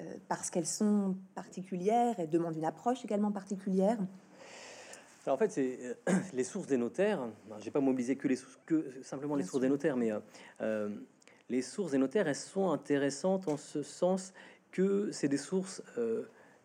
euh, 0.00 0.14
parce 0.28 0.50
qu'elles 0.50 0.66
sont 0.66 1.16
particulières 1.34 2.18
et 2.18 2.26
demandent 2.26 2.56
une 2.56 2.64
approche 2.64 3.04
également 3.04 3.30
particulière? 3.30 3.98
En 5.26 5.36
fait, 5.36 5.52
c'est 5.52 5.78
euh, 5.82 6.12
les 6.32 6.44
sources 6.44 6.66
des 6.66 6.76
notaires. 6.76 7.20
J'ai 7.60 7.70
pas 7.70 7.80
mobilisé 7.80 8.16
que 8.16 8.26
les 8.26 8.36
sources, 8.36 8.58
que 8.66 9.02
simplement 9.02 9.36
les 9.36 9.44
sources 9.44 9.60
des 9.60 9.68
notaires, 9.68 9.96
mais 9.96 10.10
euh, 10.60 10.88
les 11.48 11.62
sources 11.62 11.92
des 11.92 11.98
notaires, 11.98 12.26
elles 12.26 12.34
sont 12.34 12.70
intéressantes 12.70 13.46
en 13.48 13.56
ce 13.56 13.82
sens 13.82 14.32
que 14.72 15.12
c'est 15.12 15.28
des 15.28 15.38
sources 15.38 15.82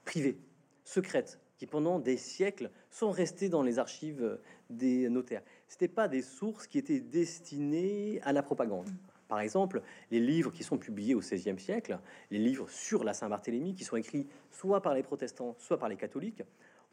privées, 0.03 0.39
secrètes, 0.83 1.39
qui 1.59 1.67
pendant 1.67 1.99
des 1.99 2.17
siècles 2.17 2.71
sont 2.89 3.11
restées 3.11 3.49
dans 3.49 3.61
les 3.61 3.77
archives 3.77 4.39
des 4.69 5.09
notaires. 5.09 5.43
C'était 5.67 5.89
pas 5.89 6.07
des 6.07 6.21
sources 6.21 6.65
qui 6.65 6.77
étaient 6.77 7.01
destinées 7.01 8.21
à 8.23 8.31
la 8.31 8.41
propagande. 8.41 8.89
Par 9.27 9.41
exemple, 9.41 9.83
les 10.09 10.19
livres 10.19 10.51
qui 10.51 10.63
sont 10.63 10.79
publiés 10.79 11.13
au 11.13 11.19
XVIe 11.19 11.59
siècle, 11.59 11.99
les 12.31 12.39
livres 12.39 12.67
sur 12.69 13.03
la 13.03 13.13
Saint-Barthélemy, 13.13 13.75
qui 13.75 13.83
sont 13.83 13.97
écrits 13.97 14.27
soit 14.49 14.81
par 14.81 14.95
les 14.95 15.03
protestants, 15.03 15.55
soit 15.59 15.77
par 15.77 15.89
les 15.89 15.97
catholiques, 15.97 16.41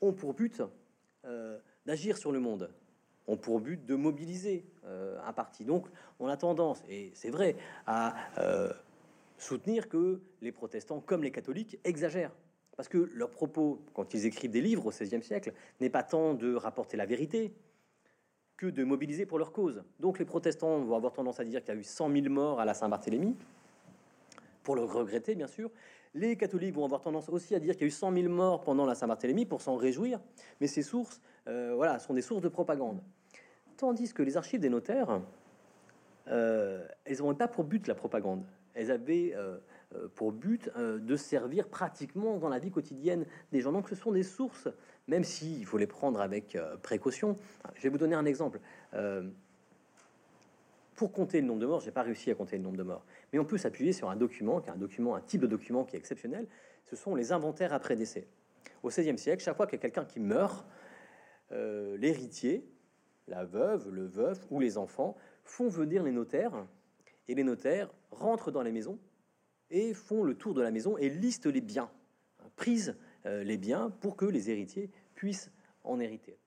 ont 0.03 0.13
pour 0.13 0.35
but 0.35 0.61
euh, 1.25 1.59
d'agir 1.87 2.19
sur 2.19 2.33
le 2.33 2.41
monde, 2.41 2.71
ont 3.27 3.39
pour 3.39 3.61
but 3.61 3.87
de 3.87 3.95
mobiliser 3.95 4.67
euh, 4.85 5.19
un 5.25 5.33
parti. 5.33 5.65
Donc, 5.65 5.87
on 6.19 6.27
a 6.27 6.37
tendance, 6.37 6.83
et 6.91 7.11
c'est 7.15 7.31
vrai, 7.31 7.57
à 7.87 8.15
euh, 8.39 8.73
soutenir 9.39 9.89
que 9.89 10.21
les 10.43 10.53
protestants, 10.53 11.01
comme 11.01 11.23
les 11.23 11.31
catholiques, 11.31 11.79
exagèrent. 11.85 12.33
Parce 12.77 12.89
que 12.89 13.11
leur 13.15 13.31
propos, 13.31 13.81
quand 13.95 14.15
ils 14.15 14.27
écrivent 14.27 14.51
des 14.51 14.61
livres 14.61 14.87
au 14.87 14.91
XVIe 14.91 15.23
siècle, 15.23 15.53
n'est 15.81 15.91
pas 15.91 16.03
tant 16.03 16.35
de 16.35 16.55
rapporter 16.55 16.97
la 16.97 17.07
vérité, 17.07 17.53
que 18.57 18.67
de 18.67 18.85
mobiliser 18.85 19.27
pour 19.27 19.39
leur 19.39 19.53
cause. 19.53 19.83
Donc 20.01 20.19
les 20.19 20.25
protestants 20.25 20.81
vont 20.81 20.97
avoir 20.97 21.13
tendance 21.13 21.41
à 21.41 21.45
dire 21.45 21.63
qu'il 21.63 21.75
y 21.75 21.77
a 21.77 21.81
eu 21.81 21.85
100 21.85 22.11
000 22.11 22.29
morts 22.29 22.61
à 22.61 22.65
la 22.65 22.75
Saint-Barthélemy, 22.75 23.37
pour 24.63 24.77
le 24.77 24.85
regretter 24.85 25.35
bien 25.35 25.47
sûr. 25.47 25.71
Les 26.15 26.37
catholiques 26.37 26.75
vont 26.75 26.85
avoir 26.85 27.03
tendance 27.03 27.29
aussi 27.29 27.55
à 27.55 27.61
dire 27.61 27.75
qu'il 27.75 27.83
y 27.83 27.85
a 27.85 27.89
eu 27.89 27.91
100 27.91 28.13
000 28.15 28.29
morts 28.29 28.63
pendant 28.63 28.87
la 28.87 28.95
Saint-Barthélemy 28.95 29.45
pour 29.45 29.61
s'en 29.61 29.77
réjouir, 29.77 30.21
mais 30.61 30.67
ces 30.67 30.83
sources 30.83 31.21
euh, 31.49 31.75
voilà, 31.77 31.99
sont 31.99 32.15
des 32.15 32.23
sources 32.23 32.43
de 32.43 32.49
propagande. 32.49 33.01
Tandis 33.77 34.15
que 34.15 34.23
les 34.23 34.39
archives 34.39 34.61
des 34.61 34.71
notaires, 34.71 35.21
euh, 36.29 36.87
elles 37.05 37.19
n'ont 37.19 37.35
pas 37.35 37.49
pour 37.49 37.65
but 37.65 37.87
la 37.87 37.95
propagande. 37.95 38.43
Elles 38.75 38.91
avaient 38.91 39.35
euh, 39.37 39.59
pour 40.15 40.33
but 40.33 40.71
euh, 40.77 40.99
de 40.99 41.17
servir 41.17 41.69
pratiquement 41.69 42.39
dans 42.39 42.49
la 42.49 42.59
vie 42.59 42.71
quotidienne 42.71 43.25
des 43.53 43.61
gens. 43.61 43.73
Donc 43.73 43.89
ce 43.89 43.95
sont 43.95 44.13
des 44.13 44.23
sources, 44.23 44.69
même 45.07 45.25
s'il 45.25 45.65
faut 45.65 45.79
les 45.79 45.87
prendre 45.87 46.21
avec 46.21 46.57
euh, 46.57 46.77
précaution. 46.77 47.39
Je 47.75 47.83
vais 47.83 47.89
vous 47.89 47.99
donner 47.99 48.17
un 48.17 48.25
exemple. 48.25 48.61
pour 50.97 51.13
compter 51.13 51.41
le 51.41 51.47
nombre 51.47 51.61
de 51.61 51.67
morts, 51.67 51.81
j'ai 51.81 51.91
pas 51.91 52.03
réussi 52.03 52.31
à 52.31 52.35
compter 52.35 52.57
le 52.57 52.63
nombre 52.63 52.79
de 52.79 52.83
morts, 52.83 53.05
mais 53.33 53.39
on 53.39 53.45
peut 53.45 53.59
s'appuyer 53.59 53.93
sur 53.93 54.09
un 54.09 54.17
document, 54.17 54.61
qui 54.61 54.71
est 54.71 54.73
un 54.73 54.77
document, 54.77 55.15
un 55.15 55.21
type 55.21 55.43
de 55.43 55.47
document 55.47 55.85
qui 55.85 55.95
est 55.95 55.99
exceptionnel. 55.99 56.47
Ce 56.85 56.97
sont 56.97 57.15
les 57.15 57.33
inventaires 57.33 57.75
après 57.75 57.97
décès. 57.97 58.27
Au 58.83 58.89
XVIe 58.89 59.19
siècle, 59.19 59.43
chaque 59.43 59.57
fois 59.57 59.67
qu'il 59.67 59.77
y 59.77 59.81
a 59.81 59.83
quelqu'un 59.83 60.05
qui 60.05 60.21
meurt, 60.21 60.67
l'héritier, 61.51 62.67
la 63.29 63.45
veuve, 63.45 63.91
le 63.91 64.07
veuf 64.07 64.47
ou 64.51 64.59
les 64.59 64.79
enfants 64.79 65.17
font 65.45 65.69
venir 65.69 66.03
les 66.03 66.13
notaires 66.13 66.67
et 67.29 67.35
les 67.35 67.45
notaires 67.45 67.93
rentrent 68.11 68.51
dans 68.51 68.63
les 68.63 68.73
maisons 68.73 68.99
et 69.71 69.95
font 69.95 70.23
le 70.23 70.35
tour 70.35 70.55
de 70.55 70.63
la 70.63 70.71
maison 70.71 70.97
et 70.99 71.09
listent 71.09 71.47
les 71.47 71.61
biens, 71.61 71.91
hein, 72.41 72.49
prisent 72.57 72.97
euh, 73.27 73.43
les 73.43 73.57
biens 73.57 73.91
pour 74.01 74.17
que 74.17 74.25
les 74.25 74.51
héritiers 74.51 74.91
puissent 75.15 75.51
en 75.85 76.01
hériter. 76.01 76.39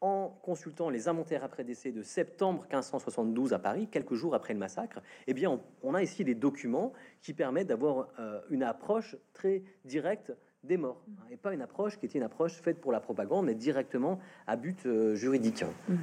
En 0.00 0.28
consultant 0.42 0.90
les 0.90 1.08
inventaires 1.08 1.42
après 1.42 1.64
décès 1.64 1.90
de 1.90 2.02
septembre 2.02 2.62
1572 2.70 3.52
à 3.52 3.58
Paris, 3.58 3.88
quelques 3.90 4.14
jours 4.14 4.34
après 4.34 4.54
le 4.54 4.60
massacre, 4.60 5.00
eh 5.26 5.34
bien, 5.34 5.60
on, 5.82 5.94
a 5.94 6.02
ici 6.02 6.24
des 6.24 6.36
documents 6.36 6.92
qui 7.20 7.34
permettent 7.34 7.66
d'avoir 7.66 8.08
euh, 8.20 8.40
une 8.50 8.62
approche 8.62 9.16
très 9.32 9.64
directe 9.84 10.32
des 10.62 10.76
morts, 10.76 11.02
hein, 11.08 11.24
et 11.30 11.36
pas 11.36 11.52
une 11.52 11.62
approche 11.62 11.98
qui 11.98 12.06
était 12.06 12.18
une 12.18 12.24
approche 12.24 12.52
faite 12.54 12.80
pour 12.80 12.92
la 12.92 13.00
propagande, 13.00 13.46
mais 13.46 13.54
directement 13.54 14.20
à 14.46 14.56
but 14.56 14.86
euh, 14.86 15.16
juridique. 15.16 15.64
Mmh. 15.88 15.96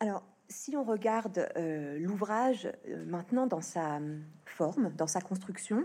Alors, 0.00 0.24
si 0.48 0.76
on 0.76 0.84
regarde 0.84 1.48
euh, 1.56 1.98
l'ouvrage 1.98 2.70
euh, 2.88 3.04
maintenant 3.06 3.46
dans 3.46 3.60
sa 3.60 3.96
hum, 3.96 4.22
forme, 4.46 4.90
dans 4.96 5.06
sa 5.06 5.20
construction, 5.20 5.84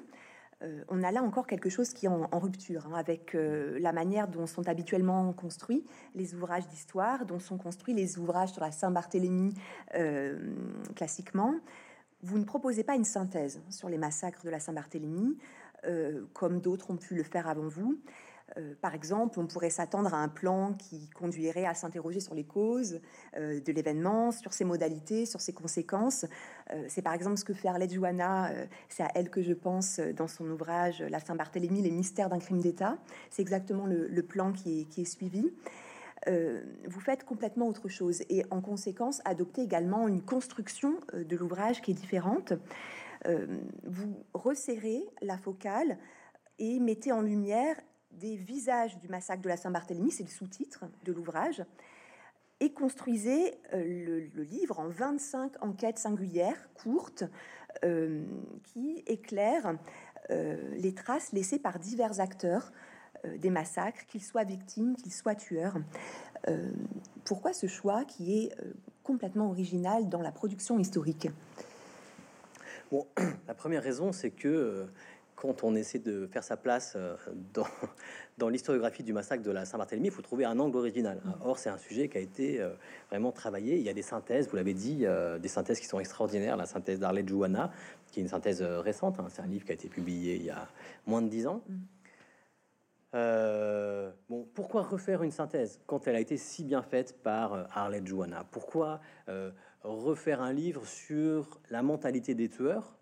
euh, 0.62 0.84
on 0.88 1.04
a 1.04 1.12
là 1.12 1.22
encore 1.22 1.48
quelque 1.48 1.70
chose 1.70 1.94
qui 1.94 2.06
est 2.06 2.10
en, 2.10 2.40
rupture 2.40 2.88
hein, 2.88 2.94
avec 2.96 3.34
la 3.34 3.92
manière 3.92 4.28
dont 4.28 4.48
sont 4.48 4.68
habituellement 4.70 5.34
construits 5.34 5.84
les 6.16 6.34
ouvrages 6.34 6.68
d'histoire, 6.68 7.26
dont 7.26 7.40
sont 7.40 7.58
construits 7.58 7.94
les 7.94 8.18
ouvrages 8.18 8.50
sur 8.50 8.62
la 8.62 8.72
Saint-Barthélemy 8.72 9.54
classiquement. 10.96 11.56
Vous 12.22 12.38
ne 12.38 12.46
proposez 12.46 12.86
pas 12.86 12.96
une 12.96 13.04
synthèse 13.04 13.62
sur 13.70 13.90
les 13.90 13.98
massacres 13.98 14.46
de 14.46 14.50
la 14.50 14.62
Saint-Barthélemy, 14.62 15.38
comme 16.32 16.62
d'autres 16.62 16.92
ont 16.92 16.98
pu 16.98 17.16
le 17.16 17.24
faire 17.24 17.50
avant 17.50 17.68
vous. 17.68 18.00
Euh, 18.58 18.74
par 18.82 18.94
exemple, 18.94 19.40
on 19.40 19.48
pourrait 19.48 19.70
s'attendre 19.70 20.14
à 20.14 20.18
un 20.18 20.28
plan 20.28 20.74
qui 20.74 21.10
conduirait 21.10 21.66
à 21.66 21.74
s'interroger 21.74 22.20
sur 22.20 22.36
les 22.36 22.44
causes 22.44 23.02
euh, 23.38 23.60
de 23.60 23.72
l'événement, 23.72 24.32
sur 24.32 24.54
ses 24.54 24.66
modalités, 24.66 25.26
sur 25.26 25.42
ses 25.42 25.54
conséquences. 25.54 26.26
Euh, 26.72 26.86
c'est 26.88 27.02
par 27.02 27.14
exemple 27.14 27.38
ce 27.38 27.46
que 27.46 27.54
fait 27.54 27.68
Arlette 27.68 27.94
Johanna, 27.94 28.52
c'est 28.90 29.04
à 29.04 29.10
elle 29.16 29.30
que 29.30 29.42
je 29.42 29.54
pense 29.54 30.00
dans 30.00 30.28
son 30.28 30.50
ouvrage 30.50 31.02
La 31.02 31.20
Saint-Barthélemy, 31.20 31.82
les 31.82 31.92
mystères 31.92 32.30
d'un 32.30 32.40
crime 32.40 32.60
d'État. 32.60 32.98
C'est 33.30 33.42
exactement 33.42 33.86
le, 33.86 34.24
plan 34.24 34.54
qui 34.54 34.88
est 34.98 35.06
suivi. 35.06 35.52
vous 36.28 37.00
faites 37.00 37.26
complètement 37.26 37.68
autre 37.68 37.90
chose 37.90 38.24
et 38.30 38.46
en 38.52 38.62
conséquence 38.62 39.22
adoptez 39.26 39.62
également 39.62 40.08
une 40.08 40.22
construction 40.22 40.96
de 41.14 41.36
l'ouvrage 41.36 41.82
qui 41.82 41.92
est 41.92 41.96
différente. 41.96 42.54
vous 43.26 44.16
resserrez 44.34 45.04
la 45.22 45.38
focale 45.38 45.98
et 46.60 46.80
mettez 46.80 47.12
en 47.12 47.22
lumière 47.22 47.76
des 48.20 48.36
visages 48.36 48.98
du 49.00 49.08
massacre 49.08 49.42
de 49.42 49.50
la 49.50 49.58
Saint-Barthélemy, 49.58 50.12
c'est 50.12 50.24
le 50.24 50.30
sous-titre 50.30 50.86
de 51.04 51.12
l'ouvrage, 51.12 51.64
et 52.64 52.72
construisez 52.72 53.56
euh, 53.74 54.30
le, 54.34 54.44
livre 54.44 54.80
en 54.80 54.88
25 54.88 55.62
enquêtes 55.62 56.00
singulières, 56.00 56.70
courtes, 56.76 57.26
euh, 57.84 58.24
qui 58.64 59.04
éclairent 59.06 59.76
euh, 60.30 60.74
les 60.78 60.94
traces 60.94 61.34
laissées 61.34 61.60
par 61.60 61.78
divers 61.80 62.20
acteurs 62.20 62.72
des 63.38 63.50
massacres, 63.50 64.06
qu'ils 64.08 64.24
soient 64.24 64.44
victimes, 64.44 64.98
qu'ils 64.98 65.14
soient 65.14 65.36
tueurs. 65.36 65.78
pourquoi 67.24 67.54
ce 67.54 67.68
choix 67.68 68.04
qui 68.04 68.38
est 68.38 68.52
complètement 69.02 69.50
original 69.50 70.10
dans 70.10 70.22
la 70.22 70.34
production 70.34 70.78
historique? 70.78 71.30
Bon, 72.92 73.08
la 73.48 73.54
première 73.54 73.82
raison, 73.82 74.12
c'est 74.12 74.32
que 74.32 74.88
quand 75.44 75.66
on 75.66 75.76
essaie 75.76 76.00
de 76.00 76.26
faire 76.26 76.44
sa 76.44 76.56
place 76.56 76.94
euh, 76.96 77.18
dans, 77.54 77.68
dans 78.38 78.48
l'historiographie 78.48 79.04
du 79.04 79.12
massacre 79.12 79.44
de 79.44 79.52
la 79.52 79.66
Saint-Barthélemy, 79.66 80.08
il 80.08 80.14
faut 80.14 80.22
trouver 80.22 80.46
un 80.46 80.58
angle 80.58 80.78
original. 80.78 81.22
Or, 81.44 81.60
c'est 81.60 81.70
un 81.70 81.78
sujet 81.78 82.08
qui 82.08 82.18
a 82.18 82.22
été 82.22 82.62
euh, 82.62 82.70
vraiment 83.10 83.34
travaillé. 83.34 83.76
Il 83.76 83.84
y 83.84 83.90
a 83.90 83.94
des 83.94 84.04
synthèses, 84.04 84.48
vous 84.48 84.56
l'avez 84.56 84.74
dit, 84.74 85.06
euh, 85.06 85.40
des 85.40 85.50
synthèses 85.50 85.82
qui 85.82 85.86
sont 85.86 86.00
extraordinaires. 86.00 86.56
La 86.56 86.66
synthèse 86.66 86.98
d'Arlette 86.98 87.28
Jouana, 87.28 87.72
qui 88.10 88.22
est 88.22 88.24
une 88.24 88.30
synthèse 88.30 88.62
récente, 88.62 89.20
hein. 89.20 89.28
c'est 89.30 89.42
un 89.42 89.48
livre 89.48 89.66
qui 89.66 89.72
a 89.72 89.76
été 89.76 89.90
publié 89.90 90.36
il 90.36 90.46
y 90.46 90.50
a 90.50 90.66
moins 91.06 91.22
de 91.22 91.28
dix 91.28 91.46
ans. 91.46 91.62
bon, 93.12 94.48
pourquoi 94.54 94.84
refaire 94.84 95.24
une 95.24 95.32
synthèse 95.32 95.82
quand 95.88 96.08
elle 96.08 96.16
a 96.16 96.22
été 96.22 96.38
si 96.38 96.64
bien 96.64 96.84
faite 96.84 97.22
par 97.22 97.68
Arlette 97.76 98.08
Jouana? 98.08 98.46
Pourquoi 98.50 99.02
refaire 99.84 100.42
un 100.42 100.54
livre 100.54 100.86
sur 100.86 101.60
la 101.70 101.82
mentalité 101.82 102.34
des 102.34 102.48
tueurs? 102.48 102.96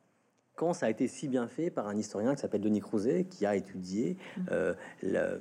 Quand 0.62 0.74
ça 0.74 0.86
a 0.86 0.90
été 0.92 1.08
si 1.08 1.28
bien 1.28 1.48
fait 1.48 1.72
par 1.72 1.88
un 1.88 1.98
historien 1.98 2.36
qui 2.36 2.42
s'appelle 2.42 2.62
Denis 2.62 2.82
Crouzet, 2.82 3.24
qui 3.24 3.48
a 3.48 3.56
étudié 3.56 4.16
mm. 4.38 4.42
euh, 4.52 5.40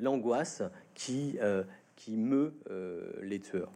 l'angoisse 0.00 0.62
qui, 0.94 1.36
euh, 1.42 1.64
qui 1.96 2.16
meut 2.16 2.54
euh, 2.70 3.12
les 3.20 3.40
tueurs. 3.40 3.70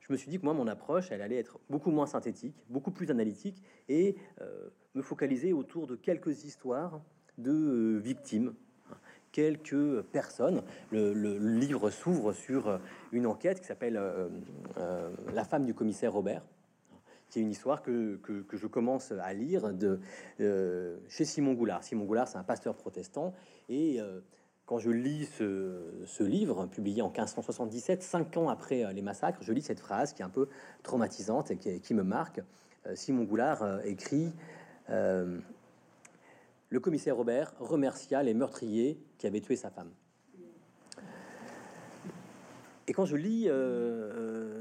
Je 0.00 0.10
me 0.10 0.16
suis 0.16 0.30
dit 0.30 0.38
que 0.38 0.44
moi, 0.44 0.54
mon 0.54 0.66
approche, 0.66 1.12
elle 1.12 1.20
allait 1.20 1.36
être 1.36 1.58
beaucoup 1.68 1.90
moins 1.90 2.06
synthétique, 2.06 2.54
beaucoup 2.70 2.90
plus 2.90 3.10
analytique, 3.10 3.62
et 3.90 4.16
me 4.94 5.02
focaliser 5.02 5.52
autour 5.52 5.86
de 5.86 5.96
quelques 5.96 6.44
histoires 6.44 7.02
de 7.36 8.00
victimes, 8.02 8.54
quelques 9.30 10.00
personnes. 10.12 10.62
Le, 10.90 11.12
le 11.12 11.38
livre 11.38 11.90
s'ouvre 11.90 12.32
sur 12.32 12.80
une 13.12 13.26
enquête 13.26 13.60
qui 13.60 13.66
s'appelle 13.66 14.00
La 15.34 15.44
femme 15.44 15.64
du 15.64 15.72
commissaire 15.72 16.12
Robert, 16.12 16.42
qui 17.34 17.40
est 17.40 17.42
une 17.42 17.50
histoire 17.50 17.82
que, 17.82 18.20
je 18.52 18.66
commence 18.68 19.10
à 19.10 19.34
lire 19.34 19.74
de, 19.74 19.98
euh, 20.40 20.96
chez 21.08 21.24
Simon 21.24 21.54
Goulard. 21.54 21.82
Simon 21.82 22.04
Goulard, 22.04 22.28
c'est 22.28 22.38
un 22.38 22.44
pasteur 22.44 22.76
protestant, 22.76 23.34
et 23.68 24.00
euh, 24.00 24.20
quand 24.66 24.78
je 24.78 24.90
lis 24.90 25.26
ce, 25.36 25.82
ce, 26.06 26.22
livre, 26.22 26.66
publié 26.66 27.02
en 27.02 27.08
1577, 27.08 28.04
cinq 28.04 28.36
ans 28.36 28.48
après 28.48 28.84
euh, 28.84 28.92
les 28.92 29.02
massacres, 29.02 29.40
je 29.42 29.52
lis 29.52 29.62
cette 29.62 29.80
phrase 29.80 30.12
qui 30.12 30.22
est 30.22 30.24
un 30.24 30.28
peu 30.30 30.48
traumatisante 30.84 31.50
et 31.50 31.56
qui, 31.56 31.80
qui 31.80 31.92
me 31.92 32.04
marque. 32.04 32.40
Simon 32.94 33.24
Goulard 33.24 33.80
écrit 33.84 34.30
Le 34.88 35.40
commissaire 36.80 37.16
Robert 37.16 37.54
remercia 37.58 38.22
les 38.22 38.34
meurtriers 38.34 39.00
qui 39.16 39.26
avaient 39.26 39.40
tué 39.40 39.56
sa 39.56 39.70
femme. 39.70 39.90
Et 42.86 42.92
quand 42.92 43.04
je 43.04 43.16
lis 43.16 43.48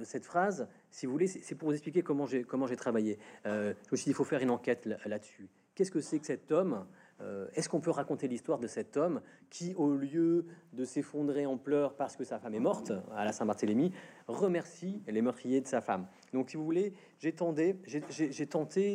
cette 0.06 0.26
phrase, 0.26 0.68
si 0.92 1.06
vous 1.06 1.12
voulez, 1.12 1.28
c'est 1.28 1.56
pour 1.56 1.70
vous 1.70 1.74
expliquer 1.74 2.04
comment 2.04 2.26
j'ai 2.26 2.44
comment 2.44 2.68
j'ai 2.68 2.76
travaillé. 2.76 3.18
Euh, 3.46 3.74
je 3.88 3.92
me 3.92 3.98
suis 3.98 4.06
dit, 4.06 4.12
il 4.12 4.16
faut 4.16 4.24
faire 4.24 4.42
une 4.42 4.52
enquête 4.52 4.88
là-dessus. 5.06 5.50
Qu'est-ce 5.76 5.92
que 5.92 6.02
c'est 6.02 6.20
que 6.20 6.26
cet 6.26 6.52
homme 6.52 6.86
euh, 7.22 7.48
Est-ce 7.56 7.68
qu'on 7.68 7.82
peut 7.82 7.92
raconter 7.92 8.28
l'histoire 8.28 8.60
de 8.60 8.68
cet 8.68 8.96
homme 8.96 9.22
qui, 9.50 9.74
au 9.74 9.96
lieu 9.96 10.46
de 10.74 10.86
s'effondrer 10.86 11.46
en 11.46 11.58
pleurs 11.58 11.96
parce 11.96 12.16
que 12.16 12.24
sa 12.24 12.38
femme 12.38 12.54
est 12.54 12.60
morte 12.60 12.92
à 13.16 13.26
la 13.26 13.32
Saint-Barthélemy, 13.32 13.92
remercie 14.28 15.02
les 15.08 15.22
meurtriers 15.22 15.62
de 15.62 15.68
sa 15.68 15.82
femme? 15.82 16.06
Donc, 16.32 16.52
si 16.52 16.58
vous 16.58 16.64
voulez, 16.64 16.94
j'ai 17.18 17.34
tenté, 17.34 17.76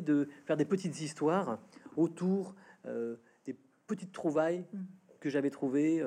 de 0.02 0.28
faire 0.44 0.56
des 0.56 0.64
petites 0.64 1.00
histoires 1.00 1.58
autour 1.96 2.54
euh, 2.86 3.16
des 3.44 3.56
petites 3.88 4.12
trouvailles 4.12 4.64
mm. 4.72 4.78
que 5.18 5.30
j'avais 5.30 5.50
trouvées 5.50 6.00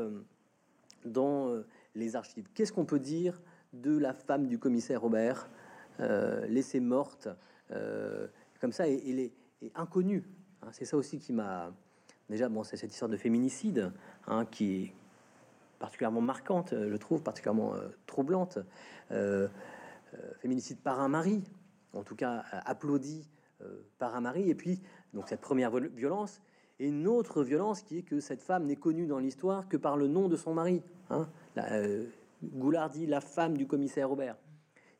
dans 1.03 1.61
les 1.95 2.15
archives. 2.15 2.47
Qu'est-ce 2.53 2.73
qu'on 2.73 2.85
peut 2.85 2.99
dire 2.99 3.41
de 3.73 3.97
la 3.97 4.13
femme 4.13 4.47
du 4.47 4.59
commissaire 4.59 5.01
Robert 5.01 5.49
euh, 5.99 6.45
laissée 6.47 6.79
morte 6.79 7.27
euh, 7.71 8.27
comme 8.59 8.71
ça, 8.71 8.87
et, 8.87 9.01
il 9.05 9.19
est, 9.19 9.33
inconnu. 9.75 10.23
Hein. 10.61 10.69
c'est 10.71 10.85
ça 10.85 10.97
aussi 10.97 11.19
qui 11.19 11.33
m'a 11.33 11.71
déjà 12.29 12.49
bon, 12.49 12.63
c'est 12.63 12.77
cette 12.77 12.91
histoire 12.91 13.09
de 13.09 13.17
féminicide 13.17 13.91
hein, 14.27 14.45
qui 14.45 14.83
est 14.83 14.93
particulièrement 15.77 16.21
marquante, 16.21 16.73
je 16.73 16.95
trouve, 16.95 17.21
particulièrement 17.21 17.75
euh, 17.75 17.89
troublante. 18.07 18.59
féminicide 20.39 20.79
par 20.79 20.99
un 20.99 21.07
mari, 21.07 21.43
en 21.93 22.03
tout 22.03 22.15
cas 22.15 22.43
applaudi 22.65 23.29
par 23.97 24.15
un 24.15 24.21
mari, 24.21 24.49
et 24.49 24.55
puis 24.55 24.81
donc 25.13 25.29
cette 25.29 25.41
première 25.41 25.71
violence, 25.71 26.41
et 26.79 26.87
une 26.87 27.07
autre 27.07 27.43
violence 27.43 27.83
qui 27.83 27.99
est 27.99 28.01
que 28.01 28.19
cette 28.19 28.41
femme 28.41 28.65
n'est 28.65 28.75
connue 28.75 29.05
dans 29.05 29.19
l'histoire 29.19 29.67
que 29.67 29.77
par 29.77 29.97
le 29.97 30.07
nom 30.07 30.27
de 30.27 30.35
son 30.35 30.53
mari. 30.53 30.81
Hein. 31.11 31.29
Goulard 32.43 32.89
dit 32.89 33.05
la 33.05 33.21
femme 33.21 33.57
du 33.57 33.67
commissaire 33.67 34.09
Robert. 34.09 34.35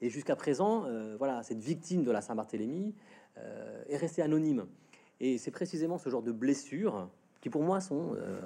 Et 0.02 0.10
jusqu'à 0.10 0.36
présent, 0.36 0.86
euh, 0.86 1.16
voilà, 1.18 1.44
cette 1.44 1.60
victime 1.60 2.04
de 2.04 2.12
la 2.12 2.22
Saint-Barthélemy 2.22 2.96
euh, 3.38 3.84
est 3.88 3.98
restée 3.98 4.22
anonyme. 4.22 4.66
Et 5.20 5.38
c'est 5.38 5.52
précisément 5.52 5.98
ce 5.98 6.10
genre 6.10 6.24
de 6.24 6.32
blessures 6.32 7.10
qui, 7.40 7.50
pour 7.50 7.64
moi, 7.64 7.80
sont. 7.80 8.16
Euh, 8.16 8.40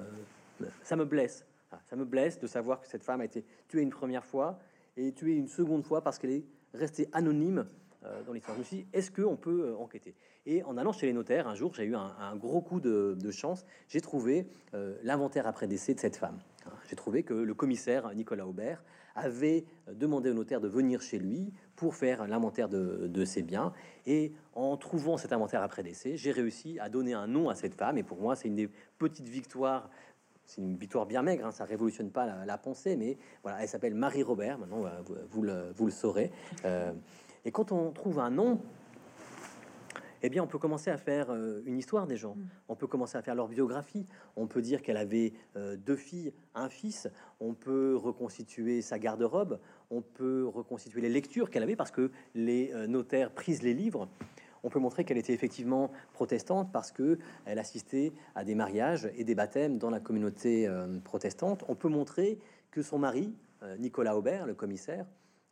ça 0.82 0.96
me 0.96 1.04
blesse. 1.04 1.46
Ça 1.86 1.96
me 1.96 2.04
blesse 2.04 2.38
de 2.38 2.46
savoir 2.46 2.80
que 2.80 2.86
cette 2.86 3.02
femme 3.02 3.20
a 3.20 3.24
été 3.24 3.44
tuée 3.68 3.82
une 3.82 3.90
première 3.90 4.24
fois 4.24 4.58
et 4.96 5.12
tuée 5.12 5.34
une 5.34 5.48
seconde 5.48 5.84
fois 5.84 6.02
parce 6.02 6.18
qu'elle 6.18 6.30
est 6.30 6.44
restée 6.72 7.08
anonyme 7.12 7.66
dans 8.24 8.32
l'histoire. 8.32 8.54
Je 8.54 8.60
me 8.60 8.64
suis 8.64 8.76
dit, 8.76 8.86
est-ce 8.92 9.10
qu'on 9.10 9.36
peut 9.36 9.74
enquêter? 9.74 10.14
Et 10.46 10.62
en 10.62 10.76
allant 10.76 10.92
chez 10.92 11.06
les 11.06 11.12
notaires, 11.12 11.48
un 11.48 11.56
jour, 11.56 11.74
j'ai 11.74 11.84
eu 11.84 11.96
un, 11.96 12.36
gros 12.36 12.60
coup 12.60 12.78
de, 12.78 13.16
de 13.20 13.30
chance. 13.32 13.66
J'ai 13.88 14.00
trouvé 14.00 14.46
l'inventaire 15.02 15.46
après 15.46 15.66
décès 15.66 15.92
de 15.92 16.00
cette 16.00 16.16
femme. 16.16 16.38
J'ai 16.88 16.96
trouvé 16.96 17.22
que 17.22 17.34
le 17.34 17.54
commissaire 17.54 18.14
Nicolas 18.14 18.46
Aubert 18.46 18.82
avait 19.14 19.64
demandé 19.92 20.30
au 20.30 20.34
notaire 20.34 20.60
de 20.60 20.68
venir 20.68 21.00
chez 21.00 21.18
lui 21.18 21.52
pour 21.74 21.94
faire 21.94 22.26
l'inventaire 22.26 22.68
de, 22.68 23.24
ses 23.24 23.42
biens. 23.42 23.72
Et 24.06 24.32
en 24.54 24.76
trouvant 24.76 25.16
cet 25.16 25.32
inventaire 25.32 25.62
après 25.62 25.82
décès, 25.82 26.16
j'ai 26.16 26.30
réussi 26.30 26.78
à 26.78 26.88
donner 26.88 27.14
un 27.14 27.26
nom 27.26 27.48
à 27.48 27.54
cette 27.54 27.74
femme. 27.74 27.98
Et 27.98 28.02
pour 28.02 28.20
moi, 28.20 28.36
c'est 28.36 28.48
une 28.48 28.56
des 28.56 28.70
petites 28.98 29.28
victoires. 29.28 29.90
C'est 30.44 30.60
une 30.60 30.76
victoire 30.76 31.06
bien 31.06 31.22
maigre, 31.22 31.46
hein, 31.46 31.50
ça 31.50 31.64
révolutionne 31.64 32.10
pas 32.10 32.44
la, 32.44 32.58
pensée, 32.58 32.94
mais 32.94 33.18
voilà, 33.42 33.62
elle 33.62 33.68
s'appelle 33.68 33.94
Marie 33.94 34.22
Robert. 34.22 34.58
Maintenant, 34.58 34.84
vous, 35.30 35.42
le, 35.42 35.72
vous 35.74 35.90
saurez. 35.90 36.30
Euh, 36.64 36.92
et 37.44 37.50
quand 37.50 37.72
on 37.72 37.90
trouve 37.90 38.20
un 38.20 38.30
nom, 38.30 38.60
eh 40.26 40.28
bien, 40.28 40.42
on 40.42 40.48
peut 40.48 40.58
commencer 40.58 40.90
à 40.90 40.98
faire 40.98 41.30
euh, 41.30 41.62
une 41.66 41.78
histoire 41.78 42.06
des 42.06 42.16
gens. 42.16 42.34
Mm. 42.34 42.48
On 42.68 42.74
peut 42.74 42.88
commencer 42.88 43.16
à 43.16 43.22
faire 43.22 43.36
leur 43.36 43.46
biographie. 43.46 44.06
On 44.34 44.48
peut 44.48 44.60
dire 44.60 44.82
qu'elle 44.82 44.96
avait 44.96 45.32
euh, 45.54 45.76
deux 45.76 45.94
filles, 45.94 46.32
un 46.54 46.68
fils. 46.68 47.08
On 47.38 47.54
peut 47.54 47.96
reconstituer 47.96 48.82
sa 48.82 48.98
garde-robe. 48.98 49.60
On 49.90 50.02
peut 50.02 50.44
reconstituer 50.46 51.00
les 51.00 51.08
lectures 51.08 51.48
qu'elle 51.48 51.62
avait 51.62 51.76
parce 51.76 51.92
que 51.92 52.10
les 52.34 52.72
euh, 52.74 52.88
notaires 52.88 53.30
prisent 53.30 53.62
les 53.62 53.72
livres. 53.72 54.08
On 54.64 54.68
peut 54.68 54.80
montrer 54.80 55.04
qu'elle 55.04 55.18
était 55.18 55.32
effectivement 55.32 55.92
protestante 56.12 56.72
parce 56.72 56.90
que 56.90 57.18
elle 57.44 57.60
assistait 57.60 58.12
à 58.34 58.42
des 58.42 58.56
mariages 58.56 59.08
et 59.14 59.22
des 59.22 59.36
baptêmes 59.36 59.78
dans 59.78 59.90
la 59.90 60.00
communauté 60.00 60.68
protestante. 61.04 61.64
On 61.68 61.76
peut 61.76 61.88
montrer 61.88 62.40
que 62.72 62.82
son 62.82 62.98
mari, 62.98 63.32
Nicolas 63.78 64.16
Aubert, 64.16 64.44
le 64.44 64.54
commissaire, 64.54 65.06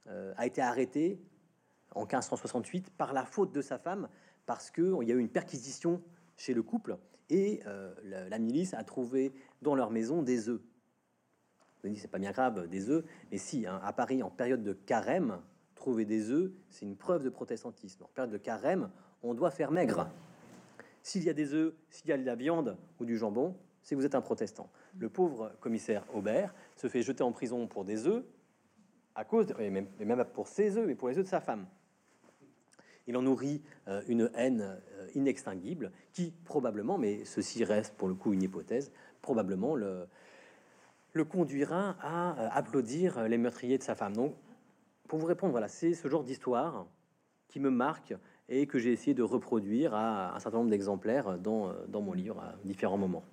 a 0.09 0.47
été 0.47 0.61
arrêté 0.63 1.21
en 1.95 2.01
1568 2.01 2.91
par 2.91 3.13
la 3.13 3.25
faute 3.25 3.53
de 3.53 3.63
sa 3.63 3.79
femme 3.79 4.09
parce 4.46 4.70
qu'il 4.70 5.02
y 5.02 5.12
a 5.12 5.14
eu 5.14 5.18
une 5.18 5.28
perquisition 5.28 6.02
chez 6.37 6.54
le 6.54 6.62
couple 6.62 6.96
et 7.30 7.61
euh, 7.66 7.94
la, 8.04 8.38
milice 8.38 8.74
a 8.74 8.85
trouvé 8.85 9.33
dans 9.62 9.74
leur 9.74 9.90
maison 9.90 10.22
des 10.22 10.48
œufs. 10.48 10.61
C'est 11.96 12.11
pas 12.11 12.18
bien 12.18 12.33
grave 12.33 12.66
des 12.68 12.88
œufs, 12.88 13.04
mais 13.30 13.38
si 13.38 13.66
hein, 13.66 13.78
à 13.83 13.92
Paris 13.92 14.22
en 14.22 14.30
période 14.30 14.62
de 14.62 14.72
carême, 14.72 15.40
trouver 15.74 16.07
des 16.07 16.30
œufs, 16.30 16.50
c'est 16.70 16.87
une 16.87 16.96
preuve 16.96 17.24
de 17.24 17.28
protestantisme. 17.28 18.04
En 18.04 18.09
période 18.09 18.33
de 18.33 18.38
carême, 18.38 18.90
on 19.22 19.35
doit 19.35 19.50
faire 19.50 19.70
maigre. 19.70 20.09
S'il 21.02 21.24
y 21.24 21.28
a 21.28 21.35
des 21.35 21.52
œufs, 21.52 21.74
s'il 21.90 22.09
y 22.09 22.12
a 22.12 22.16
de 22.16 22.24
la 22.24 22.37
viande 22.37 22.78
ou 22.98 23.04
du 23.04 23.18
jambon, 23.18 23.54
c'est 23.83 23.94
que 23.94 24.00
vous 24.00 24.07
êtes 24.07 24.14
un 24.14 24.22
protestant. 24.22 24.70
Le 24.98 25.11
pauvre 25.11 25.52
commissaire 25.61 26.04
Aubert 26.14 26.54
se 26.76 26.88
fait 26.88 27.02
jeter 27.02 27.22
en 27.22 27.33
prison 27.33 27.66
pour 27.66 27.85
des 27.85 28.07
œufs 28.07 28.24
à 29.14 29.24
cause, 29.24 29.46
de, 29.46 29.61
et 29.61 29.68
même, 29.68 29.87
et 30.00 30.07
même 30.07 30.24
pour 30.33 30.48
ses 30.48 30.78
œufs, 30.78 30.87
mais 30.87 30.94
pour 30.94 31.09
les 31.09 31.18
œufs 31.18 31.24
de 31.24 31.28
sa 31.28 31.40
femme 31.40 31.66
il 33.07 33.17
en 33.17 33.23
nourrit 33.23 33.62
euh, 33.88 34.03
une 34.09 34.31
haine 34.35 34.62
euh, 34.62 35.07
inextinguible 35.14 35.93
qui 36.12 36.33
probablement, 36.45 36.99
mais 36.99 37.25
ceci 37.25 37.64
reste 37.64 37.97
pour 37.97 38.09
le 38.09 38.14
coup 38.14 38.33
une 38.33 38.43
hypothèse, 38.43 38.93
probablement 39.23 39.75
le, 39.75 40.07
conduira 41.29 41.97
à 42.01 42.38
euh, 42.38 42.49
applaudir 42.53 43.29
les 43.29 43.38
meurtriers 43.38 43.79
de 43.79 43.83
sa 43.83 43.95
femme. 43.95 44.14
Donc, 44.14 44.35
pour 45.09 45.19
vous 45.19 45.27
répondre, 45.27 45.53
voilà, 45.53 45.69
c'est 45.69 45.95
ce 45.95 46.09
genre 46.09 46.25
d'histoire 46.25 46.87
qui 47.49 47.61
me 47.61 47.71
marque 47.71 48.14
et 48.49 48.67
que 48.67 48.79
j'ai 48.79 48.93
essayé 48.93 49.14
de 49.14 49.23
reproduire 49.23 49.95
à 49.95 50.35
un 50.35 50.40
certain 50.40 50.59
nombre 50.59 50.71
d'exemplaires 50.71 51.38
dans, 51.38 51.73
dans 51.88 52.03
mon 52.03 52.12
livre 52.12 52.40
à 52.40 52.55
différents 52.64 52.99
moments. 52.99 53.25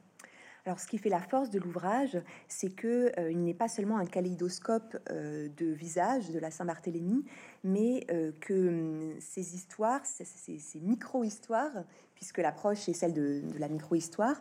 Alors, 0.65 0.80
ce 0.80 0.86
qui 0.86 1.00
fait 1.00 1.10
la 1.10 1.21
force 1.21 1.50
de 1.50 1.60
l'ouvrage, 1.60 2.21
c'est 2.47 2.69
que 2.69 3.12
euh, 3.19 3.32
il 3.32 3.43
n'est 3.43 3.56
pas 3.56 3.67
seulement 3.67 3.97
un 3.97 4.06
kaléidoscope 4.06 4.95
euh, 5.10 5.50
de 5.58 5.65
visages 5.65 6.30
de 6.30 6.38
la 6.38 6.52
Saint-Barthélemy, 6.52 7.26
mais 7.63 8.06
euh, 8.12 8.32
que 8.39 8.67
hum, 8.67 9.15
ces 9.19 9.56
histoires, 9.56 10.06
ces, 10.06 10.80
micro-histoires, 10.80 11.84
puisque 12.13 12.38
l'approche 12.38 12.88
est 12.89 12.93
celle 12.93 13.13
de, 13.13 13.41
la 13.58 13.69
micro-histoire, 13.69 14.39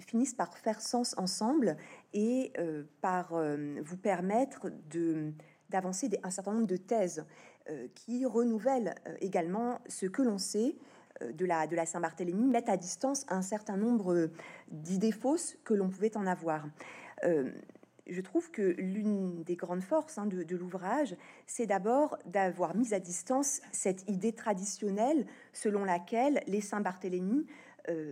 finissent 0.00 0.34
par 0.34 0.56
faire 0.56 0.80
sens 0.80 1.14
ensemble 1.18 1.76
et 2.14 2.52
par 3.00 3.34
vous 3.82 3.96
permettre 3.96 4.70
de 4.90 5.32
d'avancer 5.70 6.08
un 6.22 6.30
certain 6.30 6.52
nombre 6.54 6.66
de 6.66 6.78
thèses 6.78 7.26
qui 7.94 8.24
renouvellent 8.24 8.94
également 9.20 9.80
ce 9.86 10.06
que 10.06 10.22
l'on 10.22 10.38
sait 10.38 10.76
de 11.32 11.44
la, 11.44 11.66
de 11.66 11.76
la 11.76 11.86
Saint-Barthélemy 11.86 12.46
mettent 12.46 12.68
à 12.68 12.76
distance 12.76 13.26
un 13.28 13.42
certain 13.42 13.76
nombre 13.76 14.30
d'idées 14.70 15.12
fausses 15.12 15.56
que 15.64 15.74
l'on 15.74 15.88
pouvait 15.88 16.16
en 16.16 16.26
avoir. 16.26 16.66
je 17.22 18.20
trouve 18.22 18.50
que 18.50 18.74
l'une 18.78 19.42
des 19.42 19.56
grandes 19.56 19.82
forces 19.82 20.18
hein, 20.18 20.26
de, 20.26 20.56
l'ouvrage, 20.56 21.16
c'est 21.46 21.66
d'abord 21.66 22.16
d'avoir 22.26 22.74
mis 22.74 22.94
à 22.94 23.00
distance 23.00 23.60
cette 23.72 24.08
idée 24.08 24.32
traditionnelle 24.32 25.26
selon 25.52 25.84
laquelle 25.84 26.40
les 26.46 26.60
Saint-Barthélemy 26.60 27.46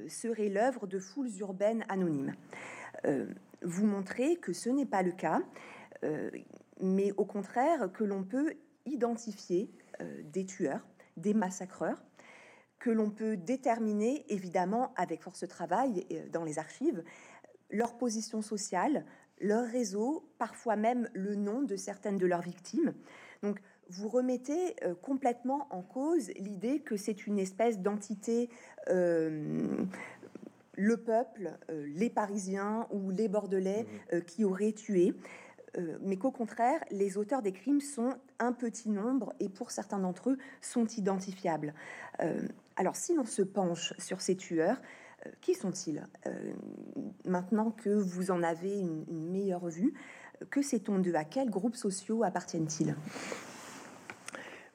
seraient 0.09 0.49
l'œuvre 0.49 0.87
de 0.87 0.99
foules 0.99 1.31
urbaines 1.38 1.85
anonymes. 1.88 2.35
vous 3.62 3.87
montrez 3.87 4.37
que 4.37 4.53
ce 4.53 4.69
n'est 4.69 4.87
pas 4.87 5.03
le 5.03 5.12
cas, 5.12 5.40
mais 6.81 7.12
au 7.16 7.25
contraire 7.25 7.90
que 7.92 8.05
l'on 8.05 8.23
peut 8.23 8.55
identifier 8.87 9.71
euh, 10.01 10.23
des 10.33 10.45
tueurs, 10.45 10.87
des 11.16 11.35
massacreurs, 11.35 12.03
que 12.79 12.91
l'on 12.91 13.11
peut 13.11 13.37
déterminer 13.37 14.25
évidemment 14.29 14.93
avec 14.97 15.23
force 15.23 15.47
travail 15.49 16.07
euh, 16.12 16.29
dans 16.33 16.45
les 16.45 16.59
archives, 16.59 17.03
leur 17.71 17.97
position 17.97 18.43
sociale, 18.43 19.05
leur 19.41 19.67
réseau, 19.67 20.29
parfois 20.39 20.77
même 20.77 21.09
le 21.15 21.35
nom 21.35 21.62
de 21.62 21.77
certaines 21.77 22.19
de 22.19 22.27
leurs 22.27 22.43
victimes. 22.43 22.95
Donc 23.43 23.61
vous 23.89 24.09
remettez 24.09 24.77
euh, 24.85 24.95
complètement 24.95 25.67
en 25.71 25.83
cause 25.83 26.31
l'idée 26.39 26.81
que 26.81 26.97
c'est 26.97 27.27
une 27.27 27.39
espèce 27.39 27.81
d'entité 27.81 28.51
le 30.79 30.99
peuple, 30.99 31.59
les 31.71 32.11
Parisiens 32.11 32.87
ou 32.91 33.11
les 33.11 33.29
Bordelais 33.29 33.87
mmh. 34.12 34.21
qui 34.21 34.45
auraient 34.45 34.73
tué. 34.73 35.15
Euh, 35.79 35.99
mais 36.01 36.17
qu'au 36.17 36.31
contraire, 36.31 36.81
les 36.91 37.19
auteurs 37.19 37.43
des 37.43 37.53
crimes 37.53 37.81
sont 37.81 38.15
un 38.39 38.53
petit 38.53 38.89
nombre 38.89 39.35
et 39.41 39.49
pour 39.49 39.71
certains 39.71 39.99
d'entre 39.99 40.31
eux 40.31 40.39
sont 40.61 40.87
identifiables. 40.87 41.75
Euh, 42.77 42.81
alors 42.81 42.97
si 42.97 43.15
l'on 43.15 43.25
se 43.25 43.43
penche 43.43 43.93
sur 43.99 44.21
ces 44.21 44.37
tueurs, 44.37 44.81
euh, 45.27 45.31
qui 45.41 45.55
sont-ils? 45.55 46.05
Maintenant 47.25 47.71
que 47.71 47.91
vous 47.91 48.31
en 48.31 48.43
avez 48.43 48.79
une, 48.79 49.05
meilleure 49.31 49.69
vue, 49.69 49.95
que 50.51 50.62
sait-on 50.62 50.99
de 50.99 51.12
À 51.15 51.25
quels 51.25 51.51
groupes 51.51 51.77
sociaux 51.77 52.23
appartiennent-ils? 52.23 52.95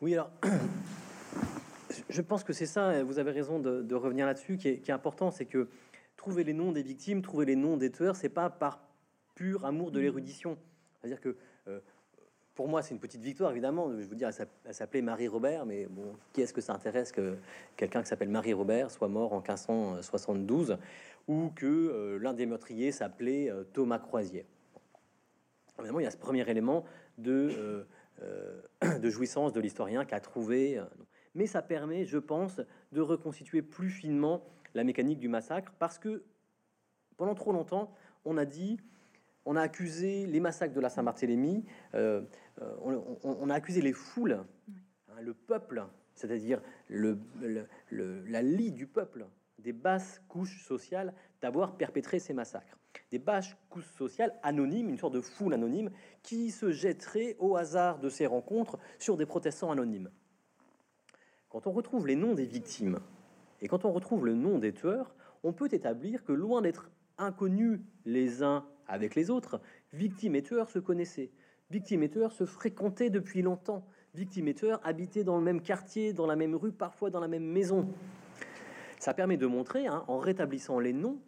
Oui, 0.02 0.14
alors 0.14 0.32
je 2.10 2.22
pense 2.22 2.44
que 2.44 2.54
c'est 2.54 2.66
ça, 2.66 3.04
vous 3.04 3.20
avez 3.20 3.32
raison 3.32 3.60
de, 3.60 3.96
revenir 3.96 4.26
là-dessus, 4.26 4.58
qui 4.58 4.68
est, 4.68 4.78
qui 4.80 4.92
est 4.92 4.94
important, 4.94 5.32
c'est 5.32 5.46
que 5.46 5.70
trouver 6.18 6.44
les 6.44 6.54
noms 6.54 6.72
des 6.72 6.84
victimes, 6.84 7.22
trouver 7.22 7.46
les 7.46 7.56
noms 7.56 7.78
des 7.78 7.92
tueurs, 7.92 8.16
c'est 8.16 8.30
pas 8.30 8.50
par 8.50 8.80
pur 9.36 9.66
amour 9.66 9.92
de 9.92 10.00
l'érudition. 10.00 10.58
C'est-à-dire 11.00 11.22
que 11.22 11.36
euh, 11.68 11.80
pour 12.56 12.68
moi, 12.68 12.82
c'est 12.82 12.94
une 12.94 13.00
petite 13.00 13.22
victoire, 13.22 13.52
évidemment. 13.52 13.90
Je 13.90 14.04
veux 14.04 14.16
dire, 14.16 14.30
elle 14.66 14.74
s'appelait 14.74 15.02
Marie 15.02 15.28
Robert, 15.28 15.66
mais 15.66 15.86
bon, 15.86 16.16
qui 16.34 16.42
est-ce 16.42 16.54
que 16.54 16.62
ça 16.62 16.74
intéresse 16.74 17.12
que 17.12 17.38
quelqu'un 17.78 18.02
qui 18.02 18.10
s'appelle 18.10 18.30
Marie 18.30 18.54
Robert 18.54 18.92
soit 18.92 19.08
mort 19.08 19.34
en 19.34 19.38
1572 19.38 20.78
ou 21.28 21.52
que 21.56 21.66
euh, 21.66 22.18
l'un 22.20 22.34
des 22.34 22.46
meurtriers 22.46 22.92
s'appelait 22.92 23.50
euh, 23.50 23.64
Thomas 23.64 24.00
Croisier? 24.00 24.46
Évidemment, 25.80 26.00
il 26.00 26.04
y 26.04 26.08
a 26.08 26.12
ce 26.12 26.18
premier 26.18 26.48
élément 26.50 26.86
de, 27.18 27.86
de 29.00 29.10
jouissance 29.10 29.54
de 29.54 29.60
l'historien 29.60 30.06
qui 30.06 30.14
a 30.14 30.20
trouvé. 30.20 30.80
mais 31.34 31.48
ça 31.48 31.62
permet, 31.62 32.06
je 32.06 32.20
pense, 32.20 32.62
de 32.92 33.02
reconstituer 33.02 33.62
plus 33.62 33.90
finement 33.90 34.44
la 34.76 34.84
mécanique 34.84 35.20
du 35.20 35.28
massacre 35.28 35.72
parce 35.80 35.98
que 35.98 36.24
pendant 37.18 37.34
trop 37.34 37.52
longtemps, 37.52 37.94
on 38.26 38.38
a 38.38 38.46
dit 38.46 38.80
on 39.45 39.56
a 39.56 39.62
accusé 39.62 40.25
les 40.27 40.39
massacres 40.39 40.73
de 40.73 40.80
la 40.80 40.89
Saint-Barthélemy, 40.89 41.65
euh, 41.95 42.21
euh, 42.62 42.99
on, 43.23 43.49
a 43.49 43.54
accusé 43.54 43.82
les 43.82 43.93
foules, 43.93 44.34
hein, 45.10 45.21
le 45.21 45.34
peuple, 45.34 45.84
c'est-à-dire 46.13 46.62
la 46.89 48.41
lie 48.41 48.71
du 48.71 48.88
peuple, 48.88 49.25
des 49.60 49.73
basses 49.73 50.21
couches 50.27 50.63
sociales, 50.65 51.13
d'avoir 51.41 51.75
perpétré 51.75 52.19
ces 52.19 52.34
massacres. 52.34 52.77
Des 53.10 53.19
basses 53.19 53.56
couches 53.69 53.91
sociales 53.97 54.34
anonymes, 54.43 54.89
une 54.89 54.97
sorte 54.97 55.13
de 55.13 55.21
foule 55.21 55.54
anonyme, 55.54 55.89
qui 56.23 56.51
se 56.51 56.71
jetterait 56.71 57.36
au 57.39 57.56
hasard 57.56 57.99
de 57.99 58.10
ces 58.10 58.25
rencontres 58.25 58.77
sur 58.99 59.17
des 59.17 59.25
protestants 59.25 59.71
anonymes. 59.71 60.12
Quand 61.49 61.67
on 61.67 61.71
retrouve 61.71 62.08
les 62.08 62.15
noms 62.15 62.34
des 62.34 62.45
victimes 62.45 62.99
et 63.60 63.67
quand 63.67 63.86
on 63.86 63.91
retrouve 63.91 64.25
le 64.25 64.34
nom 64.34 64.58
des 64.58 64.73
tueurs, 64.73 65.13
on 65.43 65.54
peut 65.54 65.69
établir 65.71 66.23
que 66.23 66.32
loin 66.32 66.62
d'être 66.62 66.89
inconnus 67.17 67.82
les 68.06 68.43
uns 68.43 68.65
avec 68.91 69.15
les 69.15 69.30
autres, 69.30 69.62
victimes 69.93 70.36
et 70.36 70.43
tueurs 70.43 70.69
se 70.69 70.80
connaissaient. 70.80 71.32
Victimes 71.69 72.04
et 72.04 72.10
tueurs 72.10 72.32
se 72.32 72.45
fréquentaient 72.45 73.10
depuis 73.10 73.41
longtemps. 73.41 73.86
Victimes 74.13 74.49
et 74.49 74.54
tueurs 74.54 74.82
habitaient 74.84 75.23
dans 75.23 75.38
le 75.38 75.43
même 75.43 75.62
quartier, 75.62 76.13
dans 76.13 76.27
la 76.27 76.36
même 76.36 76.56
rue, 76.56 76.73
parfois 76.73 77.10
dans 77.10 77.21
la 77.21 77.30
même 77.30 77.45
maison. 77.45 77.88
Ça 78.99 79.13
permet 79.13 79.38
de 79.38 79.47
montrer, 79.47 79.88
hein, 79.88 80.04
en 80.08 80.19
rétablissant 80.19 80.80
les 80.80 80.93
noms, 80.93 81.19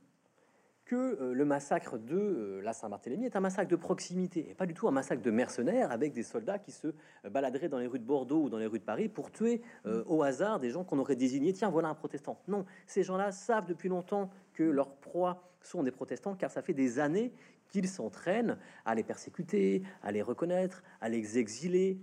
que 0.86 0.95
euh, 0.95 1.34
le 1.34 1.45
massacre 1.45 1.97
de 1.97 2.15
euh, 2.15 2.62
la 2.62 2.73
Saint-Barthélemy 2.73 3.26
est 3.26 3.36
un 3.36 3.39
massacre 3.39 3.69
de 3.69 3.76
proximité 3.76 4.49
et 4.49 4.54
pas 4.54 4.65
du 4.65 4.73
tout 4.73 4.88
un 4.88 4.91
massacre 4.91 5.21
de 5.21 5.32
mercenaires 5.32 5.91
avec 5.91 6.13
des 6.13 6.23
soldats 6.23 6.60
qui 6.60 6.71
se 6.71 6.88
euh, 6.88 7.30
baladeraient 7.30 7.69
dans 7.69 7.78
les 7.78 7.88
rues 7.88 7.99
de 7.99 8.06
Bordeaux 8.06 8.43
ou 8.43 8.49
dans 8.49 8.58
les 8.58 8.67
rues 8.67 8.80
de 8.80 8.84
Paris 8.84 9.08
pour 9.08 9.32
tuer 9.32 9.62
au 9.86 10.23
hasard 10.23 10.60
des 10.60 10.69
gens 10.69 10.84
qu'on 10.84 10.99
aurait 10.99 11.15
désignés. 11.15 11.54
Tiens, 11.54 11.69
voilà 11.69 11.88
un 11.89 11.95
protestant. 11.95 12.41
Non, 12.47 12.65
ces 12.86 13.04
gens-là 13.04 13.32
savent 13.32 13.65
depuis 13.65 13.89
longtemps 13.89 14.30
que 14.54 14.63
leurs 14.63 14.95
proies 14.95 15.41
sont 15.62 15.84
des 15.84 15.91
protestants 15.91 16.36
car 16.36 16.52
ça 16.52 16.62
fait 16.62 16.73
des 16.73 16.99
années 16.99 17.32
qu'ils 17.74 17.90
s'entraînent 17.90 18.58
à 18.86 18.94
les 18.94 19.04
persécuter, 19.04 19.82
à 20.04 20.12
les 20.12 20.22
reconnaître, 20.22 20.84
à 21.02 21.10
les 21.10 21.40
exiler. 21.40 22.00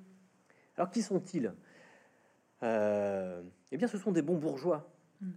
Alors 0.76 0.90
qui 0.90 1.00
sont-ils? 1.00 1.54
Euh, 2.62 3.40
Eh 3.70 3.76
bien, 3.76 3.86
ce 3.86 3.96
sont 3.96 4.10
des 4.10 4.20
bons 4.20 4.36
bourgeois. 4.36 4.90
Hmm. 5.20 5.30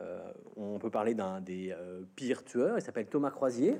Euh, 0.00 0.32
on 0.56 0.78
peut 0.78 0.90
parler 0.90 1.14
d'un 1.14 1.40
des 1.40 1.70
euh, 1.70 2.02
pires 2.16 2.44
tueurs. 2.44 2.78
Il 2.78 2.82
s'appelle 2.82 3.06
Thomas 3.06 3.30
Croisier. 3.30 3.78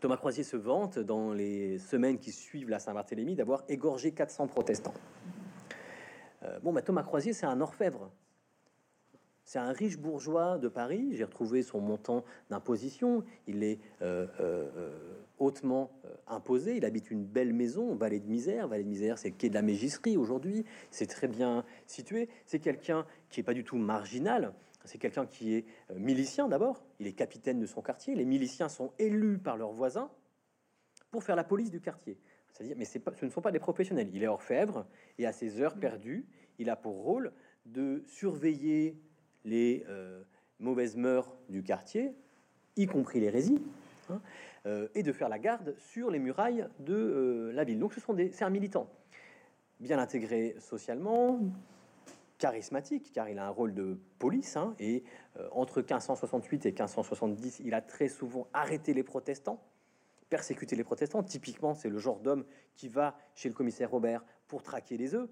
Thomas 0.00 0.16
Croisier 0.16 0.44
se 0.44 0.56
vante 0.56 0.98
dans 0.98 1.32
les 1.32 1.78
semaines 1.78 2.18
qui 2.18 2.30
suivent 2.30 2.70
la 2.70 2.78
Saint-Barthélemy 2.78 3.34
d'avoir 3.34 3.64
égorgé 3.68 4.12
400 4.12 4.46
protestants. 4.46 4.94
bon, 6.62 6.72
bah, 6.72 6.82
Thomas 6.82 7.02
Croisier, 7.02 7.32
c'est 7.32 7.46
un 7.46 7.60
orfèvre. 7.60 8.10
C'est 9.44 9.58
un 9.58 9.72
riche 9.72 9.98
bourgeois 9.98 10.58
de 10.58 10.68
Paris. 10.68 11.10
J'ai 11.12 11.24
retrouvé 11.24 11.62
son 11.62 11.80
montant 11.80 12.24
d'imposition. 12.50 13.24
Il 13.46 13.64
est 13.64 13.80
euh, 14.00 14.26
euh, 14.40 14.70
euh, 14.76 15.24
hautement 15.38 15.90
imposé. 16.28 16.76
Il 16.76 16.84
habite 16.84 17.10
une 17.10 17.24
belle 17.24 17.52
maison, 17.52 17.94
Vallée 17.94 18.20
de 18.20 18.28
Misère. 18.28 18.68
Vallée 18.68 18.84
de 18.84 18.88
Misère, 18.88 19.18
c'est 19.18 19.32
quai 19.32 19.48
de 19.48 19.54
la 19.54 19.62
Mégisserie 19.62 20.16
aujourd'hui. 20.16 20.64
C'est 20.90 21.06
très 21.06 21.28
bien 21.28 21.64
situé. 21.86 22.28
C'est 22.46 22.60
quelqu'un 22.60 23.04
qui 23.30 23.40
est 23.40 23.42
pas 23.42 23.54
du 23.54 23.64
tout 23.64 23.76
marginal. 23.76 24.54
C'est 24.84 24.98
quelqu'un 24.98 25.26
qui 25.26 25.54
est 25.54 25.66
milicien 25.94 26.48
d'abord. 26.48 26.84
Il 26.98 27.06
est 27.06 27.12
capitaine 27.12 27.60
de 27.60 27.66
son 27.66 27.82
quartier. 27.82 28.14
Les 28.14 28.24
miliciens 28.24 28.68
sont 28.68 28.92
élus 28.98 29.38
par 29.38 29.56
leurs 29.56 29.72
voisins 29.72 30.10
pour 31.10 31.22
faire 31.22 31.36
la 31.36 31.44
police 31.44 31.70
du 31.70 31.80
quartier. 31.80 32.18
C'est-à-dire, 32.52 32.76
mais 32.76 32.84
ce 32.84 32.98
ne 33.24 33.30
sont 33.30 33.40
pas 33.40 33.52
des 33.52 33.58
professionnels. 33.58 34.08
Il 34.12 34.22
est 34.22 34.28
orfèvre 34.28 34.86
et 35.18 35.26
à 35.26 35.32
ses 35.32 35.60
heures 35.60 35.78
perdues, 35.78 36.26
il 36.58 36.68
a 36.70 36.76
pour 36.76 37.02
rôle 37.02 37.32
de 37.64 38.02
surveiller 38.06 39.00
les 39.44 39.84
euh, 39.88 40.22
mauvaises 40.58 40.96
mœurs 40.96 41.36
du 41.48 41.62
quartier, 41.62 42.14
y 42.76 42.86
compris 42.86 43.20
l'hérésie, 43.20 43.62
hein, 44.10 44.20
euh, 44.66 44.88
et 44.94 45.02
de 45.02 45.12
faire 45.12 45.28
la 45.28 45.38
garde 45.38 45.74
sur 45.78 46.10
les 46.10 46.18
murailles 46.18 46.66
de 46.78 46.94
euh, 46.94 47.52
la 47.52 47.64
ville. 47.64 47.78
Donc 47.78 47.92
ce 47.92 48.00
sont 48.00 48.14
des, 48.14 48.30
c'est 48.32 48.44
un 48.44 48.50
militant, 48.50 48.88
bien 49.80 49.98
intégré 49.98 50.56
socialement, 50.58 51.40
charismatique, 52.38 53.12
car 53.12 53.28
il 53.28 53.38
a 53.38 53.46
un 53.46 53.50
rôle 53.50 53.74
de 53.74 53.98
police, 54.18 54.56
hein, 54.56 54.74
et 54.80 55.04
entre 55.52 55.78
1568 55.78 56.66
et 56.66 56.70
1570, 56.70 57.60
il 57.64 57.72
a 57.72 57.80
très 57.80 58.08
souvent 58.08 58.48
arrêté 58.52 58.94
les 58.94 59.04
protestants, 59.04 59.62
persécuté 60.28 60.74
les 60.74 60.82
protestants. 60.82 61.22
Typiquement, 61.22 61.74
c'est 61.74 61.88
le 61.88 61.98
genre 61.98 62.18
d'homme 62.18 62.44
qui 62.74 62.88
va 62.88 63.16
chez 63.36 63.48
le 63.48 63.54
commissaire 63.54 63.90
Robert 63.90 64.24
pour 64.48 64.64
traquer 64.64 64.96
les 64.96 65.14
œufs, 65.14 65.28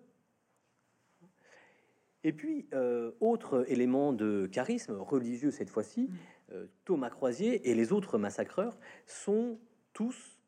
et 2.22 2.32
puis, 2.32 2.66
euh, 2.74 3.12
autre 3.20 3.64
élément 3.68 4.12
de 4.12 4.46
charisme 4.46 4.92
religieux 4.92 5.50
cette 5.50 5.70
fois-ci, 5.70 6.02
mm. 6.02 6.16
euh, 6.52 6.66
Thomas 6.84 7.10
Croisier 7.10 7.70
et 7.70 7.74
les 7.74 7.92
autres 7.92 8.18
massacreurs 8.18 8.78
sont 9.06 9.58
tous 9.92 10.38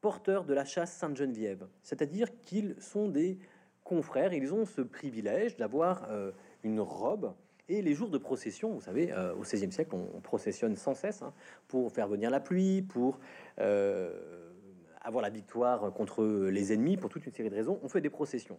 porteurs 0.00 0.44
de 0.44 0.54
la 0.54 0.64
chasse 0.64 0.92
Sainte-Geneviève, 0.92 1.66
c'est-à-dire 1.82 2.28
qu'ils 2.42 2.76
sont 2.80 3.08
des 3.08 3.38
confrères, 3.82 4.32
ils 4.32 4.54
ont 4.54 4.64
ce 4.64 4.80
privilège 4.80 5.56
d'avoir 5.56 6.06
euh, 6.10 6.30
une 6.62 6.80
robe. 6.80 7.34
Et 7.70 7.82
les 7.82 7.94
jours 7.94 8.08
de 8.08 8.16
procession, 8.16 8.72
vous 8.72 8.80
savez, 8.80 9.12
au 9.36 9.42
XVIe 9.42 9.70
siècle, 9.70 9.94
on, 9.94 10.20
processionne 10.20 10.74
sans 10.74 10.94
cesse 10.94 11.20
hein, 11.20 11.34
pour 11.66 11.92
faire 11.92 12.08
venir 12.08 12.30
la 12.30 12.40
pluie, 12.40 12.80
pour 12.80 13.18
avoir 13.58 15.22
la 15.22 15.28
victoire 15.28 15.92
contre 15.92 16.24
les 16.24 16.72
ennemis, 16.72 16.96
pour 16.96 17.10
toute 17.10 17.26
une 17.26 17.32
série 17.32 17.50
de 17.50 17.54
raisons. 17.54 17.78
On 17.82 17.88
fait 17.90 18.00
des 18.00 18.08
processions 18.08 18.58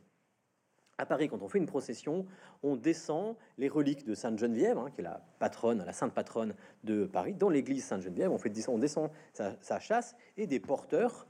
à 0.99 1.05
Paris, 1.05 1.29
quand 1.29 1.41
on 1.41 1.47
fait 1.47 1.57
une 1.57 1.65
procession, 1.65 2.25
on 2.61 2.75
descend 2.75 3.35
les 3.57 3.69
reliques 3.69 4.05
de 4.05 4.13
Sainte 4.13 4.37
Geneviève, 4.37 4.77
hein, 4.77 4.91
qui 4.93 4.99
est 4.99 5.03
la 5.03 5.25
patronne, 5.39 5.83
la 5.85 5.93
sainte 5.93 6.13
patronne 6.13 6.53
de 6.83 7.05
Paris, 7.05 7.33
dans 7.33 7.49
l'église 7.49 7.85
Sainte 7.85 8.01
Geneviève. 8.01 8.31
On, 8.31 8.37
fait, 8.37 8.51
on 8.67 8.77
descend 8.77 9.09
sa, 9.33 9.79
chasse 9.79 10.15
et 10.35 10.45
des 10.45 10.59
porteurs 10.59 11.25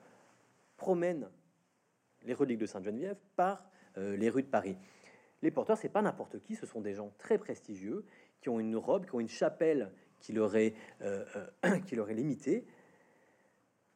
promènent 0.75 1.29
les 2.23 2.33
reliques 2.33 2.57
de 2.57 2.65
Sainte 2.65 2.83
Geneviève 2.83 3.17
par 3.35 3.69
euh, 3.97 4.17
les 4.17 4.29
rues 4.29 4.43
de 4.43 4.47
Paris. 4.47 4.75
Les 5.43 5.51
porteurs, 5.51 5.77
c'est 5.77 5.87
pas 5.87 6.01
n'importe 6.01 6.39
qui, 6.41 6.55
ce 6.55 6.65
sont 6.65 6.81
des 6.81 6.95
gens 6.95 7.13
très 7.19 7.37
prestigieux 7.37 8.03
qui 8.41 8.49
ont 8.49 8.59
une 8.59 8.75
robe, 8.75 9.05
qui 9.05 9.15
ont 9.15 9.19
une 9.19 9.29
chapelle 9.29 9.91
qui 10.19 10.33
leur 10.33 10.55
est, 10.55 10.73
euh, 11.01 11.23
qui 11.85 11.95
leur 11.95 12.09
est 12.09 12.15
limitée. 12.15 12.65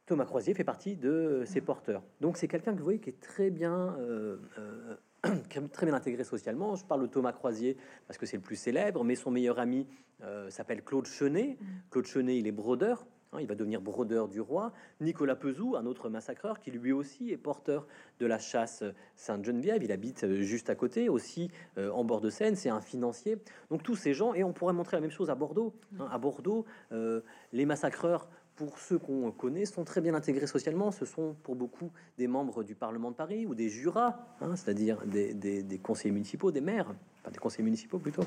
Thomas 0.06 0.26
Croisier 0.26 0.54
fait 0.54 0.64
partie 0.64 0.96
de 0.96 1.44
ces 1.46 1.62
porteurs. 1.62 2.04
Donc 2.20 2.38
c'est 2.38 2.48
quelqu'un 2.48 2.74
que 2.74 2.78
vous 2.78 2.84
voyez 2.84 3.00
qui 3.00 3.10
est 3.10 3.22
très 3.22 3.50
bien, 3.50 3.96
euh, 4.00 4.38
euh, 4.58 4.96
très 5.72 5.86
bien 5.86 5.96
intégré 5.96 6.24
socialement. 6.24 6.76
Je 6.76 6.84
parle 6.86 7.02
de 7.02 7.08
Thomas 7.08 7.32
Croisier 7.32 7.78
parce 8.08 8.18
que 8.18 8.26
c'est 8.26 8.38
le 8.38 8.44
plus 8.44 8.56
célèbre, 8.56 9.04
mais 9.04 9.16
son 9.16 9.32
meilleur 9.32 9.60
ami 9.60 9.88
euh, 10.22 10.50
s'appelle 10.50 10.84
Claude 10.84 11.06
Chenet. 11.06 11.58
Claude 11.92 12.06
Chenet, 12.06 12.38
il 12.38 12.48
est 12.48 12.52
brodeur. 12.52 13.06
hein, 13.32 13.38
il 13.40 13.48
va 13.48 13.56
devenir 13.56 13.82
brodeur 13.82 14.28
du 14.28 14.42
roi. 14.42 14.74
Nicolas 15.00 15.36
Pezou, 15.36 15.76
un 15.78 15.86
autre 15.86 16.10
massacreur, 16.10 16.60
qui 16.60 16.72
lui 16.72 16.92
aussi 16.92 17.32
est 17.32 17.38
porteur 17.38 17.88
de 18.20 18.26
la 18.26 18.38
chasse 18.38 18.84
Sainte-Geneviève. 19.16 19.82
Il 19.82 19.92
habite 19.92 20.24
euh, 20.26 20.42
juste 20.42 20.70
à 20.70 20.76
côté, 20.76 21.08
aussi 21.10 21.50
euh, 21.78 21.90
en 21.92 22.04
bord 22.04 22.20
de 22.22 22.30
Seine. 22.30 22.56
C'est 22.56 22.70
un 22.70 22.82
financier. 22.82 23.38
Donc 23.70 23.82
tous 23.82 23.96
ces 23.96 24.14
gens, 24.14 24.34
et 24.34 24.44
on 24.44 24.52
pourrait 24.52 24.74
montrer 24.74 24.98
la 24.98 25.02
même 25.02 25.12
chose 25.12 25.30
à 25.30 25.36
Bordeaux. 25.36 25.74
hein. 26.00 26.08
à 26.12 26.18
Bordeaux, 26.18 26.66
euh, 26.92 27.22
les 27.54 27.66
massacreurs 27.66 28.28
pour 28.56 28.78
ceux 28.80 29.00
qu'on 29.00 29.32
connaît, 29.32 29.66
sont 29.66 29.84
très 29.84 30.00
bien 30.02 30.14
intégrés 30.14 30.46
socialement. 30.48 30.92
Ce 30.92 31.06
sont 31.06 31.36
pour 31.44 31.56
beaucoup 31.56 31.92
des 32.18 32.28
membres 32.28 32.64
du 32.64 32.76
Parlement 32.76 33.10
de 33.12 33.16
Paris 33.16 33.46
ou 33.48 33.56
des 33.56 33.70
jurats, 33.70 34.28
hein, 34.42 34.56
c'est-à-dire 34.56 35.06
des, 35.08 35.34
des- 35.34 35.64
des 35.64 35.78
conseillers 35.80 36.12
municipaux, 36.14 36.52
des 36.52 36.62
maires, 36.62 36.94
enfin 37.22 37.32
des 37.32 37.40
conseillers 37.40 37.64
municipaux 37.64 37.98
plutôt. 38.00 38.24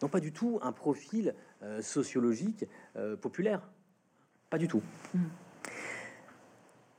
Donc 0.00 0.10
pas 0.10 0.20
du 0.20 0.32
tout 0.32 0.58
un 0.62 0.72
profil 0.72 1.34
euh, 1.62 1.80
sociologique 1.80 2.66
euh, 2.96 3.16
populaire. 3.16 3.68
Pas 4.50 4.58
du 4.58 4.66
tout. 4.66 4.82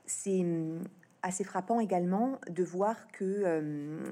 C'est 0.05 0.41
hum, 0.41 0.81
assez 1.21 1.43
frappant 1.43 1.79
également 1.79 2.39
de 2.49 2.63
voir 2.63 3.07
que, 3.11 3.23
euh, 3.23 4.03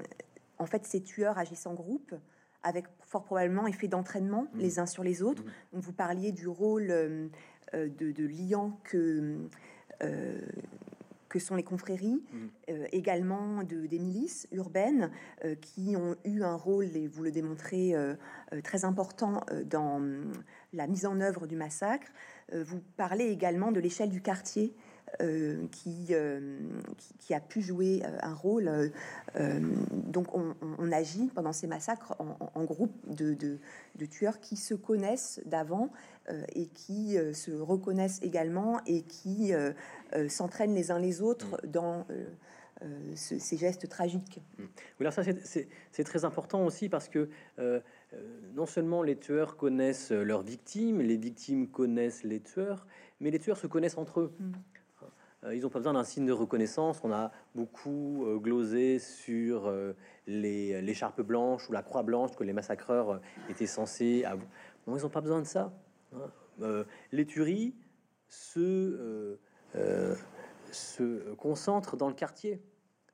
en 0.58 0.66
fait, 0.66 0.84
ces 0.84 1.02
tueurs 1.02 1.38
agissent 1.38 1.66
en 1.66 1.74
groupe, 1.74 2.14
avec 2.62 2.84
fort 3.00 3.24
probablement 3.24 3.66
effet 3.66 3.88
d'entraînement 3.88 4.46
Mhm. 4.54 4.60
les 4.60 4.78
uns 4.78 4.86
sur 4.86 5.02
les 5.02 5.22
autres. 5.22 5.42
Donc, 5.72 5.82
vous 5.82 5.92
parliez 5.92 6.30
du 6.32 6.46
rôle 6.48 7.30
de, 7.74 8.12
de 8.12 8.24
liant 8.26 8.78
que, 8.84 9.38
euh, 10.02 10.40
que 11.28 11.38
sont 11.38 11.54
les 11.54 11.62
confréries, 11.62 12.22
Mhm. 12.32 12.50
euh, 12.70 12.86
également 12.92 13.62
de, 13.64 13.86
des 13.86 13.98
milices 13.98 14.46
urbaines 14.52 15.10
euh, 15.44 15.54
qui 15.54 15.96
ont 15.96 16.14
eu 16.26 16.42
un 16.42 16.54
rôle, 16.54 16.94
et 16.96 17.06
vous 17.08 17.22
le 17.22 17.30
démontrez, 17.30 17.94
euh, 17.94 18.14
euh, 18.52 18.60
très 18.60 18.84
important 18.84 19.42
euh, 19.50 19.64
dans 19.64 19.96
hum, 19.96 20.30
la 20.74 20.86
mise 20.86 21.06
en 21.06 21.20
œuvre 21.20 21.46
du 21.46 21.56
massacre. 21.56 22.08
Euh, 22.52 22.62
vous 22.62 22.80
parlez 22.98 23.26
également 23.26 23.72
de 23.72 23.80
l'échelle 23.80 24.10
du 24.10 24.20
quartier 24.20 24.74
euh, 25.20 25.66
qui, 25.70 26.06
euh, 26.10 26.58
qui, 26.96 27.14
qui 27.18 27.34
a 27.34 27.40
pu 27.40 27.60
jouer 27.60 28.02
euh, 28.04 28.16
un 28.22 28.34
rôle. 28.34 28.70
donc 29.92 30.34
on, 30.34 30.54
agit 30.92 31.30
pendant 31.34 31.52
ces 31.52 31.66
massacres 31.66 32.14
en, 32.18 32.64
groupe 32.64 32.92
de, 33.06 33.34
de- 33.34 33.58
de 33.96 34.06
tueurs 34.06 34.40
qui 34.40 34.56
se 34.56 34.74
connaissent 34.74 35.40
d'avant 35.46 35.90
et 36.54 36.66
qui 36.66 37.16
se 37.32 37.50
reconnaissent 37.50 38.20
également 38.22 38.80
et 38.86 39.02
qui 39.02 39.52
s'entraînent 40.28 40.74
les 40.74 40.90
uns 40.90 40.98
les 40.98 41.22
autres 41.22 41.58
dans 41.66 42.06
euh, 42.10 42.26
euh, 42.82 43.12
ce- 43.16 43.38
ces 43.38 43.56
gestes 43.56 43.88
tragiques. 43.88 44.40
Oui, 44.58 44.66
alors 45.00 45.12
ça 45.12 45.22
c'est- 45.44 46.04
très 46.04 46.24
important 46.24 46.64
aussi 46.66 46.88
parce 46.88 47.08
que 47.08 47.28
euh, 47.58 47.80
euh, 48.12 48.40
non 48.54 48.66
seulement 48.66 49.02
les 49.02 49.16
tueurs 49.16 49.56
connaissent 49.56 50.10
leurs 50.12 50.42
victimes, 50.42 51.00
les 51.00 51.16
victimes 51.16 51.68
connaissent 51.68 52.22
les 52.24 52.40
tueurs, 52.40 52.86
mais 53.20 53.30
les 53.30 53.38
tueurs 53.38 53.56
se 53.56 53.66
connaissent 53.66 53.98
entre 53.98 54.20
eux. 54.20 54.32
Mm. 54.38 54.52
Euh, 55.44 55.54
ils 55.54 55.62
n'ont 55.62 55.68
pas 55.70 55.78
besoin 55.78 55.92
d'un 55.94 56.04
signe 56.04 56.26
de 56.26 56.32
reconnaissance. 56.32 57.00
On 57.04 57.12
a 57.12 57.32
beaucoup 57.54 58.24
euh, 58.26 58.38
glosé 58.38 58.98
sur 58.98 59.66
euh, 59.66 59.92
les 60.26 60.80
l'écharpe 60.82 61.20
blanche 61.22 61.68
ou 61.68 61.72
la 61.72 61.82
croix 61.82 62.02
blanche 62.02 62.36
que 62.36 62.44
les 62.44 62.52
massacreurs 62.52 63.10
euh, 63.10 63.18
étaient 63.50 63.66
censés 63.66 64.24
avoir. 64.24 64.46
Non, 64.86 64.96
ils 64.96 65.02
n'ont 65.02 65.08
pas 65.10 65.20
besoin 65.20 65.40
de 65.40 65.46
ça. 65.46 65.72
hein. 66.14 66.30
Euh, 66.60 66.84
les 67.12 67.24
tueries 67.26 67.74
se, 68.28 68.60
euh, 68.60 69.36
euh, 69.74 70.14
se 70.70 71.32
concentrent 71.34 71.96
dans 71.96 72.08
le 72.08 72.14
quartier 72.14 72.62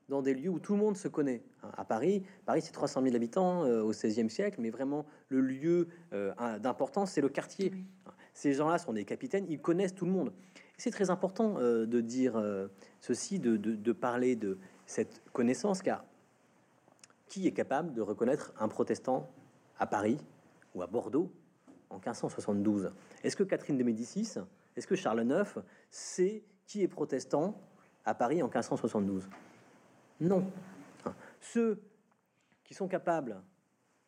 dans 0.08 0.22
des 0.22 0.34
lieux 0.34 0.48
où 0.48 0.58
tout 0.58 0.72
le 0.72 0.78
monde 0.78 0.96
se 0.96 1.06
connaît. 1.06 1.42
Hein, 1.62 1.70
À 1.76 1.84
Paris, 1.84 2.24
Paris 2.46 2.62
c'est 2.62 2.72
300 2.72 3.02
000 3.02 3.14
habitants 3.14 3.64
euh, 3.64 3.82
au 3.82 3.90
XVIe 3.90 4.28
siècle, 4.30 4.58
mais 4.60 4.70
vraiment 4.70 5.06
le 5.28 5.40
lieu 5.40 5.88
euh, 6.12 6.32
d'importance, 6.58 7.12
c'est 7.12 7.20
le 7.20 7.28
quartier. 7.28 7.70
Oui. 7.72 7.84
Hein, 8.06 8.12
Ces 8.32 8.54
gens-là 8.54 8.78
sont 8.78 8.92
des 8.94 9.04
capitaines, 9.04 9.44
ils 9.48 9.60
connaissent 9.60 9.94
tout 9.94 10.06
le 10.06 10.12
monde. 10.12 10.32
C'est 10.78 10.90
très 10.92 11.10
important 11.10 11.56
euh, 11.58 11.86
de 11.86 12.00
dire 12.00 12.36
euh, 12.36 12.68
ceci, 13.00 13.38
de, 13.38 13.56
de- 13.56 13.92
parler 13.92 14.36
de 14.36 14.58
cette 14.86 15.22
connaissance, 15.32 15.82
car 15.82 16.04
qui 17.26 17.46
est 17.46 17.52
capable 17.52 17.92
de 17.92 18.00
reconnaître 18.00 18.52
un 18.58 18.68
protestant 18.68 19.28
à 19.78 19.86
Paris 19.86 20.18
ou 20.74 20.82
à 20.82 20.86
Bordeaux 20.86 21.30
en 21.90 21.96
1572 21.96 22.92
Est-ce 23.24 23.36
que 23.36 23.42
Catherine 23.42 23.76
de 23.76 23.82
Médicis, 23.82 24.34
est-ce 24.76 24.86
que 24.86 24.94
Charles 24.96 25.24
IX 25.28 25.60
sait 25.90 26.42
qui 26.66 26.82
est 26.82 26.88
protestant 26.88 27.60
à 28.04 28.14
Paris 28.14 28.40
en 28.42 28.46
1572 28.46 29.28
non. 30.20 30.50
Ceux 31.40 31.80
qui 32.64 32.74
sont 32.74 32.88
capables 32.88 33.40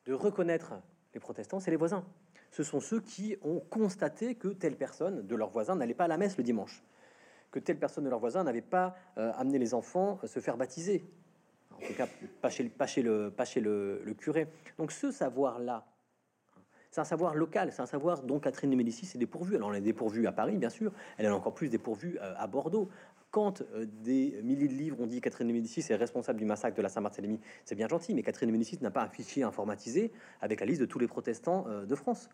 de 0.06 0.12
reconnaître 0.12 0.72
les 1.14 1.20
protestants, 1.20 1.60
c'est 1.60 1.70
les 1.70 1.76
voisins. 1.76 2.04
Ce 2.50 2.62
sont 2.62 2.80
ceux 2.80 3.00
qui 3.00 3.36
ont 3.42 3.60
constaté 3.60 4.34
que 4.34 4.48
telle 4.48 4.76
personne 4.76 5.26
de 5.26 5.34
leurs 5.36 5.50
voisins 5.50 5.76
n'allait 5.76 5.94
pas 5.94 6.04
à 6.04 6.08
la 6.08 6.16
messe 6.16 6.36
le 6.36 6.44
dimanche, 6.44 6.82
que 7.50 7.58
telle 7.58 7.78
personne 7.78 8.04
de 8.04 8.10
leurs 8.10 8.20
voisins 8.20 8.44
n'avait 8.44 8.60
pas 8.60 8.96
euh, 9.18 9.32
amené 9.36 9.58
les 9.58 9.74
enfants 9.74 10.18
euh, 10.22 10.26
se 10.26 10.40
faire 10.40 10.56
baptiser. 10.56 11.04
En 11.72 11.86
tout 11.86 11.94
cas, 11.94 12.06
pas 12.40 12.50
chez, 12.50 12.64
le- 12.64 12.70
pas 12.70 12.86
chez 12.86 13.02
le, 13.02 13.30
pas 13.30 13.44
chez 13.44 13.60
le, 13.60 14.02
le 14.04 14.14
curé. 14.14 14.48
Donc 14.78 14.92
ce 14.92 15.10
savoir-là, 15.10 15.86
c'est 16.90 17.00
un 17.00 17.04
savoir 17.04 17.36
local, 17.36 17.70
c'est 17.72 17.82
un 17.82 17.86
savoir 17.86 18.22
dont 18.24 18.40
Catherine 18.40 18.70
de 18.70 18.74
Médicis 18.74 19.08
est 19.14 19.18
dépourvue. 19.18 19.54
Alors 19.54 19.70
elle 19.70 19.78
est 19.78 19.84
dépourvue 19.84 20.26
à 20.26 20.32
Paris, 20.32 20.56
bien 20.56 20.70
sûr, 20.70 20.92
elle 21.18 21.26
est 21.26 21.30
encore 21.30 21.54
plus 21.54 21.68
dépourvue 21.68 22.18
euh, 22.20 22.34
à 22.36 22.46
Bordeaux. 22.48 22.88
Quand 23.30 23.62
euh, 23.62 23.86
des 23.86 24.40
milliers 24.42 24.68
de 24.68 24.74
livres 24.74 25.00
ont 25.00 25.06
dit 25.06 25.20
Catherine 25.20 25.46
de 25.46 25.52
Médicis 25.52 25.84
est 25.88 25.94
responsable 25.94 26.38
du 26.38 26.44
massacre 26.44 26.76
de 26.76 26.82
la 26.82 26.88
Saint-Barthélemy, 26.88 27.40
c'est 27.64 27.76
bien 27.76 27.86
gentil, 27.86 28.12
mais 28.14 28.22
Catherine 28.22 28.48
de 28.48 28.52
Médicis 28.52 28.78
n'a 28.80 28.90
pas 28.90 29.02
un 29.02 29.08
fichier 29.08 29.44
informatisé 29.44 30.12
avec 30.40 30.60
la 30.60 30.66
liste 30.66 30.80
de 30.80 30.86
tous 30.86 30.98
les 30.98 31.06
protestants 31.06 31.66
euh, 31.68 31.86
de 31.86 31.94
France. 31.94 32.28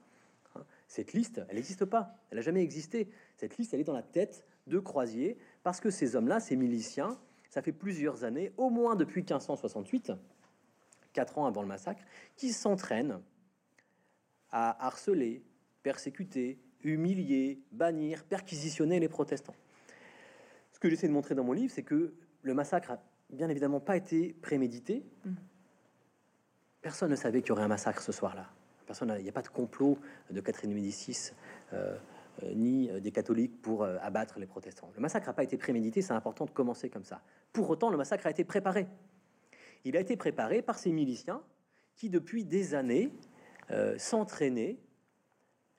Hein. 0.55 0.65
Cette 0.89 1.13
liste, 1.13 1.43
elle 1.49 1.57
n'existe 1.57 1.85
pas, 1.85 2.17
elle 2.31 2.37
n'a 2.37 2.43
jamais 2.43 2.63
existé. 2.63 3.11
Cette 3.37 3.59
liste, 3.59 3.75
elle 3.75 3.81
est 3.81 3.85
dans 3.85 3.93
la 3.93 4.03
tête 4.03 4.45
de 4.67 4.79
Croisier, 4.79 5.37
parce 5.63 5.81
que 5.81 5.91
ces 5.91 6.17
hommes-là, 6.17 6.41
ces 6.41 6.57
miliciens, 6.57 7.19
ça 7.51 7.61
fait 7.61 7.73
plusieurs 7.73 8.25
années, 8.25 8.53
au 8.57 8.71
moins 8.71 8.97
depuis 8.97 9.21
1568, 9.21 10.13
quatre 11.13 11.39
ans 11.39 11.47
avant 11.47 11.63
le 11.63 11.69
massacre, 11.69 12.03
qui 12.37 12.53
s'entraînent 12.53 13.21
à 14.51 14.87
harceler, 14.87 15.43
persécuter, 15.83 16.59
humilier, 16.83 17.61
bannir, 17.73 18.25
perquisitionner 18.25 18.99
les 18.99 19.09
protestants. 19.09 19.55
Ce 20.77 20.79
que 20.79 20.91
j'essaie 20.91 21.09
de 21.09 21.13
montrer 21.15 21.35
dans 21.35 21.43
mon 21.43 21.55
livre, 21.55 21.73
c'est 21.75 21.85
que 21.85 22.13
le 22.43 22.53
massacre 22.53 22.91
a 22.91 22.99
bien 23.31 23.49
évidemment 23.49 23.81
pas 23.81 23.97
été 23.97 24.35
prémédité. 24.43 25.07
Mm. 25.25 25.33
Personne 26.83 27.11
ne 27.11 27.17
savait 27.17 27.41
qu'il 27.41 27.49
y 27.49 27.53
aurait 27.53 27.63
un 27.63 27.69
massacre 27.69 28.03
ce 28.03 28.13
soir-là. 28.13 28.51
Personne, 28.85 29.15
il 29.17 29.23
n'y 29.23 29.29
a 29.31 29.33
pas 29.33 29.41
de 29.41 29.49
complot 29.49 29.97
de 30.31 30.39
Catherine 30.43 30.69
de 30.69 30.75
Médicis 30.75 31.31
euh, 31.73 31.97
euh, 32.43 32.53
ni 32.55 32.91
euh, 32.91 33.01
des 33.01 33.11
catholiques 33.11 33.63
pour 33.63 33.85
euh, 33.85 33.97
abattre 34.03 34.39
les 34.39 34.45
protestants. 34.45 34.91
Le 34.95 35.01
massacre 35.01 35.29
n'a 35.29 35.33
pas 35.33 35.45
été 35.45 35.57
prémédité, 35.57 36.03
c'est 36.03 36.13
important 36.13 36.45
de 36.45 36.51
commencer 36.51 36.91
comme 36.91 37.05
ça. 37.05 37.23
Pour 37.55 37.71
autant, 37.71 37.89
le 37.89 37.97
massacre 37.97 38.27
a 38.27 38.31
été 38.31 38.45
préparé. 38.45 38.87
Il 39.87 39.97
a 39.97 40.01
été 40.01 40.15
préparé 40.15 40.61
par 40.61 40.79
ces 40.79 40.93
miliciens 40.93 41.41
qui, 41.95 42.11
depuis 42.11 42.45
des 42.45 42.75
années, 42.75 43.15
s'entraînaient. 43.97 44.77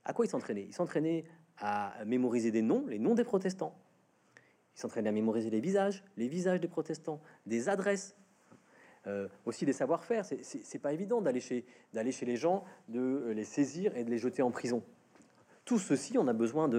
À 0.06 0.14
quoi 0.14 0.26
ils 0.26 0.30
s'entraînaient? 0.30 0.66
Ils 0.66 0.74
s'entraînaient 0.74 1.24
à 1.60 1.94
mémoriser 2.04 2.50
des 2.50 2.64
noms, 2.64 2.88
les 2.88 2.98
noms 2.98 3.14
des 3.14 3.24
protestants. 3.24 3.76
Ils 4.78 4.82
s'entraînaient 4.82 5.10
à 5.10 5.14
mémoriser 5.14 5.50
les 5.50 5.60
visages, 5.60 6.04
les 6.18 6.28
visages 6.28 6.60
des 6.60 6.68
protestants, 6.68 7.20
des 7.48 7.68
adresses, 7.68 8.16
euh, 9.08 9.28
aussi 9.46 9.66
des 9.66 9.74
savoir-faire. 9.74 10.24
C'est- 10.24 10.80
pas 10.80 10.94
évident 10.94 11.20
d'aller 11.20 11.40
chez, 11.40 11.66
les 11.94 12.38
gens, 12.38 12.64
de 12.88 13.00
euh, 13.00 13.34
les 13.34 13.44
saisir 13.44 13.98
et 13.98 14.04
de 14.04 14.12
les 14.12 14.20
jeter 14.20 14.44
en 14.44 14.52
prison. 14.52 14.84
Tout 15.66 15.80
ceci, 15.80 16.20
on 16.20 16.28
a 16.28 16.34
besoin 16.34 16.70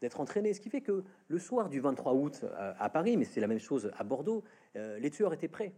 d'être 0.00 0.20
entraîné. 0.20 0.52
Ce 0.52 0.60
qui 0.60 0.68
fait 0.68 0.80
que 0.80 1.04
le 1.28 1.38
soir 1.38 1.68
du 1.68 1.78
23 1.78 2.12
août 2.14 2.40
euh, 2.42 2.74
à 2.76 2.90
Paris, 2.90 3.16
mais 3.16 3.24
c'est 3.24 3.40
la 3.40 3.46
même 3.46 3.60
chose 3.60 3.92
à 3.96 4.02
Bordeaux, 4.02 4.42
les 4.74 5.10
tueurs 5.10 5.32
étaient 5.32 5.48
prêts. 5.48 5.72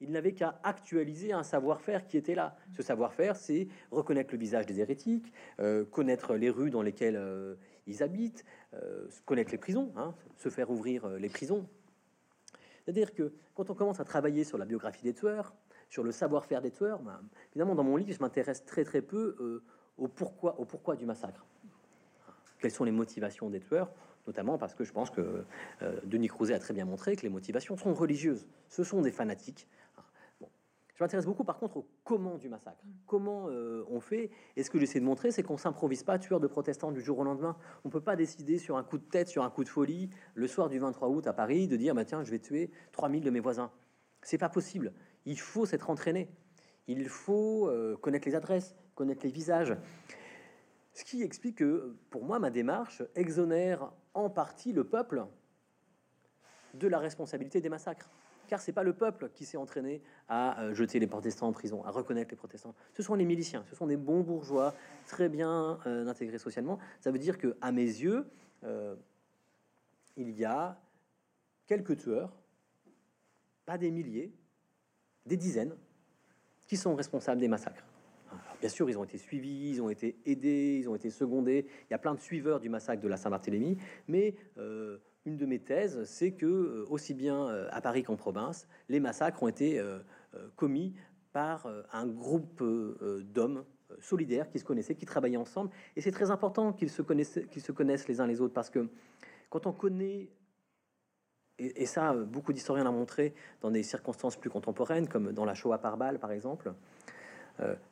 Ils 0.00 0.10
n'avaient 0.10 0.32
qu'à 0.32 0.60
actualiser 0.62 1.32
un 1.32 1.42
savoir-faire 1.42 2.06
qui 2.06 2.18
était 2.18 2.34
là. 2.34 2.56
Ce 2.72 2.82
savoir-faire, 2.82 3.34
c'est 3.36 3.68
reconnaître 3.90 4.32
le 4.32 4.38
visage 4.38 4.66
des 4.66 4.80
hérétiques, 4.80 5.32
euh, 5.58 5.84
connaître 5.86 6.34
les 6.34 6.50
rues 6.50 6.70
dans 6.70 6.82
lesquelles 6.82 7.16
euh, 7.16 7.54
ils 7.86 8.02
habitent, 8.02 8.44
euh, 8.74 9.06
connaître 9.24 9.50
les 9.52 9.58
prisons, 9.58 9.92
hein, 9.96 10.14
se 10.36 10.50
faire 10.50 10.70
ouvrir 10.70 11.08
les 11.08 11.30
prisons. 11.30 11.66
C'est-à-dire 12.84 13.14
que 13.14 13.32
quand 13.54 13.70
on 13.70 13.74
commence 13.74 13.98
à 13.98 14.04
travailler 14.04 14.44
sur 14.44 14.58
la 14.58 14.66
biographie 14.66 15.02
des 15.02 15.14
tueurs, 15.14 15.54
sur 15.88 16.02
le 16.02 16.12
savoir-faire 16.12 16.60
des 16.60 16.70
tueurs, 16.72 17.00
ben, 17.00 17.20
évidemment, 17.52 17.74
dans 17.74 17.84
mon 17.84 17.96
livre, 17.96 18.12
je 18.12 18.20
m'intéresse 18.20 18.64
très 18.66 18.84
très 18.84 19.00
peu 19.00 19.62
au, 19.96 20.08
pourquoi, 20.08 20.60
au 20.60 20.66
pourquoi 20.66 20.96
du 20.96 21.06
massacre. 21.06 21.46
Quelles 22.58 22.70
sont 22.70 22.84
les 22.84 22.92
motivations 22.92 23.48
des 23.48 23.60
tueurs 23.60 23.90
Notamment 24.26 24.58
parce 24.58 24.74
que 24.74 24.82
je 24.82 24.92
pense 24.92 25.10
que 25.10 25.44
Denis 26.04 26.26
Crouzet 26.26 26.54
a 26.54 26.58
très 26.58 26.74
bien 26.74 26.84
montré 26.84 27.14
que 27.14 27.22
les 27.22 27.28
motivations 27.28 27.76
sont 27.76 27.94
religieuses. 27.94 28.44
Ce 28.68 28.82
sont 28.82 29.00
des 29.00 29.12
fanatiques. 29.12 29.68
Je 30.96 31.04
m'intéresse 31.04 31.26
beaucoup, 31.26 31.44
par 31.44 31.58
contre, 31.58 31.76
au 31.76 31.86
comment 32.04 32.38
du 32.38 32.48
massacre. 32.48 32.82
Comment 33.06 33.50
euh, 33.50 33.84
on 33.90 34.00
fait? 34.00 34.30
Et 34.56 34.62
ce 34.62 34.70
que 34.70 34.78
j'essaie 34.78 34.98
de 34.98 35.04
montrer, 35.04 35.30
c'est 35.30 35.42
qu'on 35.42 35.58
s'improvise 35.58 36.02
pas 36.02 36.18
tueur 36.18 36.40
de 36.40 36.46
protestants 36.46 36.90
du 36.90 37.02
jour 37.02 37.18
au 37.18 37.24
lendemain. 37.24 37.54
On 37.84 37.90
peut 37.90 38.00
pas 38.00 38.16
décider 38.16 38.58
sur 38.58 38.78
un 38.78 38.82
coup 38.82 38.96
de 38.96 39.04
tête, 39.04 39.28
sur 39.28 39.44
un 39.44 39.50
coup 39.50 39.62
de 39.62 39.68
folie, 39.68 40.08
le 40.34 40.48
soir 40.48 40.70
du 40.70 40.78
23 40.78 41.08
août 41.10 41.26
à 41.26 41.34
Paris, 41.34 41.68
de 41.68 41.76
dire 41.76 41.94
bah, 41.94 42.06
tiens, 42.06 42.24
je 42.24 42.30
vais 42.30 42.38
tuer 42.38 42.70
3000 42.92 43.22
de 43.22 43.28
mes 43.28 43.40
voisins. 43.40 43.70
C'est 44.22 44.38
pas 44.38 44.48
possible. 44.48 44.94
Il 45.26 45.38
faut 45.38 45.66
s'être 45.66 45.90
entraîné. 45.90 46.30
Il 46.86 47.06
faut 47.10 47.68
euh, 47.68 47.98
connaître 47.98 48.26
les 48.26 48.34
adresses, 48.34 48.74
connaître 48.94 49.22
les 49.22 49.30
visages. 49.30 49.76
Ce 50.94 51.04
qui 51.04 51.22
explique 51.22 51.58
que, 51.58 51.94
pour 52.08 52.24
moi, 52.24 52.38
ma 52.38 52.48
démarche 52.48 53.02
exonère 53.14 53.92
en 54.14 54.30
partie 54.30 54.72
le 54.72 54.84
peuple 54.84 55.26
de 56.72 56.88
la 56.88 56.98
responsabilité 56.98 57.60
des 57.60 57.68
massacres 57.68 58.10
car 58.46 58.60
c'est 58.60 58.72
pas 58.72 58.82
le 58.82 58.92
peuple 58.92 59.30
qui 59.34 59.44
s'est 59.44 59.56
entraîné 59.56 60.02
à 60.28 60.60
euh, 60.60 60.74
jeter 60.74 60.98
les 60.98 61.06
protestants 61.06 61.48
en 61.48 61.52
prison, 61.52 61.84
à 61.84 61.90
reconnaître 61.90 62.30
les 62.30 62.36
protestants. 62.36 62.74
Ce 62.94 63.02
sont 63.02 63.14
les 63.14 63.24
miliciens, 63.24 63.64
ce 63.68 63.76
sont 63.76 63.86
des 63.86 63.96
bons 63.96 64.20
bourgeois 64.20 64.74
très 65.06 65.28
bien 65.28 65.78
euh, 65.86 66.06
intégrés 66.06 66.38
socialement. 66.38 66.78
Ça 67.00 67.10
veut 67.10 67.18
dire 67.18 67.38
que, 67.38 67.56
à 67.60 67.72
mes 67.72 67.82
yeux, 67.82 68.26
euh, 68.64 68.94
il 70.16 70.30
y 70.30 70.44
a 70.44 70.80
quelques 71.66 71.98
tueurs, 71.98 72.32
pas 73.64 73.78
des 73.78 73.90
milliers, 73.90 74.32
des 75.26 75.36
dizaines, 75.36 75.76
qui 76.66 76.76
sont 76.76 76.94
responsables 76.94 77.40
des 77.40 77.48
massacres. 77.48 77.84
bien 78.60 78.68
sûr, 78.68 78.88
ils 78.90 78.98
ont 78.98 79.04
été 79.04 79.18
suivis, 79.18 79.70
ils 79.70 79.82
ont 79.82 79.90
été 79.90 80.16
aidés, 80.24 80.78
ils 80.80 80.88
ont 80.88 80.96
été 80.96 81.10
secondés. 81.10 81.66
Il 81.88 81.92
y 81.92 81.94
a 81.94 81.98
plein 81.98 82.14
de 82.14 82.20
suiveurs 82.20 82.58
du 82.58 82.68
massacre 82.68 83.02
de 83.02 83.08
la 83.08 83.16
Saint-Barthélemy, 83.16 83.78
mais 84.08 84.34
une 85.26 85.36
de 85.36 85.44
mes 85.44 85.58
thèses, 85.58 86.04
c'est 86.04 86.32
que 86.32 86.46
euh, 86.46 86.86
aussi 86.88 87.12
bien 87.12 87.48
euh, 87.48 87.68
à 87.72 87.80
Paris 87.80 88.02
qu'en 88.02 88.16
province, 88.16 88.66
les 88.88 89.00
massacres 89.00 89.42
ont 89.42 89.48
été 89.48 89.78
euh, 89.78 89.98
commis 90.54 90.94
par 91.32 91.68
un 91.92 92.06
groupe 92.06 92.62
d'hommes 92.62 93.66
solidaires 94.00 94.48
qui 94.48 94.58
se 94.58 94.64
connaissaient, 94.64 94.94
qui 94.94 95.04
travaillaient 95.04 95.36
ensemble. 95.36 95.70
Et 95.94 96.00
c'est 96.00 96.10
très 96.10 96.30
important 96.30 96.72
qu'ils 96.72 96.88
se 96.88 97.02
connaissent, 97.02 97.40
qu'ils 97.50 97.60
se 97.60 97.72
connaissent 97.72 98.08
les 98.08 98.20
uns 98.22 98.26
les 98.26 98.40
autres, 98.40 98.54
parce 98.54 98.70
que 98.70 98.88
quand 99.50 99.66
on 99.66 99.72
connaît 99.72 100.30
et, 101.58 101.84
ça, 101.84 102.14
beaucoup 102.14 102.54
d'historiens 102.54 102.84
l'ont 102.84 102.92
montré 102.92 103.34
dans 103.60 103.70
des 103.70 103.82
circonstances 103.82 104.36
plus 104.36 104.48
contemporaines, 104.48 105.08
comme 105.08 105.32
dans 105.32 105.44
la 105.44 105.52
Shoah 105.52 105.78
par 105.78 105.98
balle, 105.98 106.18
par 106.18 106.32
exemple. 106.32 106.72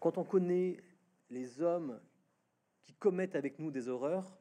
quand 0.00 0.16
on 0.16 0.24
connaît 0.24 0.78
les 1.28 1.60
hommes 1.60 2.00
qui 2.82 2.94
commettent 2.94 3.36
avec 3.36 3.58
nous 3.58 3.70
des 3.70 3.88
horreurs, 3.88 4.38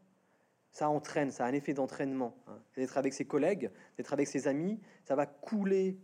ça 0.74 0.90
entraîne, 0.90 1.32
ça 1.32 1.46
a 1.46 1.48
un 1.48 1.54
effet 1.54 1.74
d'entraînement. 1.74 2.36
Hein. 2.48 2.60
D'être 2.76 2.98
avec 2.98 3.14
ses 3.14 3.26
collègues, 3.26 3.72
d'être 3.96 4.12
avec 4.12 4.28
ses 4.28 4.48
amis, 4.48 4.80
ça 5.06 5.16
va 5.16 5.28
couler 5.28 6.00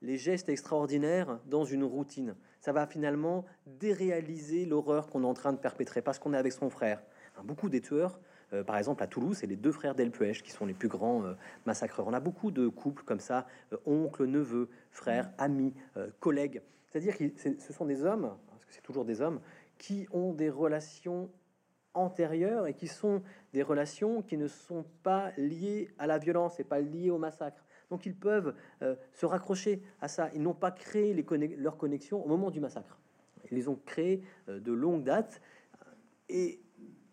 les 0.00 0.16
gestes 0.16 0.48
extraordinaires 0.48 1.40
dans 1.46 1.64
une 1.64 1.82
routine. 1.82 2.36
Ça 2.60 2.72
va 2.72 2.86
finalement 2.86 3.44
déréaliser 3.66 4.64
l'horreur 4.64 5.08
qu'on 5.08 5.24
est 5.24 5.26
en 5.26 5.34
train 5.34 5.52
de 5.52 5.58
perpétrer 5.58 6.02
parce 6.02 6.20
qu'on 6.20 6.32
est 6.32 6.38
avec 6.38 6.52
son 6.52 6.70
frère. 6.70 7.02
Beaucoup 7.44 7.68
des 7.68 7.80
tueurs, 7.80 8.20
euh, 8.52 8.62
par 8.62 8.78
exemple 8.78 9.02
à 9.02 9.08
Toulouse, 9.08 9.38
c'est 9.38 9.46
les 9.46 9.56
deux 9.56 9.72
frères 9.72 9.96
Delpech 9.96 10.42
qui 10.42 10.52
sont 10.52 10.66
les 10.66 10.74
plus 10.74 10.88
grands 10.88 11.24
euh, 11.24 11.34
massacreurs. 11.66 12.06
On 12.06 12.12
a 12.12 12.20
beaucoup 12.20 12.52
de 12.52 12.68
couples 12.68 13.02
comme 13.02 13.20
ça, 13.20 13.46
euh, 13.72 13.76
oncle, 13.86 14.24
neveu, 14.24 14.70
frère, 14.90 15.32
amis, 15.36 15.74
collègues. 16.20 16.62
C'est-à-dire 16.86 17.18
que 17.18 17.24
ce 17.36 17.72
sont 17.72 17.84
des 17.84 18.04
hommes, 18.04 18.36
parce 18.48 18.64
que 18.64 18.72
c'est 18.72 18.82
toujours 18.82 19.04
des 19.04 19.20
hommes, 19.20 19.40
qui 19.78 20.06
ont 20.12 20.32
des 20.32 20.48
relations 20.48 21.28
antérieures 21.96 22.66
et 22.66 22.74
qui 22.74 22.86
sont 22.86 23.22
des 23.56 23.62
relations 23.62 24.20
qui 24.20 24.36
ne 24.36 24.48
sont 24.48 24.84
pas 25.02 25.32
liées 25.38 25.88
à 25.98 26.06
la 26.06 26.18
violence 26.18 26.60
et 26.60 26.64
pas 26.64 26.78
liées 26.78 27.08
au 27.08 27.16
massacre. 27.16 27.64
Donc 27.88 28.04
ils 28.04 28.14
peuvent 28.14 28.54
euh, 28.82 28.96
se 29.14 29.24
raccrocher 29.24 29.82
à 30.02 30.08
ça. 30.08 30.28
Ils 30.34 30.42
n'ont 30.42 30.52
pas 30.52 30.70
créé 30.70 31.14
les 31.14 31.24
leur 31.56 31.78
connexion 31.78 32.22
au 32.22 32.28
moment 32.28 32.50
du 32.50 32.60
massacre. 32.60 32.98
Ils 33.50 33.54
les 33.56 33.66
ont 33.68 33.80
créés 33.86 34.22
euh, 34.50 34.60
de 34.60 34.72
longue 34.72 35.04
date. 35.04 35.40
Et 36.28 36.60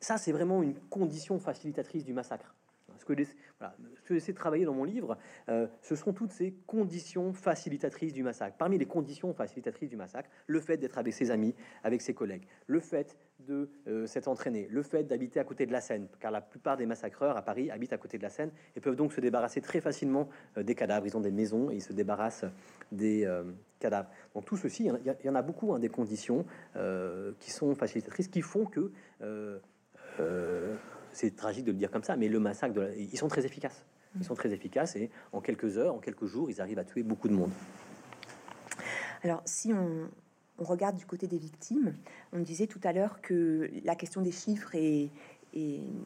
ça, 0.02 0.18
c'est 0.18 0.34
vraiment 0.34 0.62
une 0.62 0.78
condition 0.90 1.40
facilitatrice 1.40 2.04
du 2.04 2.12
massacre. 2.12 2.54
Ce 2.98 3.06
que, 3.06 3.14
voilà, 3.58 3.78
j'essaie 4.10 4.34
de 4.34 4.38
travailler 4.38 4.66
dans 4.66 4.74
mon 4.74 4.84
livre, 4.84 5.18
euh, 5.48 5.68
ce 5.82 5.96
sont 5.96 6.12
toutes 6.12 6.32
ces 6.32 6.52
conditions 6.68 7.32
facilitatrices 7.32 8.12
du 8.12 8.22
massacre. 8.22 8.58
Parmi 8.58 8.78
les 8.78 8.86
conditions 8.86 9.34
facilitatrices 9.34 9.90
du 9.90 9.96
massacre, 9.96 10.30
le 10.48 10.60
fait 10.60 10.76
d'être 10.76 10.98
avec 10.98 11.14
ses 11.14 11.32
amis, 11.32 11.56
avec 11.84 12.02
ses 12.02 12.14
collègues, 12.14 12.46
le 12.68 12.82
fait 12.82 13.18
de 13.48 13.70
euh, 13.88 14.06
s'être 14.06 14.28
entraîné, 14.28 14.68
le 14.70 14.82
fait 14.84 15.04
d'habiter 15.04 15.40
à 15.40 15.44
côté 15.44 15.66
de 15.66 15.72
la 15.72 15.82
Seine, 15.82 16.08
car 16.20 16.32
la 16.32 16.42
plupart 16.42 16.78
des 16.78 16.86
massacreurs 16.86 17.38
à 17.38 17.42
Paris 17.42 17.70
habitent 17.72 17.94
à 17.94 17.98
côté 17.98 18.18
de 18.18 18.24
la 18.24 18.30
Seine 18.30 18.52
et 18.76 18.80
peuvent 18.80 18.96
donc 18.96 19.14
se 19.14 19.22
débarrasser 19.22 19.62
très 19.62 19.82
facilement 19.82 20.30
euh, 20.58 20.64
des 20.64 20.76
cadavres. 20.76 21.06
Ils 21.06 21.18
ont 21.18 21.22
des 21.22 21.32
maisons 21.32 21.70
et 21.70 21.76
ils 21.76 21.82
se 21.82 21.94
débarrassent 21.94 22.46
des 22.92 23.28
cadavres. 23.80 24.10
Donc 24.36 24.46
tout 24.46 24.58
ceci, 24.58 24.86
il 24.86 25.16
y, 25.26 25.30
en 25.30 25.36
a 25.36 25.42
beaucoup, 25.42 25.74
hein, 25.74 25.80
des 25.80 25.90
conditions 25.90 26.46
qui 27.40 27.52
sont 27.52 27.74
facilitatrices, 27.76 28.28
qui 28.28 28.42
font 28.42 28.66
que 28.66 28.92
c'est 31.12 31.36
tragique 31.36 31.66
de 31.66 31.72
le 31.72 31.78
dire 31.78 31.90
comme 31.90 32.04
ça, 32.04 32.16
mais 32.16 32.28
le 32.28 32.40
massacre, 32.40 32.74
de 32.74 32.92
ils 32.98 33.18
sont 33.18 33.28
très 33.28 33.46
efficaces. 33.46 33.86
Ils 34.16 34.24
sont 34.24 34.36
très 34.36 34.54
efficaces 34.54 34.96
et 34.96 35.10
en 35.32 35.42
quelques 35.42 35.78
heures, 35.78 35.96
en 35.96 36.00
quelques 36.00 36.26
jours, 36.26 36.50
ils 36.50 36.62
arrivent 36.62 36.80
à 36.80 36.84
tuer 36.84 37.02
beaucoup 37.02 37.28
de 37.28 37.34
monde. 37.34 37.52
Alors, 39.24 39.42
si 39.46 39.74
on, 39.74 40.10
regarde 40.58 40.96
du 40.96 41.06
côté 41.06 41.28
des 41.28 41.38
victimes, 41.38 41.96
on 42.32 42.40
disait 42.40 42.68
tout 42.68 42.80
à 42.84 42.94
l'heure 42.94 43.22
que 43.22 43.70
la 43.84 43.96
question 43.96 44.22
des 44.22 44.32
chiffres 44.32 44.76
est, 44.76 45.10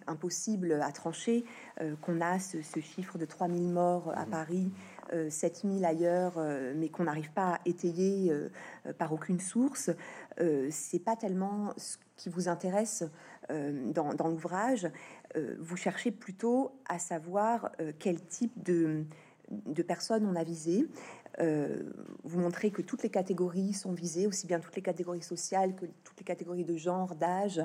impossible 0.08 0.74
à 0.82 0.92
trancher, 0.92 1.46
euh, 1.80 1.96
qu'on 2.02 2.20
a 2.20 2.38
ce, 2.38 2.58
chiffre 2.82 3.18
de 3.18 3.24
3000 3.24 3.70
morts 3.70 4.12
à 4.14 4.26
mmh. 4.26 4.30
Paris, 4.30 4.72
7000 5.30 5.86
euh, 5.86 5.88
ailleurs, 5.88 6.34
euh, 6.36 6.74
mais 6.76 6.90
qu'on 6.90 7.06
n'arrive 7.06 7.32
pas 7.32 7.54
à 7.54 7.60
étayer 7.64 8.30
par 8.98 9.14
aucune 9.14 9.40
source. 9.40 9.90
c'est 10.70 11.00
pas 11.00 11.16
tellement 11.16 11.72
ce 11.78 11.96
qui 12.18 12.28
vous 12.28 12.50
intéresse 12.50 13.06
euh, 13.50 13.92
dans, 13.94 14.28
l'ouvrage, 14.28 14.90
euh, 15.38 15.56
vous 15.60 15.78
cherchez 15.78 16.12
plutôt 16.12 16.72
à 16.90 17.00
savoir 17.00 17.72
euh, 17.80 17.94
quel 17.98 18.20
type 18.20 18.52
de, 18.62 19.06
de 19.50 19.84
personnes 19.84 20.26
on 20.26 20.36
a 20.36 20.44
visé. 20.44 20.88
vous 21.40 22.40
montrez 22.40 22.72
que 22.72 22.82
toutes 22.82 23.04
les 23.04 23.10
catégories 23.10 23.74
sont 23.74 23.94
visées, 23.94 24.28
aussi 24.28 24.48
bien 24.48 24.60
toutes 24.60 24.76
les 24.76 24.82
catégories 24.82 25.22
sociales 25.22 25.76
que 25.76 25.86
toutes 26.04 26.18
les 26.20 26.26
catégories 26.26 26.66
de 26.66 26.76
genre, 26.76 27.16
d'âge 27.16 27.62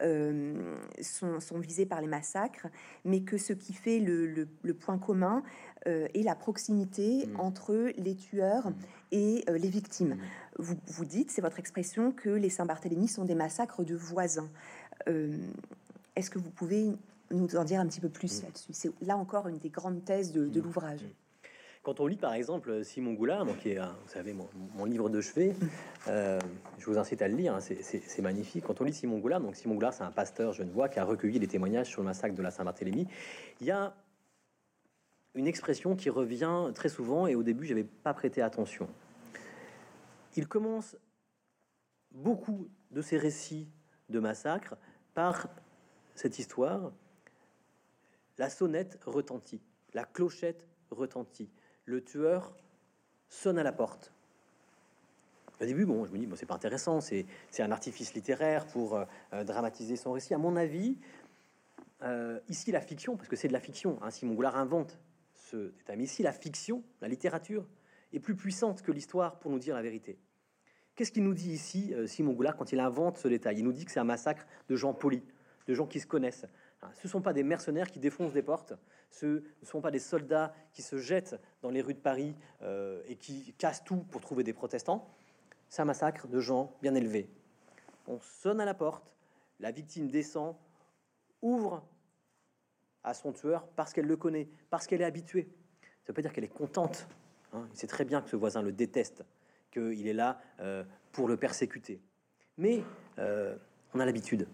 sont, 0.00 1.40
sont, 1.40 1.58
visées 1.58 1.86
par 1.86 2.00
les 2.00 2.06
massacres, 2.06 2.66
mais 3.04 3.22
que 3.22 3.38
ce 3.38 3.52
qui 3.52 3.72
fait 3.72 3.98
le, 3.98 4.46
point 4.74 4.98
commun 4.98 5.42
est 5.86 6.22
la 6.22 6.34
proximité 6.34 7.26
mmh. 7.26 7.40
entre 7.40 7.92
les 7.96 8.14
tueurs 8.14 8.70
mmh. 8.70 8.74
et 9.12 9.44
les 9.48 9.70
victimes. 9.70 10.14
Mmh. 10.14 10.18
Vous, 10.58 10.76
vous 10.86 11.04
dites, 11.04 11.30
c'est 11.30 11.42
votre 11.42 11.58
expression, 11.58 12.12
que 12.12 12.30
les 12.30 12.50
Saint-Barthélemy 12.50 13.08
sont 13.08 13.24
des 13.24 13.34
massacres 13.34 13.84
de 13.84 13.94
voisins. 13.94 14.50
Euh, 15.08 15.36
est-ce 16.16 16.30
que 16.30 16.38
vous 16.38 16.50
pouvez 16.50 16.92
nous 17.30 17.56
en 17.56 17.64
dire 17.64 17.80
un 17.80 17.86
petit 17.86 18.00
peu 18.00 18.08
plus 18.08 18.42
là-dessus? 18.42 18.72
C'est 18.72 18.92
là 19.02 19.16
encore 19.16 19.48
une 19.48 19.58
des 19.58 19.70
grandes 19.70 20.04
thèses 20.04 20.32
de, 20.32 20.60
l'ouvrage. 20.60 21.04
Quand 21.84 22.00
on 22.00 22.06
lit 22.06 22.16
par 22.16 22.32
exemple 22.32 22.82
Simon 22.82 23.12
Goulard, 23.12 23.46
qui 23.58 23.68
est, 23.72 23.78
vous 23.78 24.08
savez, 24.08 24.32
mon, 24.32 24.84
livre 24.86 25.10
de 25.10 25.20
chevet, 25.20 25.54
euh, 26.08 26.40
je 26.78 26.86
vous 26.86 26.96
incite 26.96 27.20
à 27.20 27.28
le 27.28 27.36
lire, 27.36 27.54
hein, 27.54 27.60
c'est 27.60 28.22
magnifique. 28.22 28.64
Quand 28.64 28.80
on 28.80 28.84
lit 28.84 28.94
Simon 28.94 29.18
Goulard, 29.18 29.42
donc 29.42 29.54
Simon 29.54 29.74
Goulard, 29.74 29.92
c'est 29.92 30.02
un 30.02 30.10
pasteur 30.10 30.54
genevois 30.54 30.88
qui 30.88 30.98
a 30.98 31.04
recueilli 31.04 31.38
les 31.38 31.46
témoignages 31.46 31.88
sur 31.88 32.00
le 32.00 32.06
massacre 32.06 32.34
de 32.34 32.40
la 32.40 32.50
Saint-Barthélemy. 32.50 33.06
Il 33.60 33.66
y 33.66 33.70
a 33.70 33.94
une 35.34 35.46
expression 35.46 35.94
qui 35.94 36.08
revient 36.08 36.70
très 36.74 36.88
souvent 36.88 37.26
et 37.26 37.34
au 37.34 37.42
début, 37.42 37.66
j'avais 37.66 37.84
pas 37.84 38.14
prêté 38.14 38.40
attention. 38.40 38.88
Il 40.36 40.48
commence 40.48 40.96
beaucoup 42.12 42.70
de 42.92 43.02
ses 43.02 43.18
récits 43.18 43.68
de 44.08 44.20
massacre 44.20 44.76
par 45.12 45.48
cette 46.14 46.38
histoire. 46.38 46.92
La 48.38 48.48
sonnette 48.48 48.98
retentit, 49.04 49.60
la 49.92 50.06
clochette 50.06 50.66
retentit, 50.90 51.50
le 51.86 52.02
tueur 52.02 52.54
sonne 53.28 53.58
à 53.58 53.62
la 53.62 53.72
porte. 53.72 54.12
Au 55.60 55.64
début, 55.64 55.86
bon, 55.86 56.04
je 56.04 56.12
me 56.12 56.18
dis, 56.18 56.26
bon, 56.26 56.36
c'est 56.36 56.46
pas 56.46 56.54
intéressant, 56.54 57.00
c'est 57.00 57.26
un 57.58 57.70
artifice 57.70 58.14
littéraire 58.14 58.66
pour 58.66 58.96
euh, 58.96 59.04
euh, 59.32 59.44
dramatiser 59.44 59.96
son 59.96 60.12
récit. 60.12 60.34
À 60.34 60.38
mon 60.38 60.56
avis, 60.56 60.98
euh, 62.02 62.40
ici, 62.48 62.72
la 62.72 62.80
fiction, 62.80 63.16
parce 63.16 63.28
que 63.28 63.36
c'est 63.36 63.48
de 63.48 63.52
la 63.52 63.60
fiction, 63.60 63.98
hein, 64.02 64.10
Simon 64.10 64.34
Goulard 64.34 64.56
invente 64.56 64.98
ce 65.32 65.72
détail, 65.78 65.96
mais 65.96 66.04
ici, 66.04 66.22
la 66.22 66.32
fiction, 66.32 66.82
la 67.00 67.08
littérature, 67.08 67.66
est 68.12 68.20
plus 68.20 68.34
puissante 68.34 68.82
que 68.82 68.92
l'histoire 68.92 69.38
pour 69.38 69.50
nous 69.50 69.58
dire 69.58 69.74
la 69.74 69.82
vérité. 69.82 70.18
Qu'est-ce 70.96 71.12
qu'il 71.12 71.24
nous 71.24 71.34
dit 71.34 71.50
ici, 71.50 71.92
Simon 72.06 72.32
Goulard, 72.32 72.56
quand 72.56 72.70
il 72.70 72.78
invente 72.78 73.18
ce 73.18 73.26
détail? 73.26 73.58
Il 73.58 73.64
nous 73.64 73.72
dit 73.72 73.84
que 73.84 73.90
c'est 73.90 73.98
un 73.98 74.04
massacre 74.04 74.46
de 74.68 74.76
gens 74.76 74.94
polis, 74.94 75.22
de 75.66 75.74
gens 75.74 75.86
qui 75.86 75.98
se 75.98 76.06
connaissent. 76.06 76.46
Hein, 76.84 76.90
ce 76.94 77.06
ne 77.06 77.10
sont 77.10 77.22
pas 77.22 77.32
des 77.32 77.42
mercenaires 77.42 77.90
qui 77.90 77.98
défoncent 77.98 78.32
des 78.32 78.42
portes, 78.42 78.74
ce 79.10 79.26
ne 79.26 79.66
sont 79.66 79.80
pas 79.80 79.90
des 79.90 79.98
soldats 79.98 80.54
qui 80.72 80.82
se 80.82 80.98
jettent 80.98 81.40
dans 81.62 81.70
les 81.70 81.80
rues 81.80 81.94
de 81.94 82.00
Paris 82.00 82.36
euh, 82.62 83.02
et 83.06 83.16
qui 83.16 83.54
cassent 83.54 83.84
tout 83.84 84.04
pour 84.10 84.20
trouver 84.20 84.44
des 84.44 84.52
protestants. 84.52 85.08
C'est 85.68 85.82
un 85.82 85.86
massacre 85.86 86.28
de 86.28 86.40
gens 86.40 86.76
bien 86.82 86.94
élevés. 86.94 87.30
On 88.06 88.20
sonne 88.20 88.60
à 88.60 88.64
la 88.64 88.74
porte, 88.74 89.14
la 89.60 89.70
victime 89.70 90.08
descend, 90.08 90.56
ouvre 91.42 91.86
à 93.02 93.14
son 93.14 93.32
tueur 93.32 93.66
parce 93.68 93.92
qu'elle 93.92 94.06
le 94.06 94.16
connaît, 94.16 94.48
parce 94.70 94.86
qu'elle 94.86 95.00
est 95.00 95.06
habituée. 95.06 95.48
Ça 96.02 96.08
veut 96.08 96.14
pas 96.14 96.22
dire 96.22 96.32
qu'elle 96.32 96.44
est 96.44 96.48
contente. 96.48 97.06
Hein. 97.52 97.66
Il 97.72 97.78
sait 97.78 97.86
très 97.86 98.04
bien 98.04 98.20
que 98.20 98.28
ce 98.28 98.36
voisin 98.36 98.62
le 98.62 98.72
déteste 98.72 99.24
qu'il 99.70 100.06
est 100.06 100.12
là 100.12 100.40
euh, 100.60 100.84
pour 101.12 101.28
le 101.28 101.36
persécuter. 101.36 102.00
Mais 102.58 102.82
euh, 103.18 103.56
on 103.94 104.00
a 104.00 104.04
l'habitude. 104.04 104.46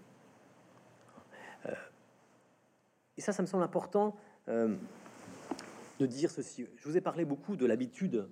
Euh, 3.21 3.23
et 3.23 3.23
ça, 3.23 3.33
ça 3.33 3.43
me 3.43 3.47
semble 3.47 3.63
important 3.63 4.17
de 4.49 6.07
dire 6.07 6.31
ceci. 6.31 6.67
Je 6.77 6.89
vous 6.89 6.97
ai 6.97 7.03
parlé 7.03 7.27
beaucoup 7.27 7.57
de 7.57 7.67
l'habitude, 7.67 8.27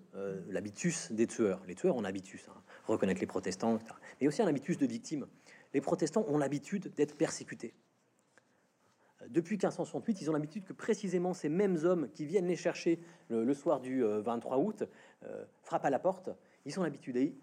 l'habitus 0.48 1.12
des 1.12 1.26
tueurs. 1.26 1.62
Les 1.66 1.74
tueurs 1.74 1.96
ont 1.96 2.00
l'habitus, 2.00 2.48
hein, 2.48 2.60
reconnaître 2.86 3.20
les 3.20 3.26
protestants, 3.26 3.76
etc. 3.76 3.94
mais 4.20 4.26
aussi 4.26 4.40
un 4.40 4.46
habitus 4.46 4.78
de 4.78 4.86
victime. 4.86 5.26
Les 5.74 5.82
protestants 5.82 6.24
ont 6.28 6.38
l'habitude 6.38 6.92
d'être 6.96 7.14
persécutés 7.14 7.74
depuis 9.28 9.54
1568, 9.54 10.22
ils 10.22 10.30
ont 10.30 10.32
l'habitude 10.32 10.64
que 10.64 10.72
précisément 10.72 11.34
ces 11.34 11.48
mêmes 11.48 11.78
hommes 11.84 12.08
qui 12.10 12.24
viennent 12.24 12.46
les 12.46 12.56
chercher 12.56 13.00
le, 13.28 13.52
soir 13.54 13.80
du 13.80 14.02
23 14.02 14.56
euh, 14.56 14.60
août 14.60 14.84
euh, 15.24 15.44
frappent 15.62 15.84
à 15.84 15.90
la 15.90 15.98
porte. 15.98 16.30
Ils 16.64 16.78
ont 16.78 16.82
l'habitude. 16.82 17.16
Et 17.16 17.34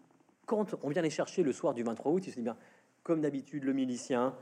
quand 0.46 0.76
on 0.84 0.90
vient 0.90 1.02
les 1.02 1.10
chercher 1.10 1.44
le 1.44 1.52
soir 1.52 1.74
du 1.74 1.84
23 1.84 2.12
août, 2.12 2.24
ils 2.26 2.32
se 2.32 2.36
disent 2.36 2.44
bien, 2.44 2.58
comme 3.04 3.22
d'habitude, 3.22 3.64
le 3.64 3.74
milicien 3.74 4.36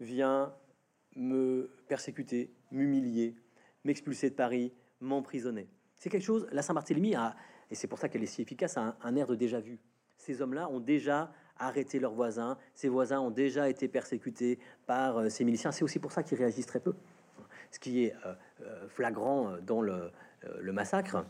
vient 0.00 0.52
me 1.16 1.70
persécuter, 1.88 2.50
m'humilier, 2.70 3.34
m'expulser 3.84 4.30
de 4.30 4.34
Paris, 4.34 4.72
m'emprisonner. 5.00 5.68
C'est 5.96 6.10
quelque 6.10 6.24
chose, 6.24 6.46
la 6.52 6.62
Saint-Barthélemy 6.62 7.14
a, 7.14 7.36
et 7.70 7.74
c'est 7.74 7.86
pour 7.86 7.98
ça 7.98 8.08
qu'elle 8.08 8.22
est 8.22 8.26
si 8.26 8.42
efficace, 8.42 8.76
a 8.76 8.96
un 9.02 9.16
air 9.16 9.26
de 9.26 9.34
déjà-vu. 9.34 9.78
Ces 10.18 10.42
hommes-là 10.42 10.68
ont 10.68 10.80
déjà 10.80 11.32
arrêter 11.58 11.98
leurs 11.98 12.14
voisins. 12.14 12.58
Ces 12.74 12.88
voisins 12.88 13.20
ont 13.20 13.30
déjà 13.30 13.68
été 13.68 13.88
persécutés 13.88 14.58
par 14.86 15.18
euh, 15.18 15.28
ces 15.28 15.44
miliciens. 15.44 15.72
C'est 15.72 15.84
aussi 15.84 15.98
pour 15.98 16.12
ça 16.12 16.22
qu'ils 16.22 16.38
réagissent 16.38 16.66
très 16.66 16.80
peu. 16.80 16.94
Ce 17.70 17.78
qui 17.78 18.04
est 18.04 18.14
euh, 18.26 18.34
euh, 18.62 18.88
flagrant 18.88 19.56
dans 19.62 19.80
le, 19.80 20.10
massacre, 20.72 21.24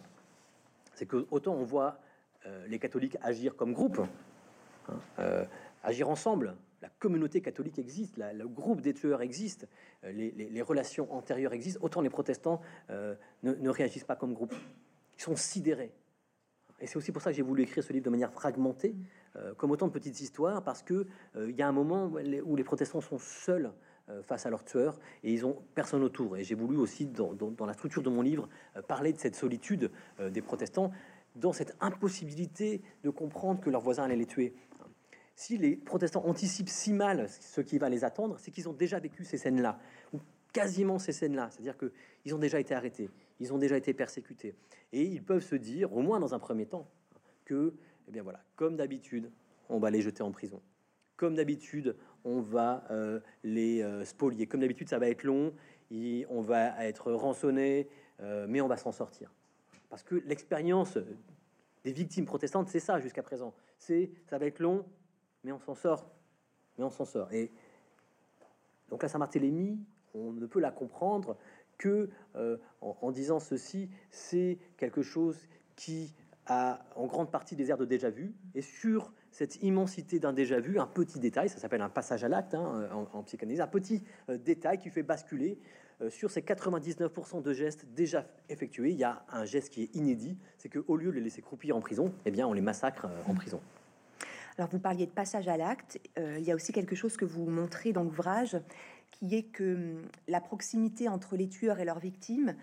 c'est 0.94 1.06
que 1.06 1.26
autant 1.30 1.54
on 1.54 1.64
voit 1.64 1.98
les 2.66 2.80
catholiques 2.80 3.16
agir 3.22 3.54
comme 3.54 3.72
groupe, 3.72 4.00
hein, 4.88 5.46
agir 5.84 6.10
ensemble. 6.10 6.56
La 6.84 6.90
communauté 6.98 7.40
catholique 7.40 7.78
existe, 7.78 8.18
le 8.18 8.46
groupe 8.46 8.82
des 8.82 8.92
tueurs 8.92 9.22
existe, 9.22 9.66
les, 10.02 10.60
relations 10.60 11.10
antérieures 11.14 11.54
existent. 11.54 11.80
Autant 11.82 12.02
les 12.02 12.10
protestants 12.10 12.60
ne, 12.90 13.16
ne 13.42 13.70
réagissent 13.70 14.04
pas 14.04 14.16
comme 14.16 14.34
groupe. 14.34 14.52
Ils 15.16 15.22
sont 15.22 15.34
sidérés. 15.34 15.94
Et 16.80 16.86
c'est 16.86 16.96
aussi 16.96 17.12
pour 17.12 17.22
ça 17.22 17.30
que 17.30 17.36
j'ai 17.36 17.42
voulu 17.42 17.62
écrire 17.62 17.82
ce 17.82 17.92
livre 17.94 18.04
de 18.04 18.10
manière 18.10 18.30
fragmentée, 18.30 18.94
euh, 19.36 19.54
comme 19.54 19.70
autant 19.70 19.86
de 19.86 19.92
petites 19.92 20.20
histoires, 20.20 20.62
parce 20.62 20.82
que 20.82 21.06
euh, 21.36 21.48
il 21.48 21.56
y 21.56 21.62
a 21.62 21.68
un 21.68 21.72
moment 21.72 22.12
où 22.44 22.56
les 22.56 22.64
protestants 22.64 23.00
sont 23.00 23.18
seuls 23.18 23.72
euh, 24.10 24.22
face 24.22 24.44
à 24.44 24.50
leurs 24.50 24.64
tueurs 24.64 24.98
et 25.22 25.32
ils 25.32 25.46
ont 25.46 25.56
personne 25.74 26.02
autour. 26.02 26.36
Et 26.36 26.44
j'ai 26.44 26.54
voulu 26.54 26.76
aussi, 26.76 27.06
dans, 27.06 27.34
la 27.66 27.72
structure 27.72 28.02
de 28.02 28.10
mon 28.10 28.20
livre, 28.20 28.48
parler 28.86 29.12
de 29.12 29.18
cette 29.18 29.34
solitude 29.34 29.90
des 30.20 30.42
protestants, 30.42 30.90
dans 31.36 31.52
cette 31.52 31.74
impossibilité 31.80 32.82
de 33.02 33.10
comprendre 33.10 33.60
que 33.60 33.70
leurs 33.70 33.80
voisins 33.80 34.04
allaient 34.04 34.16
les 34.16 34.26
tuer. 34.26 34.54
Si 35.36 35.58
les 35.58 35.76
protestants 35.76 36.24
anticipent 36.26 36.68
si 36.68 36.92
mal 36.92 37.28
ce 37.28 37.60
qui 37.60 37.78
va 37.78 37.88
les 37.88 38.04
attendre, 38.04 38.38
c'est 38.38 38.50
qu'ils 38.50 38.68
ont 38.68 38.72
déjà 38.72 39.00
vécu 39.00 39.24
ces 39.24 39.38
scènes-là, 39.38 39.78
ou 40.12 40.20
quasiment 40.52 40.98
ces 40.98 41.12
scènes-là. 41.12 41.48
C'est-à-dire 41.50 41.76
qu'ils 41.76 42.34
ont 42.34 42.38
déjà 42.38 42.60
été 42.60 42.74
arrêtés, 42.74 43.10
ils 43.40 43.52
ont 43.52 43.58
déjà 43.58 43.76
été 43.76 43.92
persécutés. 43.92 44.54
Et 44.92 45.02
ils 45.02 45.22
peuvent 45.22 45.42
se 45.42 45.56
dire, 45.56 45.92
au 45.92 46.02
moins 46.02 46.20
dans 46.20 46.34
un 46.34 46.38
premier 46.38 46.66
temps, 46.66 46.88
que 47.44 47.74
eh 48.08 48.10
bien 48.12 48.22
voilà, 48.22 48.40
comme 48.56 48.76
d'habitude, 48.76 49.30
on 49.68 49.78
va 49.78 49.90
les 49.90 50.00
jeter 50.00 50.22
en 50.22 50.30
prison. 50.30 50.62
Comme 51.16 51.34
d'habitude, 51.34 51.96
on 52.24 52.40
va 52.40 52.84
euh, 52.90 53.20
les 53.42 53.82
euh, 53.82 54.04
spolier. 54.04 54.46
Comme 54.46 54.60
d'habitude, 54.60 54.88
ça 54.88 54.98
va 54.98 55.08
être 55.08 55.24
long, 55.24 55.52
et 55.90 56.26
on 56.28 56.42
va 56.42 56.84
être 56.84 57.12
rançonné, 57.12 57.88
euh, 58.20 58.46
mais 58.48 58.60
on 58.60 58.68
va 58.68 58.76
s'en 58.76 58.92
sortir. 58.92 59.32
Parce 59.90 60.02
que 60.02 60.16
l'expérience 60.26 60.98
des 61.84 61.92
victimes 61.92 62.24
protestantes, 62.24 62.68
c'est 62.68 62.80
ça 62.80 62.98
jusqu'à 63.00 63.22
présent. 63.22 63.54
C'est 63.78 64.10
ça 64.28 64.38
va 64.38 64.46
être 64.46 64.58
long, 64.58 64.84
mais 65.44 65.52
on 65.52 65.60
s'en 65.60 65.74
sort. 65.74 66.10
Mais 66.78 66.84
on 66.84 66.90
s'en 66.90 67.04
sort. 67.04 67.32
Et 67.32 67.52
donc 68.90 69.02
la 69.02 69.08
Saint-Barthélemy, 69.08 69.78
on 70.14 70.32
ne 70.32 70.46
peut 70.46 70.60
la 70.60 70.70
comprendre 70.70 71.36
que 71.78 72.10
en, 72.80 73.10
disant 73.10 73.40
ceci, 73.40 73.90
c'est 74.10 74.58
quelque 74.76 75.02
chose 75.02 75.48
qui 75.76 76.14
a 76.46 76.84
en 76.96 77.06
grande 77.06 77.30
partie 77.30 77.56
des 77.56 77.70
airs 77.70 77.78
de 77.78 77.84
déjà 77.84 78.10
vu. 78.10 78.34
Et 78.54 78.62
sur 78.62 79.12
cette 79.30 79.62
immensité 79.62 80.18
d'un 80.18 80.32
déjà 80.32 80.60
vu, 80.60 80.78
un 80.78 80.86
petit 80.86 81.18
détail, 81.18 81.48
ça 81.48 81.58
s'appelle 81.58 81.82
un 81.82 81.88
passage 81.88 82.22
à 82.24 82.28
l'acte 82.28 82.54
hein, 82.54 82.88
en, 83.12 83.22
psychanalyse, 83.24 83.60
un 83.60 83.66
petit 83.66 84.02
euh, 84.28 84.38
détail 84.38 84.78
qui 84.78 84.90
fait 84.90 85.02
basculer 85.02 85.58
euh, 86.00 86.10
sur 86.10 86.30
ces 86.30 86.40
99% 86.40 87.42
de 87.42 87.52
gestes 87.52 87.86
déjà 87.94 88.26
effectués. 88.48 88.90
Il 88.90 88.96
y 88.96 89.04
a 89.04 89.24
un 89.30 89.44
geste 89.44 89.70
qui 89.72 89.82
est 89.82 89.94
inédit, 89.96 90.38
c'est 90.56 90.68
qu'au 90.68 90.96
lieu 90.96 91.10
de 91.10 91.16
les 91.16 91.20
laisser 91.20 91.42
croupir 91.42 91.76
en 91.76 91.80
prison, 91.80 92.12
eh 92.24 92.30
bien 92.30 92.46
on 92.46 92.52
les 92.52 92.60
massacre 92.60 93.06
euh, 93.06 93.30
en 93.30 93.34
prison. 93.34 93.60
Alors 94.56 94.70
vous 94.70 94.78
parliez 94.78 95.06
de 95.06 95.10
passage 95.10 95.48
à 95.48 95.56
l'acte, 95.56 96.00
il 96.16 96.44
y 96.44 96.52
a 96.52 96.54
aussi 96.54 96.72
quelque 96.72 96.94
chose 96.94 97.16
que 97.16 97.24
vous 97.24 97.44
montrez 97.44 97.92
dans 97.92 98.04
l'ouvrage, 98.04 98.56
qui 99.10 99.34
est 99.34 99.44
que 99.44 99.74
hum, 99.74 100.02
la 100.28 100.40
proximité 100.40 101.08
entre 101.08 101.36
les 101.36 101.48
tueurs 101.48 101.78
et 101.78 101.84
leurs 101.84 101.98
victimes 101.98 102.54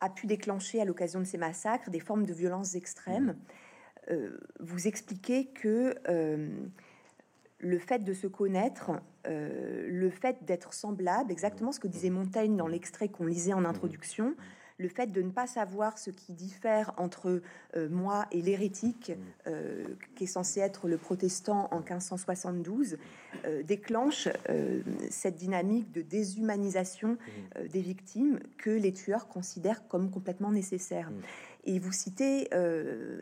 a 0.00 0.10
pu 0.10 0.26
déclencher 0.26 0.80
à 0.80 0.84
l'occasion 0.84 1.20
de 1.20 1.24
ces 1.24 1.38
massacres 1.38 1.90
des 1.90 2.00
formes 2.00 2.26
de 2.26 2.32
violences 2.32 2.74
extrêmes. 2.74 3.28
Mmh. 3.28 3.36
Euh, 4.10 4.38
vous 4.60 4.86
expliquez 4.86 5.46
que 5.46 5.94
euh, 6.08 6.48
le 7.58 7.78
fait 7.78 8.00
de 8.00 8.12
se 8.12 8.26
connaître, 8.26 8.92
euh, 9.26 9.86
le 9.88 10.10
fait 10.10 10.44
d'être 10.44 10.74
semblable, 10.74 11.32
exactement 11.32 11.72
ce 11.72 11.80
que 11.80 11.88
disait 11.88 12.10
Montaigne 12.10 12.56
dans 12.56 12.68
l'extrait 12.68 13.08
qu'on 13.08 13.24
lisait 13.24 13.54
en 13.54 13.64
introduction, 13.64 14.36
le 14.78 14.88
fait 14.88 15.06
de 15.06 15.22
ne 15.22 15.30
pas 15.30 15.46
savoir 15.46 15.98
ce 15.98 16.10
qui 16.10 16.32
diffère 16.32 16.92
entre 16.96 17.40
euh, 17.76 17.88
moi 17.88 18.26
et 18.30 18.42
l'hérétique, 18.42 19.10
mm. 19.10 19.48
euh, 19.48 19.84
qui 20.14 20.24
est 20.24 20.28
censé 20.28 20.60
être 20.60 20.88
le 20.88 20.98
protestant 20.98 21.68
en 21.70 21.78
1572, 21.78 22.98
euh, 23.44 23.62
déclenche 23.62 24.28
cette 25.10 25.36
dynamique 25.36 25.92
de 25.92 26.02
déshumanisation 26.02 27.12
mm. 27.12 27.68
des 27.68 27.80
victimes 27.80 28.40
que 28.58 28.70
les 28.70 28.92
tueurs 28.92 29.28
considèrent 29.28 29.86
comme 29.88 30.10
complètement 30.10 30.52
nécessaire. 30.52 31.10
Mm. 31.10 31.22
Et 31.68 31.78
vous 31.80 31.90
citez 31.90 32.48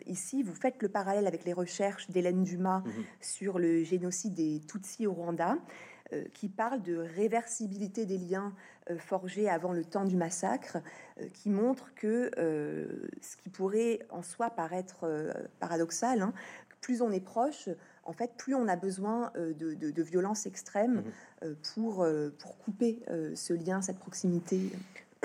ici, 0.07 0.43
vous 0.43 0.53
faites 0.53 0.83
le 0.83 0.91
parallèle 0.91 1.27
avec 1.27 1.47
les 1.47 1.55
recherches 1.55 2.11
d'Hélène 2.11 2.43
Dumas 2.43 2.81
mm-hmm. 2.81 3.05
sur 3.23 3.59
le 3.59 3.83
génocide 3.85 4.35
des 4.35 4.61
Tutsis 4.69 5.07
au 5.07 5.15
Rwanda. 5.15 5.57
Euh, 6.13 6.25
qui 6.35 6.51
parle 6.51 6.83
de 6.83 6.99
réversibilité 6.99 8.05
des 8.05 8.19
liens 8.19 8.53
euh, 8.91 8.99
forgés 8.99 9.49
avant 9.49 9.73
le 9.73 9.87
temps 9.87 10.05
du 10.05 10.17
massacre, 10.17 10.77
euh, 11.19 11.27
qui 11.33 11.49
montre 11.49 11.95
que 11.95 12.31
ce 13.23 13.37
qui 13.39 13.49
pourrait 13.49 14.01
en 14.11 14.23
soi 14.23 14.51
paraître 14.51 15.07
paradoxal, 15.61 16.21
hein, 16.21 16.35
plus 16.83 17.01
on 17.01 17.11
est 17.11 17.25
proche, 17.25 17.71
en 18.05 18.13
fait, 18.13 18.33
plus 18.37 18.55
on 18.55 18.69
a 18.69 18.77
besoin 18.77 19.33
de, 19.35 19.73
de, 19.73 20.03
violence 20.03 20.45
extrême 20.45 20.97
mmh 21.43 21.55
pour, 21.75 22.07
pour 22.39 22.59
couper 22.59 23.03
ce 23.35 23.53
lien, 23.53 23.83
cette 23.83 23.99
proximité. 23.99 24.61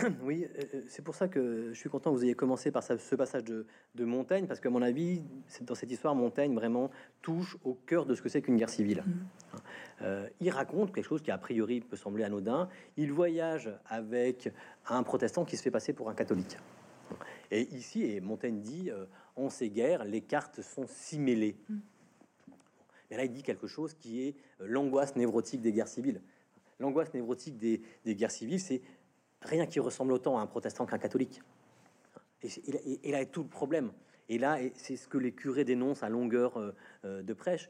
Oui, 0.24 0.48
c'est 0.88 1.04
pour 1.04 1.16
ça 1.16 1.28
que 1.28 1.70
je 1.74 1.80
suis 1.80 1.90
content 1.90 2.12
que 2.12 2.18
vous 2.18 2.24
ayez 2.24 2.36
commencé 2.36 2.72
par 2.72 2.84
ce 2.84 3.16
passage 3.16 3.44
de, 3.44 3.66
de 3.96 4.06
Montaigne, 4.06 4.48
parce 4.48 4.60
qu'à 4.60 4.70
mon 4.70 4.82
avis, 4.82 5.22
dans 5.62 5.76
cette 5.76 5.92
histoire, 5.92 6.16
Montaigne 6.16 6.54
vraiment 6.54 6.90
touche 7.22 7.58
au 7.64 7.74
cœur 7.74 8.06
de 8.06 8.16
ce 8.16 8.22
que 8.22 8.30
c'est 8.30 8.42
qu'une 8.42 8.58
guerre 8.58 8.70
civile. 8.70 9.04
Mmh. 9.06 9.12
Hein. 9.54 9.60
Euh, 10.02 10.30
il 10.40 10.50
raconte 10.50 10.94
quelque 10.94 11.08
chose 11.08 11.22
qui 11.22 11.32
a 11.32 11.38
priori 11.38 11.82
peut 11.82 11.98
sembler 11.98 12.24
anodin. 12.24 12.70
Il 12.98 13.12
voyage 13.12 13.70
avec 13.86 14.52
un 14.88 15.04
protestant 15.04 15.46
qui 15.46 15.58
se 15.58 15.64
fait 15.64 15.72
passer 15.72 15.94
pour 15.94 16.10
un 16.10 16.14
catholique. 16.14 16.58
Et 17.52 17.62
ici, 17.76 18.04
et 18.04 18.22
Montaigne 18.22 18.62
dit, 18.62 18.92
euh, 18.92 19.06
en 19.36 19.50
ces 19.50 19.70
guerres, 19.70 20.06
les 20.06 20.22
cartes 20.22 20.62
sont 20.62 20.86
si 20.88 21.20
mêlées. 21.20 21.58
Mm. 21.68 21.78
Mais 23.10 23.18
là, 23.18 23.26
il 23.26 23.32
dit 23.32 23.44
quelque 23.44 23.68
chose 23.68 23.94
qui 23.96 24.28
est 24.28 24.36
euh, 24.62 24.68
l'angoisse 24.68 25.16
névrotique 25.16 25.62
des 25.62 25.74
guerres 25.74 25.88
civiles. 25.88 26.22
L'angoisse 26.80 27.14
névrotique 27.14 27.58
des, 27.58 27.82
guerres 28.06 28.32
civiles, 28.32 28.62
c'est 28.62 28.82
rien 29.42 29.66
qui 29.66 29.80
ressemble 29.80 30.14
autant 30.14 30.38
à 30.38 30.42
un 30.42 30.48
protestant 30.48 30.86
qu'un 30.86 30.98
catholique. 30.98 31.42
Et, 32.42 33.12
là 33.12 33.22
est 33.22 33.32
tout 33.32 33.44
le 33.44 33.50
problème. 33.50 33.92
Et 34.30 34.38
là, 34.38 34.58
c'est 34.76 34.96
ce 34.96 35.08
que 35.08 35.18
les 35.18 35.34
curés 35.34 35.66
dénoncent 35.66 36.04
à 36.04 36.10
longueur 36.10 36.74
de 37.04 37.34
prêche 37.34 37.70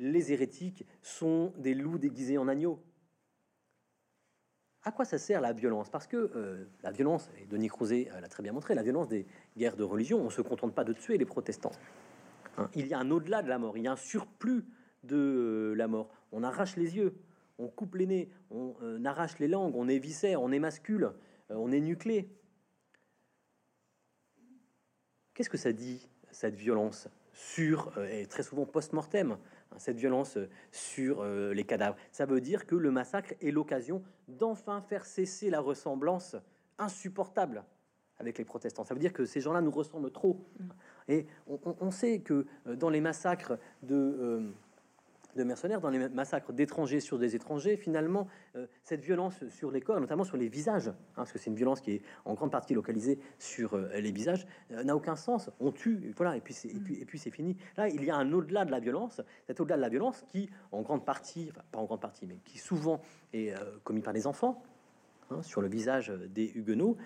les 0.00 0.32
hérétiques 0.32 0.84
sont 1.02 1.52
des 1.58 1.74
loups 1.74 1.98
déguisés 1.98 2.38
en 2.38 2.48
agneaux. 2.48 2.82
À 4.82 4.92
quoi 4.92 5.04
ça 5.04 5.18
sert 5.18 5.42
la 5.42 5.52
violence? 5.52 5.90
Parce 5.90 6.06
que 6.06 6.16
euh, 6.16 6.64
la 6.82 6.90
violence, 6.90 7.30
et 7.38 7.44
Denis 7.44 7.68
Crouzet 7.68 8.08
l'a 8.18 8.28
très 8.28 8.42
bien 8.42 8.52
montré, 8.52 8.74
la 8.74 8.82
violence 8.82 9.08
des 9.08 9.26
guerres 9.56 9.76
de 9.76 9.84
religion, 9.84 10.18
on 10.20 10.24
ne 10.24 10.30
se 10.30 10.40
contente 10.40 10.74
pas 10.74 10.84
de 10.84 10.94
tuer 10.94 11.18
les 11.18 11.26
protestants. 11.26 11.72
Hein, 12.56 12.70
il 12.74 12.86
y 12.86 12.94
a 12.94 12.98
un 12.98 13.10
au-delà 13.10 13.42
de 13.42 13.48
la 13.48 13.58
mort, 13.58 13.76
il 13.76 13.84
y 13.84 13.88
a 13.88 13.92
un 13.92 13.96
surplus 13.96 14.64
de 15.04 15.16
euh, 15.16 15.74
la 15.74 15.86
mort. 15.86 16.08
On 16.32 16.42
arrache 16.42 16.76
les 16.76 16.96
yeux, 16.96 17.14
on 17.60 17.68
coupe 17.68 17.94
les 17.94 18.06
nez, 18.06 18.28
on 18.50 18.74
euh, 18.82 19.04
arrache 19.04 19.38
les 19.38 19.48
langues, 19.48 19.74
on 19.76 19.88
éviscère, 19.88 20.42
on 20.42 20.50
émascule, 20.52 21.12
on 21.48 21.72
est 21.72 21.80
nuclé. 21.80 22.28
Qu'est-ce 25.34 25.50
que 25.50 25.58
ça 25.58 25.72
dit, 25.72 26.08
cette 26.30 26.54
violence 26.54 27.08
sur, 27.32 27.96
et 28.04 28.26
très 28.26 28.42
souvent 28.42 28.66
post-mortem, 28.66 29.36
Hein, 29.72 29.76
cette 29.78 29.96
violence 29.96 30.36
euh, 30.36 30.48
sur 30.72 31.20
euh, 31.20 31.52
les 31.52 31.64
cadavres? 31.64 31.96
Ça 32.12 32.26
veut 32.26 32.40
dire 32.40 32.66
que 32.66 32.74
le 32.74 32.90
massacre 32.90 33.34
est 33.40 33.50
l'occasion 33.50 34.02
d'enfin 34.28 34.80
faire 34.80 35.04
cesser 35.06 35.50
la 35.50 35.60
ressemblance 35.60 36.36
insupportable 36.78 37.64
avec 38.18 38.38
les 38.38 38.44
protestants. 38.44 38.84
Ça 38.84 38.94
veut 38.94 39.00
dire 39.00 39.12
que 39.12 39.24
ces 39.24 39.40
gens-là 39.40 39.60
nous 39.60 39.70
ressemblent 39.70 40.10
trop. 40.10 40.44
Et 41.08 41.26
on, 41.46 41.90
sait 41.90 42.20
que 42.20 42.46
dans 42.66 42.90
les 42.90 43.00
massacres 43.00 43.58
de 43.82 44.52
de 45.36 45.44
mercenaires, 45.44 45.80
dans 45.80 45.90
les 45.90 46.08
massacres 46.08 46.52
d'étrangers 46.52 47.00
sur 47.00 47.18
des 47.18 47.36
étrangers, 47.36 47.76
finalement, 47.76 48.28
euh, 48.56 48.66
cette 48.82 49.00
violence 49.00 49.46
sur 49.48 49.70
les 49.70 49.80
corps, 49.80 50.00
notamment 50.00 50.24
sur 50.24 50.36
les 50.36 50.48
visages, 50.48 50.88
hein, 50.88 50.94
parce 51.16 51.32
que 51.32 51.38
c'est 51.38 51.50
une 51.50 51.56
violence 51.56 51.80
qui 51.80 51.92
est 51.92 52.02
en 52.24 52.34
grande 52.34 52.50
partie 52.50 52.74
localisée 52.74 53.18
sur 53.38 53.74
euh, 53.74 53.88
les 54.00 54.12
visages, 54.12 54.46
euh, 54.72 54.82
n'a 54.82 54.96
aucun 54.96 55.16
sens. 55.16 55.50
On 55.60 55.72
tue, 55.72 56.12
voilà, 56.16 56.36
et 56.36 56.40
puis 56.40 56.54
c'est 56.54 57.30
fini. 57.30 57.56
Là, 57.76 57.88
il 57.88 58.04
y 58.04 58.10
a 58.10 58.16
un 58.16 58.32
au-delà 58.32 58.64
de 58.64 58.70
la 58.70 58.80
violence, 58.80 59.20
cet 59.46 59.60
au-delà 59.60 59.76
de 59.76 59.82
la 59.82 59.88
violence 59.88 60.24
qui, 60.28 60.50
en 60.72 60.82
grande 60.82 61.04
partie, 61.04 61.48
enfin 61.50 61.62
pas 61.70 61.78
en 61.78 61.84
grande 61.84 62.00
partie, 62.00 62.26
mais 62.26 62.38
qui 62.44 62.58
souvent 62.58 63.00
est 63.32 63.54
commis 63.84 64.00
par 64.00 64.12
des 64.12 64.26
enfants 64.26 64.62
hein, 65.30 65.42
sur 65.42 65.60
le 65.60 65.68
visage 65.68 66.12
des 66.30 66.50
Huguenots. 66.54 66.96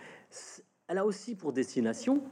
Elle 0.89 0.99
a 0.99 1.07
aussi 1.07 1.35
pour 1.35 1.53
destination 1.53 2.23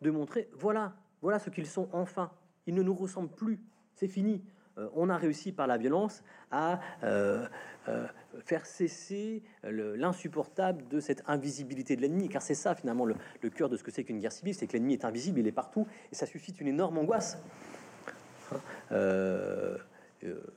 de 0.00 0.10
montrer, 0.10 0.48
voilà, 0.54 0.94
voilà 1.22 1.38
ce 1.38 1.50
qu'ils 1.50 1.66
sont 1.66 1.88
enfin. 1.92 2.30
Ils 2.66 2.74
ne 2.74 2.82
nous 2.82 2.94
ressemblent 2.94 3.30
plus. 3.30 3.60
C'est 3.94 4.08
fini. 4.08 4.42
Euh, 4.78 4.88
on 4.94 5.08
a 5.10 5.16
réussi 5.16 5.52
par 5.52 5.66
la 5.66 5.76
violence 5.76 6.22
à 6.50 6.80
euh, 7.02 7.46
euh, 7.88 8.06
faire 8.40 8.66
cesser 8.66 9.42
l'insupportable 9.64 10.86
de 10.88 11.00
cette 11.00 11.22
invisibilité 11.26 11.96
de 11.96 12.02
l'ennemi, 12.02 12.28
car 12.28 12.42
c'est 12.42 12.54
ça 12.54 12.74
finalement 12.74 13.04
le, 13.04 13.16
cœur 13.50 13.68
de 13.68 13.76
ce 13.76 13.82
que 13.82 13.90
c'est 13.90 14.04
qu'une 14.04 14.20
guerre 14.20 14.32
civile, 14.32 14.54
c'est 14.54 14.66
que 14.66 14.74
l'ennemi 14.74 14.94
est 14.94 15.04
invisible, 15.04 15.40
il 15.40 15.46
est 15.46 15.52
partout, 15.52 15.86
et 16.12 16.14
ça 16.14 16.26
suscite 16.26 16.60
une 16.60 16.68
énorme 16.68 16.98
angoisse. 16.98 17.38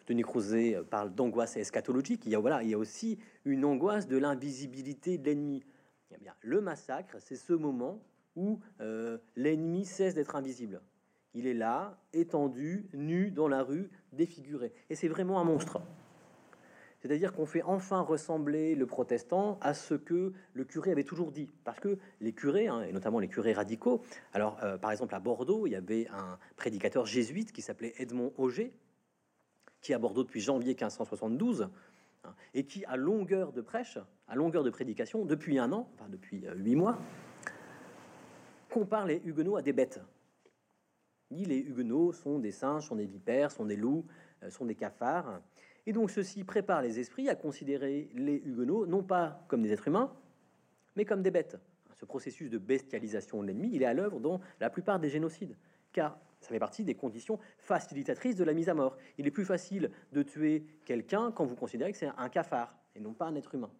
Denis 0.08 0.24
Crozet 0.24 0.78
parle 0.90 1.14
d'angoisse 1.14 1.56
eschatologique. 1.58 2.26
Il 2.26 2.32
y 2.32 2.36
a 2.36 2.40
voilà, 2.40 2.64
il 2.64 2.70
y 2.70 2.74
a 2.74 2.78
aussi 2.78 3.20
une 3.46 3.64
angoisse 3.66 4.08
de 4.08 4.18
l'invisibilité 4.18 5.18
de 5.18 5.26
l'ennemi. 5.26 5.64
Eh 6.12 6.16
le 6.42 6.62
massacre, 6.62 7.18
c'est 7.20 7.36
ce 7.36 7.54
moment 7.54 8.02
où 8.36 8.60
l'ennemi 9.36 9.86
cesse 9.86 10.16
d'être 10.16 10.36
invisible. 10.36 10.82
Il 11.34 11.48
est 11.48 11.54
là, 11.54 11.98
étendu, 12.14 12.88
nu 12.94 13.32
dans 13.32 13.48
la 13.48 13.64
rue, 13.64 13.90
défiguré. 14.12 14.72
Et 14.90 14.96
c'est 14.96 15.08
vraiment 15.08 15.40
un 15.40 15.44
monstre. 15.44 15.82
C'est-à-dire 17.04 17.34
qu'on 17.34 17.46
fait 17.46 17.64
enfin 17.64 18.00
ressembler 18.00 18.76
le 18.76 18.86
protestant 18.86 19.58
à 19.62 19.74
ce 19.74 19.94
que 19.94 20.32
le 20.54 20.64
curé 20.64 20.92
avait 20.92 21.04
toujours 21.04 21.34
dit. 21.34 21.52
Parce 21.66 21.80
que 21.82 21.98
les 22.22 22.32
curés, 22.32 22.68
hein, 22.68 22.82
et 22.84 22.94
notamment 22.94 23.20
les 23.20 23.28
curés 23.28 23.52
radicaux, 23.52 24.02
alors 24.32 24.58
euh, 24.64 24.78
par 24.78 24.92
exemple 24.92 25.14
à 25.14 25.20
Bordeaux, 25.20 25.68
il 25.68 25.72
y 25.72 25.76
avait 25.76 26.08
un 26.08 26.40
prédicateur 26.56 27.06
jésuite 27.06 27.52
qui 27.52 27.62
s'appelait 27.62 27.94
Edmond 27.98 28.32
Auger, 28.38 28.72
qui 29.82 29.92
est 29.92 29.96
à 29.96 30.00
Bordeaux 30.00 30.24
depuis 30.24 30.40
janvier 30.40 30.72
1572, 30.76 31.68
hein, 32.24 32.36
et 32.54 32.66
qui, 32.66 32.86
à 32.86 32.96
longueur 32.96 33.52
de 33.52 33.60
prêche, 33.60 33.98
à 34.30 34.36
longueur 34.36 34.64
de 34.64 34.70
prédication, 34.70 35.26
depuis 35.26 35.60
un 35.60 35.74
an, 35.74 35.90
enfin 35.96 36.08
depuis 36.08 36.48
euh, 36.48 36.56
huit 36.56 36.78
mois, 36.78 36.98
compare 38.70 39.06
les 39.06 39.22
Huguenots 39.26 39.58
à 39.58 39.62
des 39.62 39.74
bêtes 39.74 40.00
les 41.34 41.60
Huguenots 41.60 42.12
sont 42.14 42.40
des 42.40 42.52
singes, 42.52 42.88
sont 42.88 42.96
des 42.96 43.06
vipères, 43.06 43.52
sont 43.52 43.66
des 43.66 43.76
loups, 43.76 44.06
euh, 44.44 44.50
sont 44.50 44.66
des 44.66 44.76
cafards. 44.76 45.42
Et 45.86 45.94
donc 45.94 46.12
ceci 46.12 46.44
prépare 46.44 46.82
les 46.82 47.00
esprits 47.00 47.30
à 47.30 47.36
considérer 47.36 48.10
les 48.14 48.42
Huguenots 48.46 48.86
non 48.86 49.04
pas 49.04 49.44
comme 49.48 49.62
des 49.62 49.72
êtres 49.72 49.88
humains, 49.88 50.14
mais 50.96 51.06
comme 51.06 51.22
des 51.22 51.32
bêtes. 51.32 51.58
Ce 51.96 52.06
processus 52.06 52.50
de 52.50 52.58
bestialisation 52.58 53.42
de 53.42 53.48
l'ennemi, 53.48 53.70
il 53.74 53.82
est 53.84 53.86
à 53.86 53.94
l'œuvre 53.94 54.20
dans 54.20 54.40
la 54.60 54.70
plupart 54.70 55.00
des 55.00 55.10
génocides, 55.10 55.56
car 55.92 56.18
ça 56.40 56.50
fait 56.50 56.60
partie 56.60 56.84
des 56.84 56.96
conditions 56.96 57.40
facilitatrices 57.58 58.36
de 58.36 58.44
la 58.44 58.54
mise 58.54 58.70
à 58.70 58.74
mort. 58.74 58.98
Il 59.18 59.28
est 59.28 59.32
plus 59.32 59.46
facile 59.46 59.92
de 60.12 60.24
tuer 60.24 60.66
quelqu'un 60.86 61.32
quand 61.32 61.46
vous 61.46 61.56
considérez 61.56 61.92
que 61.92 61.98
c'est 61.98 62.12
un 62.18 62.30
cafard 62.30 62.76
et 62.96 63.00
non 63.00 63.14
pas 63.14 63.26
un 63.26 63.36
être 63.36 63.56
humain. 63.56 63.72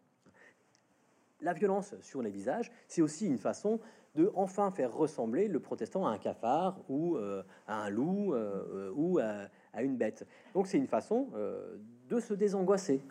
La 1.42 1.52
violence 1.52 1.96
sur 2.02 2.22
les 2.22 2.32
visages, 2.32 2.72
c'est 2.88 3.02
aussi 3.02 3.28
une 3.28 3.38
façon 3.38 3.82
de 4.16 4.32
enfin 4.36 4.72
faire 4.72 4.94
ressembler 4.94 5.48
le 5.48 5.60
protestant 5.60 6.06
à 6.06 6.12
un 6.12 6.18
cafard 6.18 6.80
ou 6.88 7.16
euh, 7.16 7.44
à 7.68 7.84
un 7.84 7.90
loup 7.90 8.34
euh, 8.34 8.92
ou 8.96 9.20
à, 9.20 9.50
une 9.82 9.98
bête. 9.98 10.26
Donc 10.54 10.68
c'est 10.68 10.78
une 10.78 10.88
façon 10.88 11.30
euh, 11.36 11.78
de 12.10 12.20
se 12.20 12.34
désangoisser, 12.34 13.02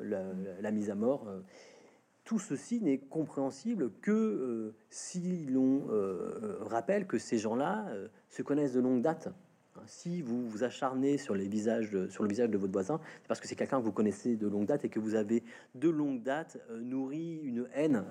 la, 0.00 0.70
mise 0.70 0.90
à 0.90 0.94
mort. 0.94 1.26
tout 2.24 2.38
ceci 2.38 2.80
n'est 2.80 2.98
compréhensible 2.98 3.92
que 4.00 4.74
si 4.88 5.44
l'on 5.46 5.86
rappelle 6.60 7.06
que 7.06 7.18
ces 7.18 7.38
gens-là 7.38 7.86
se 8.28 8.42
connaissent 8.42 8.72
de 8.72 8.80
longue 8.80 9.02
date. 9.02 9.28
Si 9.86 10.22
vous 10.22 10.48
vous 10.48 10.64
acharnez 10.64 11.18
sur, 11.18 11.34
les 11.34 11.48
visages 11.48 12.08
sur 12.08 12.22
le 12.22 12.28
visage 12.28 12.50
de 12.50 12.58
votre 12.58 12.72
voisin, 12.72 13.00
c'est 13.20 13.28
parce 13.28 13.40
que 13.40 13.46
c'est 13.46 13.56
quelqu'un 13.56 13.80
que 13.80 13.84
vous 13.84 13.92
connaissez 13.92 14.36
de 14.36 14.46
longue 14.46 14.66
date 14.66 14.84
et 14.84 14.88
que 14.88 15.00
vous 15.00 15.14
avez 15.14 15.44
de 15.74 15.88
longue 15.88 16.22
date 16.22 16.58
nourri 16.70 17.40
une 17.42 17.68
haine 17.74 18.04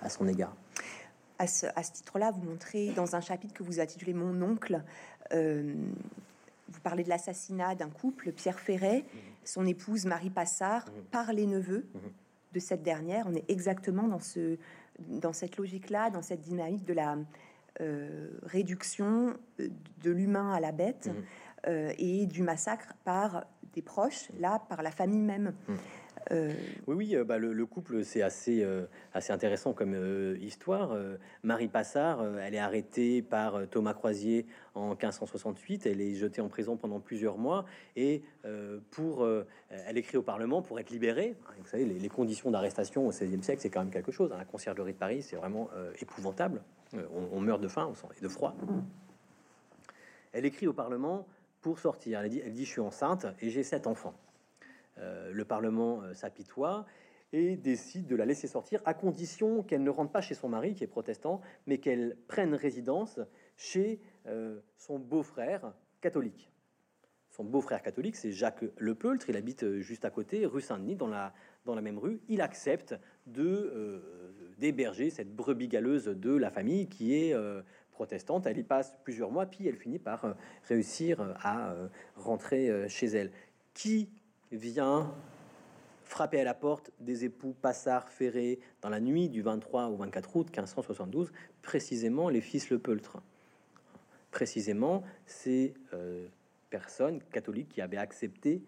à 0.00 0.08
son 0.10 0.28
égard 0.28 0.54
à 1.38 1.46
ce, 1.46 1.92
titre-là, 1.92 2.30
vous 2.30 2.42
montrez 2.42 2.92
dans 2.92 3.16
un 3.16 3.20
chapitre 3.20 3.54
que 3.54 3.62
vous 3.62 3.80
intitulez 3.80 4.14
Mon 4.14 4.40
oncle, 4.42 4.82
euh, 5.32 5.74
vous 6.68 6.80
parlez 6.80 7.04
de 7.04 7.08
l'assassinat 7.08 7.74
d'un 7.74 7.90
couple, 7.90 8.32
Pierre 8.32 8.60
Ferret, 8.60 8.98
mhm. 8.98 9.20
son 9.44 9.66
épouse 9.66 10.06
Marie 10.06 10.30
Passard, 10.30 10.86
mhm. 10.86 11.04
par 11.10 11.32
les 11.32 11.46
neveux 11.46 11.86
mhm. 11.94 12.00
de 12.52 12.58
cette 12.60 12.82
dernière. 12.82 13.26
On 13.26 13.34
est 13.34 13.48
exactement 13.48 14.08
dans, 14.08 14.20
ce, 14.20 14.58
dans 14.98 15.32
cette 15.32 15.56
logique-là, 15.56 16.10
dans 16.10 16.22
cette 16.22 16.40
dynamique 16.40 16.84
de 16.84 16.94
la 16.94 17.18
euh, 17.80 18.30
réduction 18.44 19.34
euh, 19.60 19.68
de 20.02 20.10
l'humain 20.10 20.52
à 20.52 20.60
la 20.60 20.72
bête 20.72 21.10
et 21.96 22.26
du 22.26 22.42
massacre 22.42 22.92
par 23.04 23.46
des 23.72 23.80
proches, 23.80 24.28
là, 24.38 24.62
par 24.68 24.82
la 24.82 24.90
famille 24.90 25.22
même. 25.22 25.54
Euh, 26.30 26.52
oui, 26.86 26.94
oui, 26.94 27.16
euh, 27.16 27.24
bah, 27.24 27.38
le, 27.38 27.66
couple, 27.66 28.04
c'est 28.04 28.22
assez, 28.22 28.62
euh, 28.62 28.86
intéressant 29.28 29.72
comme 29.72 29.94
histoire. 30.40 30.96
Marie 31.42 31.68
Passard, 31.68 32.24
elle 32.38 32.54
est 32.54 32.58
arrêtée 32.58 33.22
par 33.22 33.68
Thomas 33.68 33.94
Croisier 33.94 34.46
en 34.74 34.90
1568. 34.90 35.86
Elle 35.86 36.00
est 36.00 36.14
jetée 36.14 36.40
en 36.40 36.48
prison 36.48 36.76
pendant 36.76 37.00
plusieurs 37.00 37.38
mois 37.38 37.64
et 37.96 38.22
pour, 38.90 39.26
elle 39.70 39.98
écrit 39.98 40.16
au 40.16 40.22
Parlement 40.22 40.62
pour 40.62 40.78
être 40.78 40.90
libérée. 40.90 41.36
Vous 41.58 41.66
savez, 41.66 41.84
les, 41.84 42.08
conditions 42.08 42.50
d'arrestation 42.50 43.06
au 43.06 43.10
XVIe 43.10 43.42
siècle, 43.42 43.60
c'est 43.62 43.70
quand 43.70 43.80
même 43.80 43.90
quelque 43.90 44.12
chose. 44.12 44.32
Hein. 44.32 44.38
La 44.38 44.44
conciergerie 44.44 44.92
de 44.92 44.98
Paris, 44.98 45.22
c'est 45.22 45.36
vraiment 45.36 45.70
épouvantable. 46.00 46.62
On, 47.32 47.40
meurt 47.40 47.60
de 47.60 47.68
faim 47.68 47.92
et 48.16 48.22
de 48.22 48.28
froid. 48.28 48.54
Elle 50.32 50.44
écrit 50.44 50.66
au 50.66 50.72
Parlement 50.72 51.26
pour 51.60 51.78
sortir. 51.78 52.20
Elle 52.20 52.30
dit, 52.30 52.64
je 52.64 52.70
suis 52.70 52.80
enceinte 52.80 53.26
et 53.40 53.50
j'ai 53.50 53.62
sept 53.62 53.86
enfants. 53.86 54.14
Euh, 54.98 55.30
le 55.32 55.44
Parlement 55.44 56.02
euh, 56.02 56.14
s'apitoie 56.14 56.86
et 57.32 57.56
décide 57.56 58.06
de 58.06 58.14
la 58.14 58.24
laisser 58.26 58.46
sortir 58.46 58.80
à 58.84 58.94
condition 58.94 59.64
qu'elle 59.64 59.82
ne 59.82 59.90
rentre 59.90 60.12
pas 60.12 60.20
chez 60.20 60.34
son 60.34 60.48
mari, 60.48 60.74
qui 60.74 60.84
est 60.84 60.88
protestant, 60.88 61.40
mais 61.66 61.78
qu'elle 61.78 62.16
prenne 62.28 62.54
résidence 62.54 63.18
chez 63.56 64.00
euh, 64.26 64.60
son 64.76 65.00
beau-frère 65.00 65.72
catholique. 66.00 66.52
Son 67.30 67.42
beau-frère 67.42 67.82
catholique, 67.82 68.14
c'est 68.14 68.30
Jacques 68.30 68.64
Lepeutre, 68.78 69.28
il 69.28 69.36
habite 69.36 69.80
juste 69.80 70.04
à 70.04 70.10
côté, 70.10 70.46
rue 70.46 70.60
Saint-Denis, 70.60 70.94
dans 70.94 71.08
la, 71.08 71.32
même 71.66 71.98
rue. 71.98 72.20
Il 72.28 72.40
accepte 72.40 72.94
d'héberger 73.26 75.10
cette 75.10 75.34
brebis 75.34 75.66
galeuse 75.66 76.04
de 76.04 76.36
la 76.36 76.52
famille 76.52 76.88
qui 76.88 77.12
est 77.12 77.34
protestante. 77.90 78.46
Elle 78.46 78.58
y 78.58 78.62
passe 78.62 78.96
plusieurs 79.02 79.32
mois, 79.32 79.46
puis 79.46 79.66
elle 79.66 79.74
finit 79.74 79.98
par 79.98 80.36
réussir 80.68 81.34
à 81.42 81.74
rentrer 82.14 82.88
chez 82.88 83.06
elle. 83.06 83.32
Vient 84.56 85.12
frapper 86.04 86.40
à 86.40 86.44
la 86.44 86.54
porte 86.54 86.90
des 87.00 87.24
époux 87.24 87.54
Passard 87.60 88.08
Ferré 88.08 88.60
dans 88.82 88.88
la 88.88 89.00
nuit 89.00 89.28
du 89.28 89.42
23 89.42 89.86
au 89.86 89.96
24 89.96 90.36
août 90.36 90.46
1572, 90.48 91.32
précisément 91.62 92.28
les 92.28 92.40
fils 92.40 92.70
Le 92.70 92.78
Peultre. 92.78 93.22
Précisément 94.30 95.02
ces 95.26 95.74
euh, 95.92 96.26
personnes 96.70 97.20
catholiques 97.32 97.68
qui 97.68 97.80
avaient 97.80 97.96
accepté 97.96 98.62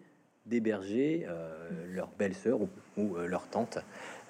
d'héberger 0.47 1.25
euh, 1.27 1.69
leur 1.93 2.09
belle-sœur 2.17 2.59
ou, 2.97 3.15
euh, 3.15 3.27
leur 3.27 3.47
tante. 3.47 3.79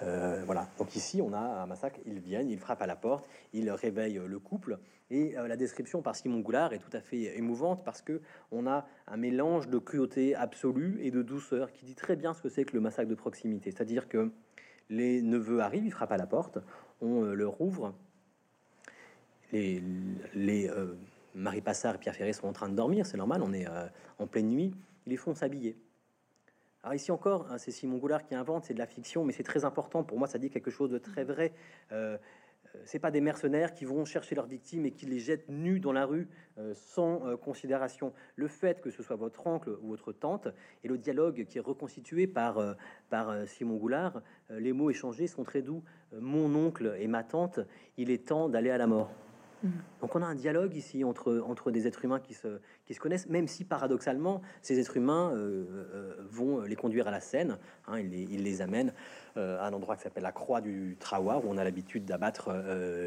Euh, 0.02 0.42
voilà. 0.44 0.68
Donc 0.78 0.94
ici, 0.94 1.22
on 1.22 1.32
a 1.32 1.38
un 1.38 1.66
massacre. 1.66 1.98
Ils 2.06 2.18
viennent, 2.18 2.50
ils 2.50 2.58
frappent 2.58 2.82
à 2.82 2.86
la 2.86 2.96
porte, 2.96 3.26
ils 3.52 3.70
réveillent 3.70 4.20
le 4.26 4.38
couple. 4.38 4.78
Et 5.10 5.36
la 5.36 5.56
description 5.56 6.02
par 6.02 6.14
Simon 6.16 6.40
Goulard 6.40 6.74
est 6.74 6.78
tout 6.78 6.94
à 6.94 7.00
fait 7.00 7.38
émouvante 7.38 7.82
parce 7.82 8.02
que 8.02 8.20
on 8.52 8.66
a 8.66 8.86
un 9.06 9.16
mélange 9.16 9.66
de 9.68 9.78
cruauté 9.78 10.34
absolue 10.34 10.98
et 11.00 11.10
de 11.10 11.22
douceur 11.22 11.72
qui 11.72 11.86
dit 11.86 11.94
très 11.94 12.14
bien 12.14 12.34
ce 12.34 12.42
que 12.42 12.50
c'est 12.50 12.66
que 12.66 12.74
le 12.74 12.80
massacre 12.80 13.08
de 13.08 13.14
proximité. 13.14 13.70
C'est-à-dire 13.70 14.06
que 14.06 14.30
les 14.90 15.22
neveux 15.22 15.60
arrivent, 15.60 15.86
ils 15.86 15.92
frappent 15.92 16.12
à 16.12 16.18
la 16.18 16.26
porte, 16.26 16.58
on 17.00 17.22
leur 17.22 17.58
ouvre. 17.62 17.94
Les, 19.52 19.82
les 20.34 20.70
Marie 21.34 21.62
Passard 21.62 21.94
et 21.94 21.98
Pierre 21.98 22.14
Ferré 22.14 22.34
sont 22.34 22.46
en 22.46 22.52
train 22.52 22.68
de 22.68 22.74
dormir, 22.74 23.06
c'est 23.06 23.16
normal, 23.16 23.40
on 23.42 23.54
est 23.54 23.66
en 24.18 24.26
pleine 24.26 24.48
nuit. 24.48 24.74
Ils 25.06 25.10
les 25.12 25.16
font 25.16 25.34
s'habiller. 25.34 25.78
Alors 26.88 26.96
ici 26.96 27.12
encore, 27.12 27.44
hein, 27.50 27.58
c'est 27.58 27.70
Simon 27.70 27.98
Goulard 27.98 28.24
qui 28.24 28.34
invente, 28.34 28.64
c'est 28.64 28.72
de 28.72 28.78
la 28.78 28.86
fiction, 28.86 29.22
mais 29.22 29.34
c'est 29.34 29.42
très 29.42 29.66
important. 29.66 30.04
Pour 30.04 30.18
moi, 30.18 30.26
ça 30.26 30.38
dit 30.38 30.48
quelque 30.48 30.70
chose 30.70 30.88
de 30.88 30.96
très 30.96 31.22
vrai. 31.22 31.52
Euh, 31.92 32.16
euh 32.74 32.78
c'est 32.86 32.98
pas 32.98 33.10
des 33.10 33.20
mercenaires 33.20 33.74
qui 33.74 33.84
vont 33.84 34.06
chercher 34.06 34.34
leurs 34.34 34.46
victimes 34.46 34.86
et 34.86 34.92
qui 34.92 35.04
les 35.04 35.18
jettent 35.18 35.50
nus 35.50 35.80
dans 35.80 35.92
la 35.92 36.06
rue 36.06 36.28
euh, 36.56 36.72
sans 36.74 37.26
euh, 37.26 37.36
considération. 37.36 38.14
Le 38.36 38.48
fait 38.48 38.80
que 38.80 38.90
ce 38.90 39.02
soit 39.02 39.16
votre 39.16 39.46
oncle 39.46 39.76
ou 39.82 39.88
votre 39.88 40.14
tante 40.14 40.48
et 40.82 40.88
le 40.88 40.96
dialogue 40.96 41.44
qui 41.44 41.58
est 41.58 41.60
reconstitué 41.60 42.26
par, 42.26 42.76
par 43.10 43.46
Simon 43.46 43.76
Goulard, 43.76 44.22
les 44.48 44.72
mots 44.72 44.88
échangés 44.88 45.26
sont 45.26 45.44
très 45.44 45.60
doux. 45.60 45.84
mon 46.12 46.54
oncle 46.54 46.96
et 46.98 47.06
ma 47.06 47.22
tante, 47.22 47.60
il 47.98 48.10
est 48.10 48.28
temps 48.28 48.48
d'aller 48.48 48.70
à 48.70 48.78
la 48.78 48.86
mort. 48.86 49.10
Mmh. 49.62 49.68
Donc 50.00 50.14
on 50.14 50.22
a 50.22 50.26
un 50.26 50.34
dialogue 50.34 50.74
ici 50.76 51.02
entre, 51.04 51.42
entre 51.46 51.70
des 51.70 51.86
êtres 51.86 52.04
humains 52.04 52.20
qui 52.20 52.34
se, 52.34 52.60
qui 52.86 52.94
se 52.94 53.00
connaissent, 53.00 53.28
même 53.28 53.48
si 53.48 53.64
paradoxalement, 53.64 54.40
ces 54.62 54.78
êtres 54.78 54.96
humains 54.96 55.32
euh, 55.32 55.64
euh, 55.94 56.14
vont 56.30 56.60
les 56.60 56.76
conduire 56.76 57.08
à 57.08 57.10
la 57.10 57.20
scène. 57.20 57.58
Hein, 57.86 58.00
ils, 58.00 58.10
les, 58.10 58.22
ils, 58.22 58.42
les, 58.42 58.62
amènent 58.62 58.92
euh, 59.36 59.58
à 59.58 59.66
un 59.66 59.72
endroit 59.72 59.96
qui 59.96 60.02
s'appelle 60.02 60.22
la 60.22 60.32
Croix 60.32 60.60
du 60.60 60.96
Trahoir, 61.00 61.44
où 61.44 61.48
on 61.50 61.58
a 61.58 61.64
l'habitude 61.64 62.04
d'abattre 62.04 62.52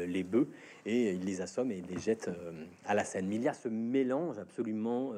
les 0.06 0.22
bœufs, 0.22 0.48
et 0.84 1.12
ils 1.12 1.24
les 1.24 1.40
assomment 1.40 1.72
et 1.72 1.82
les 1.82 1.98
jettent 1.98 2.30
à 2.84 2.94
la 2.94 3.04
scène. 3.04 3.26
Mais 3.28 3.36
il 3.36 3.42
y 3.42 3.48
a 3.48 3.54
ce 3.54 3.68
mélange 3.68 4.38
absolument 4.38 5.12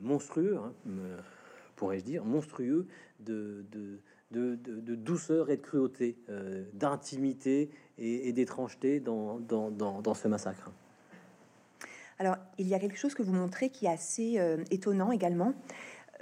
monstrueux, 0.00 0.56
hein, 0.56 0.72
pourrais-je 1.74 2.04
dire, 2.04 2.24
monstrueux 2.24 2.86
de 3.20 3.64
de, 4.30 4.94
douceur 4.94 5.50
et 5.50 5.56
de 5.56 5.62
cruauté, 5.62 6.16
euh, 6.28 6.64
d'intimité 6.72 7.70
et, 7.98 8.32
d'étrangeté 8.32 9.00
dans, 9.00 10.14
ce 10.14 10.28
massacre. 10.28 10.70
Alors, 12.18 12.36
il 12.58 12.66
y 12.66 12.74
a 12.74 12.78
quelque 12.78 12.98
chose 12.98 13.14
que 13.14 13.22
vous 13.22 13.32
montrez 13.32 13.70
qui 13.70 13.86
est 13.86 13.90
assez 13.90 14.38
euh, 14.38 14.64
étonnant 14.70 15.12
également, 15.12 15.52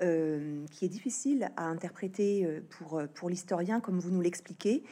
euh, 0.03 0.65
qui 0.73 0.85
est 0.85 0.89
difficile 0.89 1.51
à 1.57 1.65
interpréter 1.67 2.63
pour, 2.71 3.03
pour 3.15 3.31
l'historien, 3.31 3.81
comme 3.81 3.99
vous 3.99 4.11
nous 4.11 4.21
l'expliquez. 4.21 4.85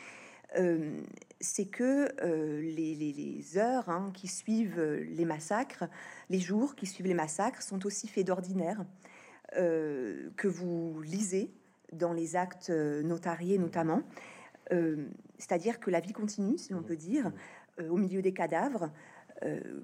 c'est 1.41 1.67
que 1.67 2.09
les, 2.61 3.59
heures 3.59 3.89
hein, 3.89 4.11
qui 4.15 4.29
suivent 4.29 4.81
les 4.81 5.25
massacres, 5.25 5.85
les 6.31 6.39
jours 6.39 6.77
qui 6.77 6.87
suivent 6.87 7.07
les 7.07 7.15
massacres 7.15 7.63
sont 7.63 7.85
aussi 7.85 8.07
faits 8.07 8.27
d'ordinaire 8.27 8.85
que 9.55 10.49
vous 10.49 11.03
lisez 11.03 11.53
dans 11.93 12.13
les 12.13 12.37
actes 12.37 12.71
euh, 12.71 13.03
notariés 13.03 13.59
notamment. 13.59 14.03
Euh, 14.73 15.07
c'est-à-dire 15.39 15.81
que 15.81 15.91
la 15.91 16.01
vie 16.01 16.13
continue, 16.13 16.59
si 16.59 16.75
on 16.75 16.83
peut 16.83 16.97
dire, 16.97 17.31
euh, 17.81 17.89
au 17.89 17.97
milieu 17.97 18.23
des 18.23 18.33
cadavres, 18.33 18.91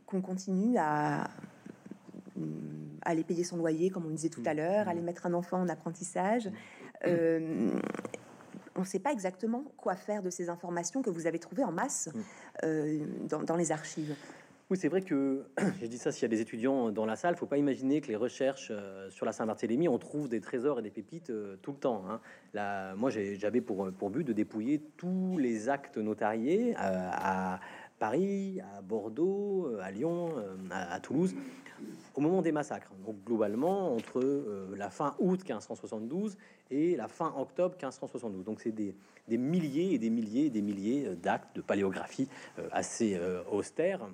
qu'on 0.06 0.20
continue 0.20 0.78
à, 0.78 1.28
aller 3.02 3.24
payer 3.24 3.42
son 3.42 3.56
loyer, 3.56 3.90
comme 3.90 4.06
on 4.06 4.10
disait 4.10 4.28
tout 4.28 4.42
à 4.46 4.54
l'heure, 4.54 4.86
aller 4.86 5.00
mettre 5.00 5.26
un 5.26 5.34
enfant 5.34 5.60
en 5.60 5.68
apprentissage. 5.68 6.48
on 7.04 7.10
ne 8.76 8.84
sait 8.84 9.00
pas 9.00 9.10
exactement 9.10 9.64
quoi 9.76 9.96
faire 9.96 10.22
de 10.22 10.30
ces 10.30 10.48
informations 10.48 11.02
que 11.02 11.10
vous 11.10 11.26
avez 11.26 11.40
trouvées 11.40 11.64
en 11.64 11.72
masse 11.72 12.08
dans, 12.62 13.56
les 13.56 13.72
archives. 13.72 14.14
Oui, 14.70 14.76
c'est 14.76 14.88
vrai 14.88 15.00
que 15.00 15.46
j'ai 15.80 15.88
dit 15.88 15.96
ça. 15.96 16.12
S'il 16.12 16.22
y 16.22 16.24
a 16.26 16.28
des 16.28 16.42
étudiants 16.42 16.92
dans 16.92 17.06
la 17.06 17.16
salle, 17.16 17.36
faut 17.36 17.46
pas 17.46 17.56
imaginer 17.56 18.02
que 18.02 18.08
les 18.08 18.16
recherches 18.16 18.68
euh, 18.70 19.08
sur 19.08 19.24
la 19.24 19.32
Saint-Barthélemy, 19.32 19.88
on 19.88 19.98
trouve 19.98 20.28
des 20.28 20.42
trésors 20.42 20.78
et 20.80 20.82
des 20.82 20.90
pépites 20.90 21.30
euh, 21.30 21.56
tout 21.62 21.72
le 21.72 21.78
temps. 21.78 22.04
Hein. 22.06 22.20
Là, 22.52 22.94
moi, 22.94 23.08
j'avais 23.10 23.62
pour, 23.62 23.90
pour 23.92 24.10
but 24.10 24.24
de 24.24 24.34
dépouiller 24.34 24.82
tous 24.98 25.38
les 25.38 25.70
actes 25.70 25.96
notariés 25.96 26.74
euh, 26.74 27.10
à 27.12 27.60
Paris, 27.98 28.60
à 28.60 28.82
Bordeaux, 28.82 29.74
à 29.80 29.90
Lyon, 29.90 30.34
à, 30.70 31.00
Toulouse, 31.00 31.34
au 32.14 32.20
moment 32.20 32.42
des 32.42 32.52
massacres. 32.52 32.92
Donc 33.04 33.16
globalement, 33.24 33.94
entre 33.94 34.22
la 34.76 34.88
fin 34.88 35.16
août 35.18 35.40
1572 35.40 36.36
et 36.70 36.94
la 36.94 37.08
fin 37.08 37.34
octobre 37.36 37.74
1572. 37.74 38.44
Donc 38.44 38.60
c'est 38.60 38.70
des, 38.70 38.94
des, 39.26 39.38
milliers 39.38 39.94
et 39.94 39.98
des 39.98 40.10
milliers 40.10 40.46
et 40.46 40.50
des 40.50 40.62
milliers 40.62 41.16
d'actes 41.16 41.56
de 41.56 41.60
paléographie 41.60 42.28
assez 42.70 43.18
austères 43.50 44.08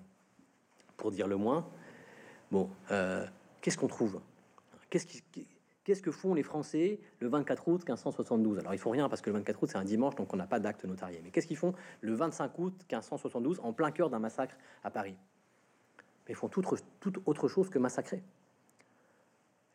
pour 1.05 1.11
dire 1.11 1.27
le 1.27 1.37
moins. 1.37 1.69
Bon, 2.51 2.71
euh, 2.91 3.27
qu'est-ce 3.61 3.77
qu'on 3.77 3.89
trouve? 3.89 4.23
Qu'est-ce 4.89 5.05
qui, 5.05 5.23
Qu'est-ce 5.85 6.01
que 6.01 6.11
font 6.11 6.33
les 6.33 6.43
Français 6.43 6.99
le 7.21 7.29
24 7.29 7.69
août 7.69 7.81
1572 7.81 8.61
Alors, 8.61 8.73
il 8.73 8.79
faut 8.79 8.89
rien 8.89 9.11
parce 9.11 9.21
que 9.21 9.29
le 9.29 9.37
24 9.37 9.63
août, 9.63 9.69
c'est 9.71 9.77
un 9.77 9.85
dimanche, 9.85 10.15
donc 10.15 10.33
on 10.33 10.39
n'a 10.39 10.47
pas 10.47 10.61
d'acte 10.61 10.87
notarié. 10.87 11.21
Mais 11.23 11.31
qu'est-ce 11.31 11.47
qu'ils 11.47 11.59
font 11.59 11.75
le 12.01 12.15
25 12.15 12.59
août 12.59 12.73
1572 12.91 13.61
en 13.63 13.75
plein 13.75 13.91
cœur 13.91 14.09
d'un 14.09 14.19
massacre 14.19 14.57
à 14.83 14.91
Paris? 14.91 15.15
Mais 16.27 16.33
ils 16.33 16.37
font 16.37 16.49
toute, 16.49 16.65
toute 17.01 17.19
autre 17.27 17.49
chose 17.49 17.69
que 17.69 17.79
massacrer. 17.79 18.23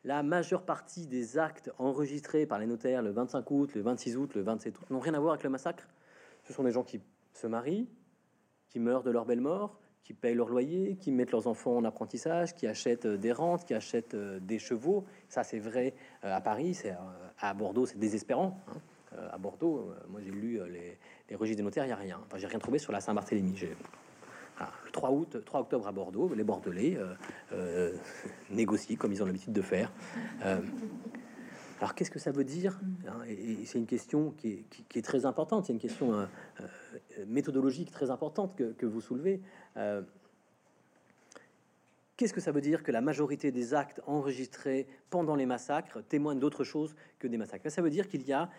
La 0.02 0.24
majeure 0.24 0.64
partie 0.64 1.06
des 1.06 1.38
actes 1.38 1.70
enregistrés 1.78 2.44
par 2.44 2.58
les 2.58 2.66
notaires 2.66 3.02
le 3.02 3.12
25 3.12 3.48
août, 3.52 3.74
le 3.76 3.82
26 3.82 4.16
août, 4.16 4.34
le 4.34 4.42
27 4.42 4.80
août 4.80 4.90
n'ont 4.90 4.98
rien 4.98 5.14
à 5.14 5.20
voir 5.20 5.34
avec 5.34 5.44
le 5.44 5.50
massacre. 5.50 5.86
Ce 6.42 6.52
sont 6.52 6.64
des 6.64 6.72
gens 6.72 6.82
qui 6.82 7.00
se 7.34 7.46
marient, 7.46 7.88
qui 8.68 8.80
meurent 8.80 9.04
de 9.04 9.12
leur 9.12 9.26
belle 9.26 9.40
mort, 9.40 9.78
qui 10.04 10.14
payent 10.14 10.34
leur 10.34 10.48
loyer, 10.48 10.96
qui 10.96 11.12
mettent 11.12 11.32
leurs 11.32 11.46
enfants 11.46 11.76
en 11.76 11.84
apprentissage, 11.84 12.54
qui 12.54 12.66
achètent 12.66 13.06
euh, 13.06 13.16
des 13.16 13.32
rentes, 13.32 13.64
qui 13.64 13.74
achètent 13.74 14.14
euh, 14.14 14.40
des 14.40 14.58
chevaux. 14.58 15.04
Ça, 15.28 15.44
c'est 15.44 15.58
vrai 15.58 15.94
euh, 16.24 16.34
à 16.34 16.40
Paris, 16.40 16.74
c'est 16.74 16.94
à 17.38 17.54
Bordeaux, 17.54 17.86
c'est 17.86 17.98
désespérant. 17.98 18.60
Hein. 18.68 18.78
À 19.32 19.38
Bordeaux, 19.38 19.92
moi 20.08 20.20
j'ai 20.24 20.30
lu 20.30 20.60
les, 21.28 21.34
registres 21.34 21.56
des 21.56 21.64
notaires, 21.64 21.84
il 21.84 21.88
n'y 21.88 21.92
a 21.92 21.96
rien. 21.96 22.20
Enfin, 22.26 22.38
j'ai 22.38 22.46
rien 22.46 22.60
trouvé 22.60 22.78
sur 22.78 22.92
la 22.92 23.00
Saint-Barthélemy. 23.00 23.54
le 23.60 24.90
3 24.92 25.10
août, 25.10 25.38
3 25.44 25.60
octobre 25.60 25.88
à 25.88 25.92
Bordeaux, 25.92 26.32
les 26.32 26.44
Bordelais 26.44 26.96
négocient 28.50 28.96
comme 28.96 29.12
ils 29.12 29.20
ont 29.20 29.26
l'habitude 29.26 29.52
de 29.52 29.62
faire. 29.62 29.92
Alors 31.80 31.96
qu'est-ce 31.96 32.10
que 32.12 32.20
ça 32.20 32.30
veut 32.30 32.44
dire 32.44 32.78
hein, 33.08 33.24
Et, 33.26 33.64
c'est 33.64 33.78
une 33.78 33.86
question 33.86 34.32
qui 34.38 34.64
est, 34.94 35.04
très 35.04 35.26
importante, 35.26 35.66
c'est 35.66 35.72
une 35.72 35.80
question 35.80 36.28
méthodologique 37.26 37.90
très 37.90 38.10
importante 38.10 38.54
que, 38.56 38.86
vous 38.86 39.00
soulevez. 39.00 39.40
Euh, 39.76 40.02
qu'est-ce 42.16 42.32
que 42.32 42.40
ça 42.40 42.52
veut 42.52 42.60
dire 42.60 42.82
que 42.82 42.92
la 42.92 43.00
majorité 43.00 43.52
des 43.52 43.74
actes 43.74 44.00
enregistrés 44.06 44.86
pendant 45.10 45.34
les 45.34 45.46
massacres 45.46 46.02
témoignent 46.08 46.38
d'autre 46.38 46.64
chose 46.64 46.94
que 47.18 47.26
des 47.26 47.36
massacres? 47.36 47.70
Ça 47.70 47.82
veut 47.82 47.90
dire 47.90 48.08
qu'il 48.08 48.22
y 48.26 48.32
a 48.32 48.50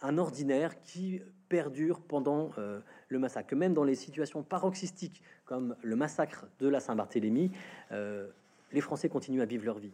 un 0.00 0.18
ordinaire 0.18 0.80
qui 0.82 1.20
perdure 1.48 2.00
pendant 2.00 2.52
le 2.56 3.18
massacre. 3.18 3.54
Même 3.54 3.74
dans 3.74 3.84
les 3.84 3.94
situations 3.94 4.42
paroxystiques 4.42 5.22
comme 5.44 5.76
le 5.82 5.96
massacre 5.96 6.46
de 6.58 6.68
la 6.68 6.80
Saint-Barthélemy, 6.80 7.52
les 7.90 8.80
Français 8.80 9.08
continuent 9.08 9.42
à 9.42 9.46
vivre 9.46 9.66
leur 9.66 9.78
vie. 9.78 9.92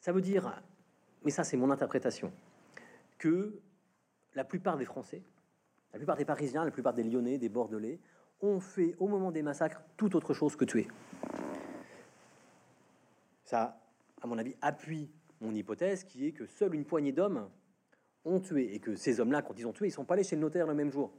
Ça 0.00 0.12
veut 0.12 0.20
dire 0.20 0.62
mais 1.26 1.32
ça 1.32 1.42
c'est 1.42 1.56
mon 1.56 1.72
interprétation, 1.72 2.32
que 3.18 3.58
la 4.36 4.44
plupart 4.44 4.76
des 4.76 4.84
Français, 4.84 5.22
la 5.92 5.98
plupart 5.98 6.16
des 6.16 6.24
Parisiens, 6.24 6.64
la 6.64 6.70
plupart 6.70 6.94
des 6.94 7.02
Lyonnais, 7.02 7.36
des 7.36 7.48
Bordelais, 7.48 7.98
ont 8.40 8.60
fait 8.60 8.94
au 8.98 9.08
moment 9.08 9.30
des 9.30 9.42
massacres 9.42 9.82
tout 9.96 10.14
autre 10.16 10.34
chose 10.34 10.56
que 10.56 10.64
tuer. 10.64 10.88
Ça, 13.44 13.80
à 14.22 14.26
mon 14.26 14.38
avis, 14.38 14.54
appuie 14.60 15.10
mon 15.40 15.54
hypothèse 15.54 16.04
qui 16.04 16.26
est 16.26 16.32
que 16.32 16.46
seule 16.46 16.74
une 16.74 16.84
poignée 16.84 17.12
d'hommes 17.12 17.48
ont 18.24 18.40
tué 18.40 18.74
et 18.74 18.80
que 18.80 18.96
ces 18.96 19.20
hommes-là, 19.20 19.42
quand 19.42 19.54
ils 19.58 19.66
ont 19.66 19.72
tué, 19.72 19.86
ils 19.86 19.92
sont 19.92 20.04
pas 20.04 20.14
allés 20.14 20.24
chez 20.24 20.36
le 20.36 20.42
notaire 20.42 20.66
le 20.66 20.74
même 20.74 20.90
jour. 20.90 21.12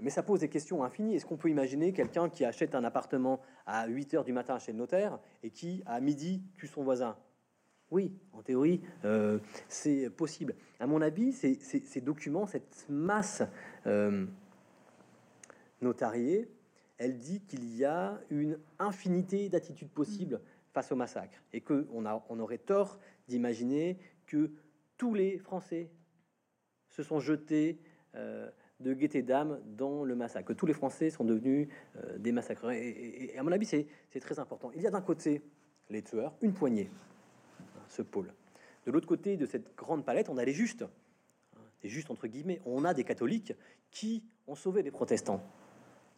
Mais 0.00 0.10
ça 0.10 0.22
pose 0.22 0.40
des 0.40 0.48
questions 0.48 0.82
infinies. 0.82 1.14
Est-ce 1.14 1.26
qu'on 1.26 1.36
peut 1.36 1.50
imaginer 1.50 1.92
quelqu'un 1.92 2.28
qui 2.28 2.44
achète 2.44 2.74
un 2.74 2.84
appartement 2.84 3.40
à 3.66 3.86
8 3.86 4.14
heures 4.14 4.24
du 4.24 4.32
matin 4.32 4.58
chez 4.58 4.72
le 4.72 4.78
notaire 4.78 5.18
et 5.42 5.50
qui, 5.50 5.82
à 5.86 6.00
midi, 6.00 6.42
tue 6.56 6.66
son 6.66 6.82
voisin? 6.82 7.16
Oui, 7.90 8.12
en 8.32 8.42
théorie, 8.42 8.82
euh, 9.04 9.38
c'est 9.68 10.10
possible. 10.10 10.54
À 10.78 10.86
mon 10.86 11.02
avis, 11.02 11.32
ces 11.32 12.00
documents, 12.00 12.46
cette 12.46 12.86
masse 12.88 13.42
euh, 13.86 14.26
notariée, 15.80 16.48
elle 16.98 17.18
dit 17.18 17.40
qu'il 17.40 17.76
y 17.76 17.84
a 17.84 18.20
une 18.30 18.58
infinité 18.78 19.48
d'attitudes 19.48 19.90
possibles 19.90 20.40
face 20.72 20.92
au 20.92 20.96
massacre 20.96 21.42
et 21.52 21.60
qu'on 21.60 21.86
on 22.28 22.40
aurait 22.40 22.58
tort 22.58 22.98
d'imaginer 23.26 23.98
que 24.26 24.50
tous 24.96 25.14
les 25.14 25.38
Français 25.38 25.90
se 26.88 27.02
sont 27.02 27.20
jetés 27.20 27.80
euh, 28.14 28.50
de 28.80 28.92
gaieté 28.92 29.22
d'âme 29.22 29.60
dans 29.64 30.04
le 30.04 30.14
massacre, 30.14 30.48
que 30.48 30.52
tous 30.52 30.66
les 30.66 30.74
Français 30.74 31.10
sont 31.10 31.24
devenus 31.24 31.68
des 32.18 32.32
massacreurs. 32.32 32.70
et 32.70 33.34
à 33.36 33.42
mon 33.42 33.52
avis, 33.52 33.66
c'est 33.66 34.20
très 34.20 34.38
important. 34.38 34.70
Il 34.74 34.80
y 34.80 34.86
a 34.86 34.90
d'un 34.90 35.02
côté 35.02 35.42
les 35.90 36.02
tueurs, 36.02 36.34
une 36.40 36.54
poignée, 36.54 36.90
ce 37.88 38.02
pôle. 38.02 38.32
De 38.86 38.90
l'autre 38.90 39.06
côté 39.06 39.36
de 39.36 39.46
cette 39.46 39.76
grande 39.76 40.04
palette, 40.04 40.28
on 40.28 40.38
a 40.38 40.44
les 40.44 40.52
justes, 40.52 40.84
les 41.82 41.88
justes 41.88 42.10
entre 42.10 42.26
guillemets. 42.26 42.60
On 42.64 42.84
a 42.84 42.94
des 42.94 43.04
catholiques 43.04 43.52
qui 43.90 44.24
ont 44.46 44.54
sauvé 44.54 44.82
des 44.82 44.90
protestants. 44.90 45.42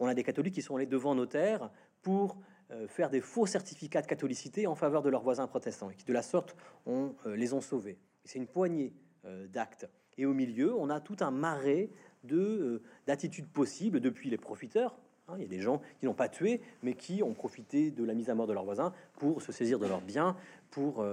On 0.02 0.08
a 0.08 0.14
des 0.14 0.24
catholiques 0.24 0.54
qui 0.54 0.62
sont 0.62 0.74
allés 0.74 0.86
devant 0.86 1.14
notaire 1.14 1.70
pour 2.02 2.36
euh, 2.72 2.88
faire 2.88 3.08
des 3.08 3.20
faux 3.20 3.46
certificats 3.46 4.02
de 4.02 4.08
catholicité 4.08 4.66
en 4.66 4.74
faveur 4.74 5.00
de 5.00 5.08
leurs 5.08 5.22
voisins 5.22 5.46
protestants 5.46 5.90
et 5.90 5.94
qui, 5.94 6.04
de 6.04 6.12
la 6.12 6.22
sorte, 6.22 6.56
euh, 6.88 7.12
les 7.36 7.52
ont 7.52 7.60
sauvés. 7.60 8.00
C'est 8.24 8.40
une 8.40 8.48
poignée 8.48 8.92
euh, 9.26 9.46
d'actes. 9.46 9.88
Et 10.18 10.26
au 10.26 10.34
milieu, 10.34 10.74
on 10.74 10.90
a 10.90 10.98
tout 10.98 11.18
un 11.20 11.30
marais 11.30 11.88
de 12.24 12.82
d'attitudes 13.06 13.46
possibles 13.46 14.00
depuis 14.00 14.28
les 14.28 14.38
profiteurs. 14.38 14.98
Hein, 15.28 15.34
il 15.36 15.42
y 15.42 15.44
a 15.44 15.48
des 15.48 15.60
gens 15.60 15.80
qui 16.00 16.06
n'ont 16.06 16.14
pas 16.14 16.28
tué, 16.28 16.62
mais 16.82 16.94
qui 16.94 17.22
ont 17.22 17.32
profité 17.32 17.92
de 17.92 18.02
la 18.02 18.14
mise 18.14 18.28
à 18.28 18.34
mort 18.34 18.48
de 18.48 18.52
leurs 18.52 18.64
voisins 18.64 18.92
pour 19.12 19.40
se 19.40 19.52
saisir 19.52 19.78
de 19.78 19.86
leurs 19.86 20.00
biens, 20.00 20.36
pour 20.70 21.06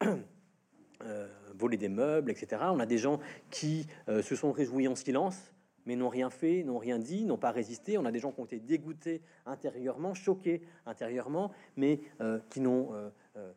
voler 1.54 1.76
des 1.76 1.88
meubles, 1.88 2.30
etc. 2.30 2.62
On 2.70 2.78
a 2.78 2.86
des 2.86 2.98
gens 2.98 3.18
qui 3.50 3.88
se 4.06 4.36
sont 4.36 4.52
réjouis 4.52 4.86
en 4.86 4.94
silence, 4.94 5.52
mais 5.88 5.96
n'ont 5.96 6.10
rien 6.10 6.28
fait, 6.28 6.62
n'ont 6.64 6.76
rien 6.76 6.98
dit, 6.98 7.24
n'ont 7.24 7.38
pas 7.38 7.50
résisté. 7.50 7.96
On 7.96 8.04
a 8.04 8.12
des 8.12 8.18
gens 8.18 8.30
qui 8.30 8.40
ont 8.40 8.44
été 8.44 8.60
dégoûtés 8.60 9.22
intérieurement, 9.46 10.12
choqués 10.12 10.60
intérieurement, 10.84 11.50
mais 11.76 12.02
qui 12.50 12.60
n'ont 12.60 12.90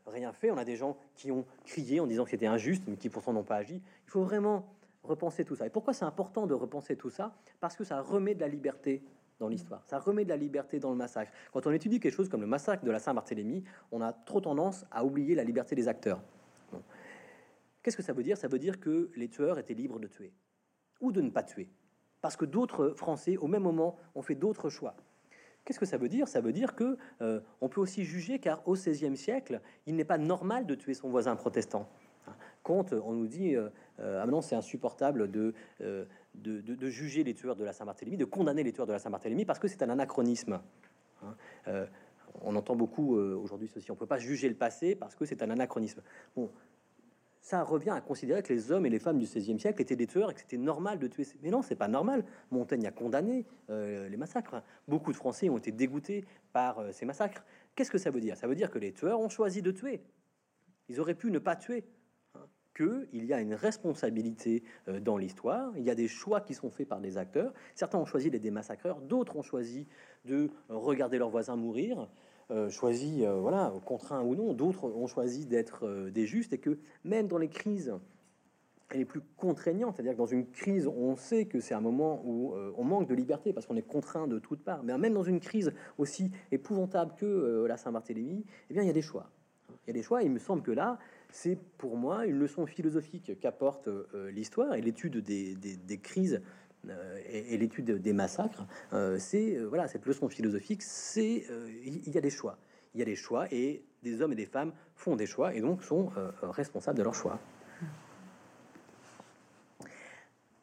rien 0.07 0.31
fait. 0.31 0.49
On 0.49 0.57
a 0.57 0.63
des 0.63 0.77
gens 0.77 0.95
qui 1.13 1.29
ont 1.29 1.45
crié 1.65 1.99
en 1.99 2.07
disant 2.07 2.23
que 2.23 2.29
c'était 2.29 2.47
injuste, 2.47 2.83
mais 2.87 2.95
qui 2.95 3.09
pourtant 3.09 3.33
n'ont 3.33 3.43
pas 3.43 3.57
agi. 3.57 3.81
Il 4.05 4.09
faut 4.09 4.23
vraiment 4.23 4.65
repenser 5.03 5.43
tout 5.43 5.57
ça. 5.57 5.67
Et 5.67 5.69
pourquoi 5.69 5.93
c'est 5.93 6.05
important 6.05 6.47
de 6.47 6.53
repenser 6.53 6.95
tout 6.95 7.09
ça? 7.09 7.35
Parce 7.59 7.75
que 7.75 7.83
ça 7.83 7.99
remet 7.99 8.33
de 8.33 8.39
la 8.39 8.47
liberté 8.47 9.03
dans 9.37 9.49
l'histoire. 9.49 9.83
Ça 9.87 9.99
remet 9.99 10.23
de 10.23 10.29
la 10.29 10.37
liberté 10.37 10.79
dans 10.79 10.91
le 10.91 10.95
massacre. 10.95 11.33
Quand 11.51 11.67
on 11.67 11.71
étudie 11.71 11.99
quelque 11.99 12.15
chose 12.15 12.29
comme 12.29 12.41
le 12.41 12.47
massacre 12.47 12.85
de 12.85 12.91
la 12.91 12.99
Saint-Barthélemy, 12.99 13.65
on 13.91 13.99
a 13.99 14.13
trop 14.13 14.39
tendance 14.39 14.85
à 14.89 15.03
oublier 15.03 15.35
la 15.35 15.43
liberté 15.43 15.75
des 15.75 15.89
acteurs. 15.89 16.21
Qu'est-ce 17.83 17.97
que 17.97 18.03
ça 18.03 18.13
veut 18.13 18.23
dire? 18.23 18.37
Ça 18.37 18.47
veut 18.47 18.59
dire 18.59 18.79
que 18.79 19.11
les 19.17 19.27
tueurs 19.27 19.59
étaient 19.59 19.73
libres 19.73 19.99
de 19.99 20.07
tuer 20.07 20.31
ou 21.01 21.11
de 21.11 21.19
ne 21.19 21.29
pas 21.29 21.43
tuer. 21.43 21.67
Parce 22.21 22.35
que 22.35 22.45
d'autres 22.45 22.93
Français, 22.95 23.37
au 23.37 23.47
même 23.47 23.63
moment, 23.63 23.97
ont 24.15 24.21
fait 24.21 24.35
d'autres 24.35 24.69
choix. 24.69 24.95
Qu'est-ce 25.65 25.79
que 25.79 25.85
ça 25.85 25.97
veut 25.97 26.09
dire? 26.09 26.27
Ça 26.27 26.41
veut 26.41 26.53
dire 26.53 26.75
que 26.75 26.97
euh, 27.21 27.39
on 27.61 27.69
peut 27.69 27.81
aussi 27.81 28.03
juger, 28.03 28.39
car 28.39 28.67
au 28.67 28.73
XVIe 28.73 29.15
siècle, 29.15 29.61
il 29.85 29.95
n'est 29.95 30.05
pas 30.05 30.17
normal 30.17 30.65
de 30.65 30.75
tuer 30.75 30.93
son 30.93 31.09
voisin 31.09 31.35
protestant. 31.35 31.87
Quand 32.63 32.93
on 32.93 33.13
nous 33.13 33.27
dit, 33.27 33.55
euh, 33.55 33.69
euh, 33.99 34.21
ah 34.23 34.25
non, 34.25 34.41
c'est 34.41 34.55
insupportable 34.55 35.29
de, 35.29 35.53
de, 35.79 36.89
juger 36.89 37.23
les 37.23 37.33
tueurs 37.33 37.55
de 37.55 37.63
la 37.63 37.73
Saint-Barthélemy, 37.73 38.17
de 38.17 38.25
condamner 38.25 38.63
les 38.63 38.71
tueurs 38.71 38.87
de 38.87 38.93
la 38.93 38.99
Saint-Barthélemy, 38.99 39.45
parce 39.45 39.59
que 39.59 39.67
c'est 39.67 39.83
un 39.83 39.89
anachronisme. 39.89 40.59
Hein. 41.23 41.85
on 42.41 42.55
entend 42.55 42.75
beaucoup 42.75 43.15
aujourd'hui 43.15 43.67
ceci. 43.67 43.91
On 43.91 43.95
peut 43.95 44.07
pas 44.07 44.17
juger 44.17 44.49
le 44.49 44.55
passé 44.55 44.95
parce 44.95 45.15
que 45.15 45.25
c'est 45.25 45.43
un 45.43 45.49
anachronisme. 45.51 46.01
Ça 47.41 47.63
revient 47.63 47.89
à 47.89 48.01
considérer 48.01 48.43
que 48.43 48.53
les 48.53 48.71
hommes 48.71 48.85
et 48.85 48.89
les 48.89 48.99
femmes 48.99 49.17
du 49.17 49.25
XVIe 49.25 49.59
siècle 49.59 49.81
étaient 49.81 49.95
des 49.95 50.05
tueurs 50.05 50.29
et 50.29 50.33
que 50.33 50.39
c'était 50.39 50.57
normal 50.57 50.99
de 50.99 51.07
tuer. 51.07 51.25
Mais 51.41 51.49
non, 51.49 51.63
c'est 51.63 51.75
pas 51.75 51.87
normal. 51.87 52.23
Montaigne 52.51 52.85
a 52.85 52.91
condamné 52.91 53.45
euh, 53.69 54.07
les 54.07 54.17
massacres. 54.17 54.61
Beaucoup 54.87 55.11
de 55.11 55.17
Français 55.17 55.49
ont 55.49 55.57
été 55.57 55.71
dégoûtés 55.71 56.23
par 56.53 56.79
euh, 56.79 56.91
ces 56.91 57.05
massacres. 57.05 57.43
Qu'est-ce 57.75 57.89
que 57.89 57.97
ça 57.97 58.11
veut 58.11 58.21
dire? 58.21 58.37
Ça 58.37 58.47
veut 58.47 58.55
dire 58.55 58.69
que 58.69 58.77
les 58.77 58.93
tueurs 58.93 59.19
ont 59.19 59.29
choisi 59.29 59.63
de 59.63 59.71
tuer. 59.71 60.01
Ils 60.87 60.99
auraient 60.99 61.15
pu 61.15 61.31
ne 61.31 61.39
pas 61.39 61.55
tuer. 61.55 61.83
Hein. 62.35 62.45
Que 62.75 63.07
il 63.11 63.25
y 63.25 63.33
a 63.33 63.41
une 63.41 63.55
responsabilité 63.55 64.63
euh, 64.87 64.99
dans 64.99 65.17
l'histoire. 65.17 65.75
Il 65.77 65.83
y 65.83 65.89
a 65.89 65.95
des 65.95 66.07
choix 66.07 66.41
qui 66.41 66.53
sont 66.53 66.69
faits 66.69 66.87
par 66.87 67.01
des 67.01 67.17
acteurs. 67.17 67.53
Certains 67.73 67.97
ont 67.97 68.05
choisi 68.05 68.29
d'être 68.29 68.43
des 68.43 68.51
massacreurs, 68.51 69.01
d'autres 69.01 69.35
ont 69.35 69.41
choisi 69.41 69.87
de 70.25 70.51
regarder 70.69 71.17
leurs 71.17 71.31
voisins 71.31 71.55
mourir. 71.55 72.07
Euh, 72.51 72.69
choisi, 72.69 73.25
euh, 73.25 73.35
voilà, 73.35 73.71
contraint 73.85 74.21
ou 74.23 74.35
non, 74.35 74.53
d'autres 74.53 74.83
ont 74.83 75.07
choisi 75.07 75.45
d'être 75.45 75.85
euh, 75.85 76.11
des 76.11 76.25
justes, 76.25 76.51
et 76.51 76.57
que 76.57 76.79
même 77.05 77.27
dans 77.27 77.37
les 77.37 77.47
crises 77.47 77.93
les 78.93 79.05
plus 79.05 79.21
contraignantes, 79.37 79.95
c'est-à-dire 79.95 80.11
que 80.11 80.17
dans 80.17 80.25
une 80.25 80.49
crise, 80.51 80.85
on 80.85 81.15
sait 81.15 81.45
que 81.45 81.61
c'est 81.61 81.73
un 81.73 81.79
moment 81.79 82.21
où 82.25 82.53
on 82.75 82.83
manque 82.83 83.07
de 83.07 83.15
liberté 83.15 83.53
parce 83.53 83.65
qu'on 83.65 83.77
est 83.77 83.87
contraint 83.87 84.27
de 84.27 84.37
toutes 84.37 84.65
parts, 84.65 84.83
mais 84.83 84.97
même 84.97 85.13
dans 85.13 85.23
une 85.23 85.39
crise 85.39 85.71
aussi 85.97 86.29
épouvantable 86.51 87.13
que 87.15 87.65
la 87.69 87.77
Saint-Barthélemy, 87.77 88.43
eh 88.69 88.73
bien, 88.73 88.83
il 88.83 88.87
y 88.87 88.89
a 88.89 88.93
des 88.93 89.01
choix. 89.01 89.29
Il 89.69 89.87
y 89.87 89.89
a 89.91 89.93
des 89.93 90.03
choix, 90.03 90.23
et 90.23 90.27
me 90.27 90.39
semble 90.39 90.61
que 90.61 90.71
là, 90.71 90.99
c'est 91.29 91.57
pour 91.77 91.95
moi 91.95 92.25
une 92.25 92.37
leçon 92.37 92.65
philosophique 92.65 93.39
qu'apporte 93.39 93.87
l'histoire 94.29 94.73
et 94.73 94.81
l'étude 94.81 95.19
des 95.23 95.97
crises 96.03 96.41
euh, 96.89 97.19
et, 97.29 97.57
l'étude 97.57 97.91
des 98.01 98.13
massacres, 98.13 98.65
euh, 98.93 99.17
c'est 99.19 99.55
euh, 99.55 99.65
voilà 99.65 99.87
cette 99.87 100.05
leçon 100.05 100.29
philosophique, 100.29 100.81
c'est 100.81 101.45
il 101.85 102.09
y 102.09 102.17
a 102.17 102.21
des 102.21 102.29
choix, 102.29 102.57
il 102.93 102.99
y 102.99 103.01
a 103.01 103.05
des 103.05 103.15
choix 103.15 103.45
et 103.51 103.83
des 104.01 104.21
hommes 104.21 104.33
et 104.33 104.35
des 104.35 104.47
femmes 104.47 104.73
font 104.95 105.15
des 105.15 105.27
choix 105.27 105.53
et 105.53 105.61
donc 105.61 105.83
sont 105.83 106.11
responsables 106.41 106.97
de 106.97 107.03
leurs 107.03 107.15
choix. 107.15 107.39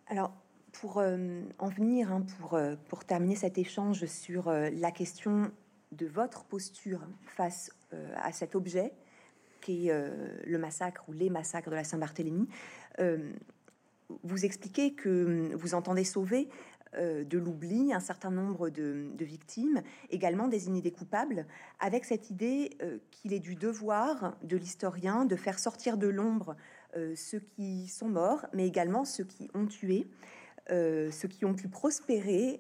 Alors 0.09 0.33
pour 0.73 0.97
en 0.97 1.69
venir, 1.69 2.13
hein, 2.13 2.27
pour 2.39 2.59
pour 2.89 3.05
terminer 3.05 3.37
cet 3.37 3.59
échange 3.59 4.07
sur 4.07 4.51
la 4.51 4.91
question 4.91 5.53
de 5.93 6.07
votre 6.07 6.45
posture 6.45 7.01
face 7.27 7.71
à 8.17 8.33
cet 8.33 8.57
objet 8.57 8.93
qui 9.61 9.89
est 9.89 10.47
le 10.47 10.59
massacre 10.59 11.05
ou 11.09 11.13
les 11.13 11.31
massacres 11.31 11.71
de 11.71 11.77
la 11.77 11.85
Saint-Barthélemy 11.85 12.49
vous 14.23 14.45
expliquez 14.45 14.95
que 14.95 15.55
vous 15.55 15.75
entendez 15.75 16.05
sauver 16.05 16.49
euh, 16.97 17.23
de 17.25 17.37
l'oubli 17.37 17.93
un 17.93 18.01
certain 18.01 18.31
nombre 18.31 18.71
de, 18.71 19.11
victimes, 19.21 19.83
également 20.11 20.49
désigner 20.49 20.81
des 20.81 20.91
coupables, 20.91 21.47
avec 21.81 22.07
cette 22.07 22.31
idée 22.31 22.71
euh, 22.83 22.99
qu'il 23.11 23.35
est 23.35 23.41
du 23.41 23.57
devoir 23.57 24.37
de 24.43 24.57
l'historien 24.57 25.27
de 25.27 25.37
faire 25.37 25.59
sortir 25.59 25.99
de 25.99 26.09
l'ombre 26.09 26.57
euh, 26.97 27.13
ceux 27.15 27.41
qui 27.41 27.89
sont 27.89 28.09
morts, 28.09 28.47
mais 28.55 28.67
également 28.67 29.05
ceux 29.05 29.25
qui 29.25 29.51
ont 29.55 29.67
tué. 29.67 30.07
ceux 30.71 31.29
qui 31.29 31.45
ont 31.45 31.55
pu 31.55 31.69
prospérer 31.69 32.59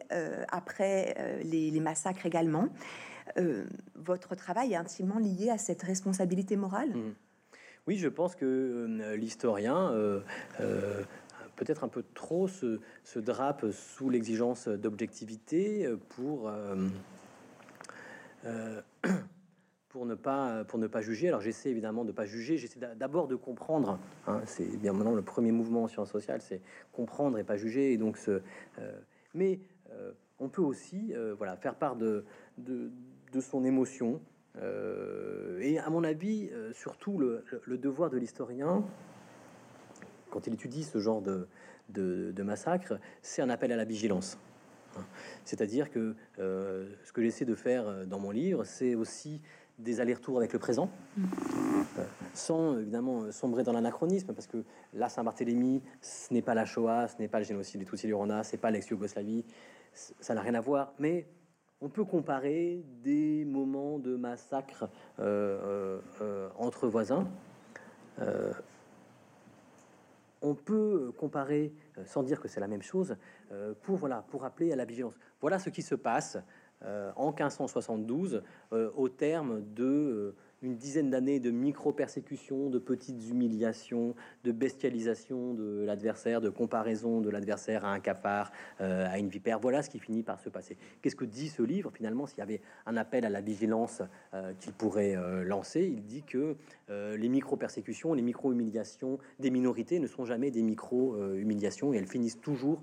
après 0.48 1.14
les, 1.44 1.80
massacres 1.80 2.24
également. 2.24 2.68
votre 3.94 4.34
travail 4.34 4.72
est 4.72 4.76
intimement 4.76 5.18
lié 5.18 5.50
à 5.50 5.58
cette 5.58 5.82
responsabilité 5.82 6.56
morale? 6.56 6.88
Mmh. 6.88 7.14
Oui, 7.86 7.96
je 7.98 8.08
pense 8.08 8.34
que 8.34 9.14
l'historien 9.14 9.92
peut-être 11.58 11.84
un 11.84 11.88
peu 11.88 12.04
trop 12.14 12.48
se, 12.48 12.78
drape 13.16 13.66
sous 13.72 14.08
l'exigence 14.08 14.68
d'objectivité 14.68 15.88
pour, 16.10 16.48
euh, 16.48 16.88
euh, 18.46 18.80
pour, 19.88 20.06
ne 20.06 20.14
pas, 20.14 20.64
pour 20.64 20.78
ne 20.78 20.86
pas 20.86 21.02
juger. 21.02 21.28
Alors 21.28 21.40
j'essaie 21.40 21.70
évidemment 21.70 22.04
de 22.04 22.12
pas 22.12 22.24
juger, 22.24 22.56
j'essaie 22.56 22.80
d'abord 22.96 23.26
de 23.26 23.34
comprendre. 23.34 23.98
Hein. 24.26 24.40
c'est 24.46 24.76
bien 24.78 24.92
maintenant 24.92 25.14
le 25.14 25.22
premier 25.22 25.52
mouvement 25.52 25.84
en 25.84 25.88
sciences 25.88 26.10
sociales, 26.10 26.40
c'est 26.40 26.62
comprendre 26.92 27.38
et 27.38 27.44
pas 27.44 27.56
juger. 27.56 27.92
Et 27.92 27.98
donc 27.98 28.16
ce, 28.16 28.40
euh, 28.78 29.00
mais 29.34 29.60
on 30.38 30.48
peut 30.48 30.62
aussi 30.62 31.12
voilà, 31.36 31.56
faire 31.56 31.74
part 31.74 31.96
de, 31.96 32.24
de, 32.58 32.90
son 33.40 33.64
émotion. 33.64 34.20
et 35.60 35.78
à 35.78 35.90
mon 35.90 36.04
avis, 36.04 36.50
surtout 36.72 37.18
le, 37.18 37.44
le 37.64 37.78
devoir 37.78 38.10
de 38.10 38.18
l'historien, 38.18 38.84
quand 40.30 40.46
il 40.46 40.54
étudie 40.54 40.84
ce 40.84 40.98
genre 40.98 41.22
de, 41.22 41.48
de, 41.90 42.42
massacre, 42.42 42.98
c'est 43.22 43.42
un 43.42 43.50
appel 43.50 43.72
à 43.72 43.76
la 43.76 43.84
vigilance. 43.84 44.38
C'est-à-dire 45.44 45.90
que 45.90 46.14
euh, 46.38 46.88
ce 47.04 47.12
que 47.12 47.22
j'essaie 47.22 47.44
de 47.44 47.54
faire 47.54 47.86
euh, 47.86 48.04
dans 48.04 48.18
mon 48.18 48.30
livre, 48.30 48.64
c'est 48.64 48.94
aussi 48.94 49.40
des 49.78 50.00
allers-retours 50.00 50.38
avec 50.38 50.52
le 50.52 50.58
présent, 50.58 50.90
euh, 51.18 52.02
sans 52.34 52.78
évidemment 52.78 53.30
sombrer 53.30 53.62
dans 53.62 53.72
l'anachronisme, 53.72 54.32
parce 54.34 54.48
que 54.48 54.64
là, 54.92 55.08
Saint-Barthélemy, 55.08 55.82
ce 56.00 56.34
n'est 56.34 56.42
pas 56.42 56.54
la 56.54 56.64
Shoah, 56.64 57.06
ce 57.06 57.18
n'est 57.18 57.28
pas 57.28 57.38
le 57.38 57.44
génocide 57.44 57.78
des 57.80 57.86
Tutsis 57.86 58.08
du 58.08 58.14
Rwanda, 58.14 58.42
c'est 58.42 58.56
pas 58.56 58.72
l'ex-Yougoslavie, 58.72 59.44
ça 59.92 60.34
n'a 60.34 60.40
rien 60.40 60.54
à 60.54 60.60
voir, 60.60 60.94
mais 60.98 61.26
on 61.80 61.88
peut 61.88 62.04
comparer 62.04 62.82
des 63.04 63.44
moments 63.44 64.00
de 64.00 64.16
massacre 64.16 64.88
entre 66.58 66.88
voisins 66.88 67.28
on 70.42 70.54
peut 70.54 71.12
comparer, 71.16 71.72
euh, 71.96 72.04
sans 72.04 72.22
dire 72.22 72.40
que 72.40 72.48
c'est 72.48 72.60
la 72.60 72.68
même 72.68 72.82
chose, 72.82 73.16
euh, 73.52 73.74
pour, 73.82 73.96
voilà, 73.96 74.24
pour 74.28 74.44
appeler 74.44 74.72
à 74.72 74.76
la 74.76 74.84
vigilance. 74.84 75.18
Voilà 75.40 75.58
ce 75.58 75.70
qui 75.70 75.82
se 75.82 75.94
passe 75.94 76.38
euh, 76.82 77.10
en 77.16 77.32
1572 77.32 78.42
au 78.70 79.08
terme 79.08 79.62
de 79.74 80.34
une 80.62 80.76
dizaine 80.76 81.10
d'années 81.10 81.40
de 81.40 81.50
micro-persécutions, 81.50 82.68
de 82.70 82.78
petites 82.78 83.28
humiliations, 83.28 84.14
de 84.44 84.52
bestialisation 84.52 85.54
de 85.54 85.84
l'adversaire, 85.84 86.40
de 86.40 86.50
comparaison 86.50 87.20
de 87.20 87.30
l'adversaire 87.30 87.84
à 87.84 87.92
un 87.92 88.00
cafard, 88.00 88.52
à 88.78 89.18
une 89.18 89.28
vipère. 89.28 89.60
Voilà 89.60 89.82
ce 89.82 89.90
qui 89.90 89.98
finit 89.98 90.22
par 90.22 90.40
se 90.40 90.48
passer. 90.48 90.76
Qu'est-ce 91.00 91.16
que 91.16 91.24
dit 91.24 91.48
ce 91.48 91.62
livre 91.62 91.90
finalement 91.90 92.26
S'il 92.26 92.38
y 92.38 92.42
avait 92.42 92.60
un 92.86 92.96
appel 92.96 93.24
à 93.24 93.30
la 93.30 93.40
vigilance 93.40 94.02
qu'il 94.60 94.72
pourrait 94.72 95.16
lancer, 95.44 95.82
il 95.82 96.04
dit 96.04 96.22
que 96.22 96.56
les 96.88 97.28
micro-persécutions, 97.28 98.14
les 98.14 98.22
micro-humiliations 98.22 99.18
des 99.38 99.50
minorités 99.50 99.98
ne 99.98 100.06
sont 100.06 100.24
jamais 100.24 100.50
des 100.50 100.62
micro-humiliations 100.62 101.92
et 101.92 101.96
elles 101.96 102.06
finissent 102.06 102.40
toujours 102.40 102.82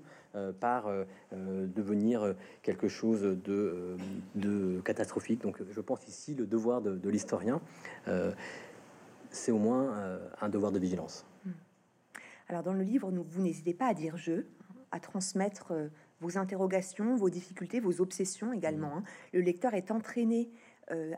par 0.60 0.86
euh, 0.86 1.04
euh, 1.32 1.66
devenir 1.66 2.34
quelque 2.62 2.88
chose 2.88 3.22
de, 3.22 3.96
de, 4.34 4.80
catastrophique. 4.84 5.42
Donc 5.42 5.60
je 5.70 5.80
pense 5.80 6.06
ici 6.08 6.34
le 6.34 6.46
devoir 6.46 6.82
de, 6.82 7.08
l'historien, 7.08 7.60
c'est 9.30 9.52
au 9.52 9.58
moins 9.58 10.18
un 10.40 10.48
devoir 10.48 10.72
de 10.72 10.78
vigilance. 10.78 11.24
Hmm. 11.44 11.50
Alors 12.48 12.62
dans 12.62 12.72
le 12.72 12.82
livre, 12.82 13.10
vous 13.10 13.42
n'hésitez 13.42 13.74
pas 13.74 13.86
à 13.86 13.94
dire 13.94 14.16
je, 14.16 14.44
à 14.90 15.00
transmettre 15.00 15.72
vos 16.20 16.38
interrogations, 16.38 17.16
vos 17.16 17.30
difficultés, 17.30 17.80
vos 17.80 18.00
obsessions 18.00 18.52
également. 18.52 18.96
Hmm. 18.96 18.98
Hein. 18.98 19.04
Le 19.32 19.40
lecteur 19.40 19.74
est 19.74 19.90
entraîné 19.90 20.50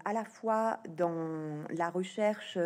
à 0.06 0.14
la 0.14 0.24
fois 0.24 0.80
dans 0.96 1.62
la 1.68 1.90
recherche, 1.90 2.58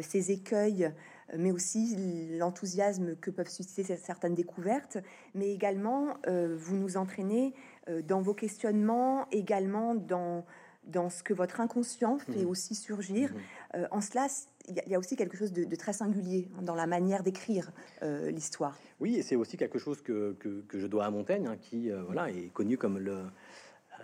ses 0.00 0.30
écueils, 0.30 0.92
mais 1.36 1.52
aussi 1.52 1.96
l'enthousiasme 2.38 3.16
que 3.16 3.30
peuvent 3.30 3.48
susciter 3.48 3.84
certaines 3.96 4.34
découvertes, 4.34 4.98
mais 5.34 5.52
également 5.52 6.14
euh, 6.26 6.56
vous 6.58 6.76
nous 6.76 6.96
entraînez 6.96 7.54
euh, 7.88 8.02
dans 8.02 8.20
vos 8.20 8.34
questionnements, 8.34 9.26
également 9.30 9.94
dans, 9.94 10.44
dans 10.84 11.10
ce 11.10 11.22
que 11.22 11.34
votre 11.34 11.60
inconscient 11.60 12.18
fait 12.18 12.44
mmh. 12.44 12.48
aussi 12.48 12.74
surgir. 12.74 13.32
Mmh. 13.32 13.76
Euh, 13.76 13.86
en 13.90 14.00
cela, 14.00 14.26
il 14.68 14.82
y, 14.86 14.94
a 14.94 14.98
aussi 14.98 15.16
quelque 15.16 15.36
chose 15.36 15.52
de, 15.52 15.76
très 15.76 15.92
singulier 15.92 16.48
dans 16.62 16.74
la 16.74 16.86
manière 16.86 17.22
d'écrire 17.22 17.72
l'histoire. 18.02 18.78
Oui, 19.00 19.16
et 19.16 19.22
c'est 19.22 19.34
aussi 19.34 19.56
quelque 19.56 19.78
chose 19.78 20.00
que, 20.00 20.36
que, 20.38 20.78
je 20.78 20.86
dois 20.86 21.06
à 21.06 21.10
Montaigne, 21.10 21.46
hein, 21.48 21.56
qui 21.60 21.90
voilà, 21.90 22.30
est 22.30 22.52
connu 22.52 22.76
comme 22.76 22.98
le, 22.98 23.24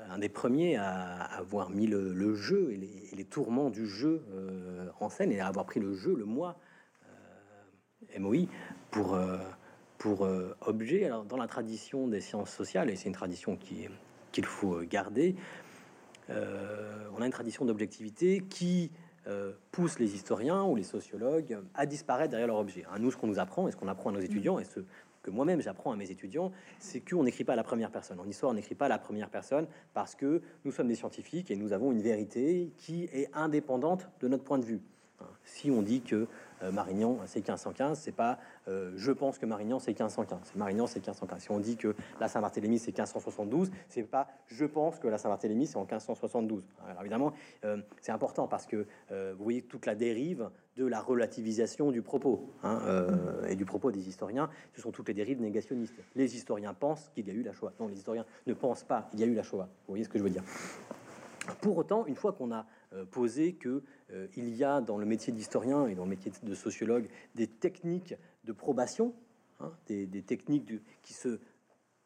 un 0.08 0.18
des 0.18 0.30
premiers 0.30 0.76
à 0.76 1.22
avoir 1.22 1.70
mis 1.70 1.86
le, 1.86 2.34
jeu 2.34 2.72
et 2.72 2.78
les, 2.78 3.10
et 3.12 3.14
les, 3.14 3.24
tourments 3.24 3.70
du 3.70 3.86
jeu 3.86 4.24
en 4.98 5.08
scène 5.08 5.30
et 5.30 5.38
à 5.38 5.46
avoir 5.46 5.66
pris 5.66 5.78
le 5.78 5.94
jeu, 5.94 6.16
le 6.16 6.24
moi, 6.24 6.58
MOI 8.18 8.46
pour, 8.90 9.14
euh, 9.14 9.38
pour 9.98 10.24
euh, 10.24 10.56
objet. 10.60 11.04
Alors, 11.04 11.24
dans 11.24 11.36
la 11.36 11.46
tradition 11.46 12.08
des 12.08 12.20
sciences 12.20 12.50
sociales, 12.50 12.90
et 12.90 12.96
c'est 12.96 13.08
une 13.08 13.14
tradition 13.14 13.56
qu'il 13.56 14.44
faut 14.44 14.80
garder. 14.82 15.36
on 16.28 17.22
a 17.22 17.26
une 17.26 17.32
tradition 17.32 17.64
d'objectivité 17.64 18.42
qui 18.48 18.90
pousse 19.72 19.98
les 19.98 20.14
historiens 20.14 20.62
ou 20.64 20.76
les 20.76 20.84
sociologues 20.84 21.58
à 21.74 21.86
disparaître 21.86 22.30
derrière 22.30 22.48
leur 22.48 22.58
objet. 22.58 22.84
Hein, 22.90 22.98
nous, 23.00 23.10
ce 23.10 23.16
qu'on 23.16 23.26
nous 23.26 23.40
apprend 23.40 23.66
et 23.66 23.72
ce 23.72 23.76
qu'on 23.76 23.88
apprend 23.88 24.10
à 24.10 24.12
nos 24.12 24.20
étudiants, 24.20 24.58
et 24.58 24.64
ce 24.64 24.80
que 25.26 25.30
moi-même 25.32 25.60
j'apprends 25.60 25.90
à 25.90 25.96
mes 25.96 26.10
étudiants, 26.10 26.52
c'est 26.78 27.00
qu'on 27.00 27.24
n'écrit 27.24 27.42
pas 27.42 27.54
à 27.54 27.56
la 27.56 27.64
première 27.64 27.90
personne. 27.90 28.20
En 28.20 28.28
histoire, 28.28 28.52
on 28.52 28.54
n'écrit 28.54 28.76
pas 28.76 28.86
à 28.86 28.88
la 28.88 28.98
première 28.98 29.28
personne 29.28 29.66
parce 29.92 30.14
que 30.14 30.40
nous 30.64 30.70
sommes 30.70 30.86
des 30.86 30.94
scientifiques 30.94 31.50
et 31.50 31.56
nous 31.56 31.72
avons 31.72 31.90
une 31.90 32.00
vérité 32.00 32.70
qui 32.78 33.04
est 33.12 33.28
indépendante 33.34 34.08
de 34.20 34.28
notre 34.28 34.44
point 34.44 34.58
de 34.58 34.64
vue. 34.64 34.80
Si 35.44 35.70
on 35.70 35.82
dit 35.82 36.02
que 36.02 36.14
euh, 36.16 36.26
Marignan 36.62 37.18
c'est 37.26 37.40
1515, 37.40 37.98
c'est 37.98 38.12
pas 38.12 38.38
euh, 38.68 38.92
je 38.96 39.12
pense 39.12 39.38
que 39.38 39.46
Marignan 39.46 39.78
c'est 39.78 39.92
1515, 39.92 40.40
c'est 40.44 40.56
Marignan 40.56 40.86
c'est 40.86 40.98
1515. 40.98 41.42
Si 41.42 41.50
on 41.50 41.60
dit 41.60 41.76
que 41.76 41.94
la 42.20 42.28
Saint-Barthélemy 42.28 42.78
c'est 42.78 42.90
1572, 42.90 43.70
c'est 43.88 44.02
pas 44.02 44.28
je 44.46 44.64
pense 44.64 44.98
que 44.98 45.08
la 45.08 45.18
Saint-Barthélemy 45.18 45.66
c'est 45.66 45.76
en 45.76 45.82
1572. 45.82 46.64
Alors 46.88 47.02
évidemment, 47.02 47.32
euh, 47.64 47.78
c'est 48.00 48.12
important 48.12 48.48
parce 48.48 48.66
que 48.66 48.86
vous 49.10 49.44
voyez 49.44 49.62
toute 49.62 49.86
la 49.86 49.94
dérive 49.94 50.50
de 50.76 50.86
la 50.86 51.00
relativisation 51.00 51.90
du 51.90 52.02
propos 52.02 52.50
hein, 52.62 52.80
et 53.48 53.56
du 53.56 53.64
propos 53.64 53.90
des 53.90 54.08
historiens. 54.08 54.50
Ce 54.74 54.80
sont 54.80 54.90
toutes 54.90 55.08
les 55.08 55.14
dérives 55.14 55.40
négationnistes. 55.40 55.94
Les 56.14 56.36
historiens 56.36 56.74
pensent 56.74 57.10
qu'il 57.14 57.26
y 57.26 57.30
a 57.30 57.34
eu 57.34 57.42
la 57.42 57.52
Shoah. 57.52 57.72
Non, 57.80 57.88
les 57.88 57.96
historiens 57.96 58.26
ne 58.46 58.54
pensent 58.54 58.84
pas 58.84 59.06
qu'il 59.10 59.20
y 59.20 59.22
a 59.22 59.26
eu 59.26 59.34
la 59.34 59.42
Shoah. 59.42 59.64
Vous 59.86 59.92
voyez 59.92 60.04
ce 60.04 60.08
que 60.08 60.18
je 60.18 60.24
veux 60.24 60.30
dire? 60.30 60.42
Pour 61.60 61.78
autant, 61.78 62.06
une 62.06 62.16
fois 62.16 62.32
qu'on 62.32 62.52
a 62.52 62.66
posé 63.10 63.54
que 63.54 63.82
euh, 64.12 64.26
il 64.36 64.54
y 64.54 64.62
a 64.62 64.80
dans 64.80 64.98
le 64.98 65.06
métier 65.06 65.32
d'historien 65.32 65.86
et 65.86 65.94
dans 65.94 66.04
le 66.04 66.10
métier 66.10 66.32
de 66.42 66.54
sociologue 66.54 67.08
des 67.34 67.46
techniques 67.46 68.14
de 68.44 68.52
probation, 68.52 69.12
hein, 69.60 69.72
des, 69.88 70.06
techniques 70.22 70.72
qui 71.02 71.12
se 71.12 71.40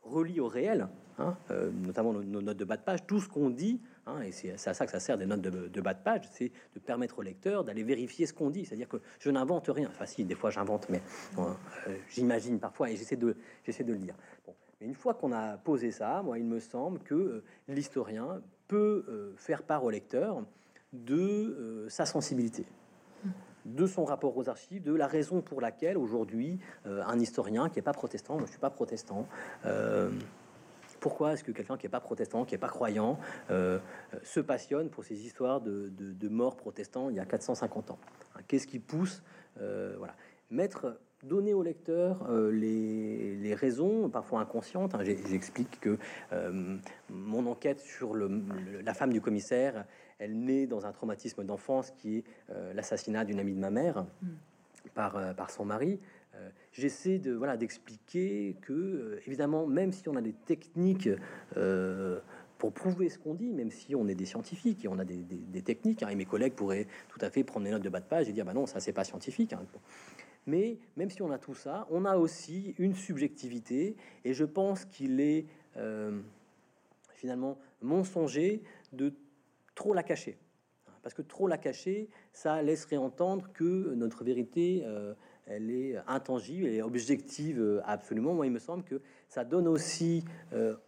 relient 0.02 0.40
au 0.40 0.48
réel, 0.48 0.88
hein, 1.18 1.36
euh, 1.50 1.70
notamment 1.70 2.14
nos, 2.14 2.40
notes 2.40 2.56
de 2.56 2.64
bas 2.64 2.78
de 2.78 2.82
page, 2.82 3.06
tout 3.06 3.20
ce 3.20 3.28
qu'on 3.28 3.50
dit, 3.50 3.82
hein, 4.06 4.22
et 4.22 4.32
c'est 4.32 4.52
à 4.66 4.72
ça 4.72 4.86
que 4.86 4.92
ça 4.92 4.98
sert 4.98 5.18
des 5.18 5.26
notes 5.26 5.42
de, 5.42 5.80
bas 5.82 5.92
de 5.92 6.02
page, 6.02 6.22
c'est 6.32 6.50
de 6.74 6.80
permettre 6.80 7.18
au 7.18 7.22
lecteur 7.22 7.64
d'aller 7.64 7.82
vérifier 7.82 8.24
ce 8.24 8.32
qu'on 8.32 8.48
dit, 8.48 8.64
c'est-à-dire 8.64 8.88
que 8.88 9.02
je 9.18 9.30
n'invente 9.30 9.68
rien, 9.68 9.88
enfin 9.88 10.06
si, 10.06 10.24
des 10.24 10.34
fois 10.34 10.48
j'invente, 10.48 10.88
mais 10.88 11.02
euh, 11.38 11.52
j'imagine 12.08 12.58
parfois 12.58 12.90
et 12.90 12.96
j'essaie 12.96 13.16
de, 13.16 13.36
le 13.78 13.98
dire. 13.98 14.14
Mais 14.80 14.86
une 14.86 14.94
fois 14.94 15.12
qu'on 15.12 15.32
a 15.32 15.58
posé 15.58 15.90
ça, 15.90 16.22
moi 16.22 16.38
il 16.38 16.46
me 16.46 16.60
semble 16.60 17.00
que 17.00 17.44
l'historien 17.68 18.40
peut 18.68 19.34
faire 19.36 19.62
part 19.64 19.84
au 19.84 19.90
lecteur 19.90 20.42
de 20.92 21.16
euh, 21.16 21.88
sa 21.88 22.06
sensibilité, 22.06 22.66
de 23.64 23.86
son 23.86 24.04
rapport 24.04 24.36
aux 24.36 24.48
archives, 24.48 24.82
de 24.82 24.94
la 24.94 25.06
raison 25.06 25.40
pour 25.40 25.60
laquelle 25.60 25.96
aujourd'hui 25.96 26.58
euh, 26.86 27.02
un 27.06 27.18
historien 27.18 27.68
qui 27.68 27.76
n'est 27.76 27.82
pas 27.82 27.92
protestant, 27.92 28.38
je 28.38 28.42
ne 28.42 28.48
suis 28.48 28.58
pas 28.58 28.70
protestant, 28.70 29.26
euh, 29.66 30.10
pourquoi 30.98 31.32
est-ce 31.32 31.44
que 31.44 31.52
quelqu'un 31.52 31.78
qui 31.78 31.86
n'est 31.86 31.90
pas 31.90 32.00
protestant, 32.00 32.44
qui 32.44 32.54
n'est 32.54 32.58
pas 32.58 32.68
croyant, 32.68 33.18
se 33.48 34.40
passionne 34.40 34.90
pour 34.90 35.02
ces 35.02 35.24
histoires 35.24 35.62
de, 35.62 36.28
morts 36.28 36.56
protestants 36.56 37.08
il 37.08 37.16
y 37.16 37.20
a 37.20 37.24
450 37.24 37.92
ans? 37.92 37.98
Hein, 38.34 38.40
Qu'est-ce 38.46 38.66
qui 38.66 38.80
pousse 38.80 39.22
voilà. 39.56 40.14
Mettre 40.50 40.98
donner 41.22 41.54
au 41.54 41.62
lecteur 41.62 42.30
les, 42.52 43.54
raisons, 43.54 44.10
parfois 44.10 44.40
inconscientes. 44.40 44.94
Hein. 44.94 45.02
J'explique 45.02 45.80
que 45.80 45.96
mon 47.08 47.46
enquête 47.46 47.80
sur 47.80 48.14
la 48.14 48.92
femme 48.92 49.14
du 49.14 49.22
commissaire, 49.22 49.86
elle 50.20 50.38
naît 50.38 50.66
dans 50.66 50.86
un 50.86 50.92
traumatisme 50.92 51.42
d'enfance 51.44 51.90
qui 51.90 52.18
est 52.18 52.24
euh, 52.50 52.72
l'assassinat 52.72 53.24
d'une 53.24 53.40
amie 53.40 53.54
de 53.54 53.58
ma 53.58 53.70
mère 53.70 54.04
mm. 54.22 54.28
par, 54.94 55.34
par 55.34 55.50
son 55.50 55.64
mari. 55.64 55.98
J'essaie 56.72 57.18
de 57.18 57.32
voilà 57.32 57.58
d'expliquer 57.58 58.56
que 58.62 59.20
évidemment, 59.26 59.66
même 59.66 59.92
si 59.92 60.08
on 60.08 60.16
a 60.16 60.22
des 60.22 60.32
techniques 60.32 61.10
pour 62.60 62.72
prouver 62.72 63.08
ce 63.08 63.18
qu'on 63.18 63.34
dit, 63.34 63.52
même 63.52 63.70
si 63.70 63.94
on 63.94 64.06
est 64.06 64.14
des 64.14 64.26
scientifiques 64.26 64.84
et 64.84 64.88
on 64.88 64.98
a 64.98 65.04
des, 65.04 65.62
techniques, 65.62 66.02
hein, 66.02 66.10
et 66.10 66.14
mes 66.14 66.26
collègues 66.26 66.52
pourraient 66.52 66.86
tout 67.08 67.18
à 67.22 67.30
fait 67.30 67.42
prendre 67.42 67.64
des 67.64 67.72
notes 67.72 67.82
de 67.82 67.88
bas 67.88 68.00
de 68.00 68.04
page 68.04 68.28
et 68.28 68.32
dire 68.32 68.44
bah 68.44 68.52
non, 68.52 68.66
ça 68.66 68.80
c'est 68.80 68.92
pas 68.92 69.02
scientifique. 69.02 69.54
Hein. 69.54 69.64
Mais 70.46 70.76
même 70.96 71.10
si 71.10 71.22
on 71.22 71.30
a 71.30 71.38
tout 71.38 71.54
ça, 71.54 71.86
on 71.90 72.04
a 72.04 72.16
aussi 72.16 72.74
une 72.78 72.94
subjectivité, 72.94 73.96
et 74.24 74.34
je 74.34 74.44
pense 74.44 74.84
qu'il 74.84 75.20
est 75.20 75.46
euh, 75.78 76.20
finalement 77.14 77.58
mensonger 77.80 78.62
de 78.92 79.14
trop 79.80 79.94
la 79.94 80.02
cacher. 80.02 80.38
Parce 81.02 81.14
que 81.14 81.22
trop 81.22 81.48
la 81.48 81.56
cacher, 81.56 82.10
ça 82.34 82.60
laisserait 82.60 82.98
entendre 82.98 83.50
que 83.54 83.94
notre 83.94 84.24
vérité, 84.24 84.82
euh, 84.84 85.14
elle 85.46 85.70
est 85.70 85.96
intangible, 86.06 86.66
elle 86.66 86.74
est 86.74 86.82
objective 86.82 87.58
euh, 87.58 87.80
absolument. 87.86 88.34
Moi, 88.34 88.44
il 88.44 88.52
me 88.52 88.58
semble 88.58 88.84
que 88.84 89.00
ça 89.26 89.42
donne 89.42 89.66
aussi 89.66 90.22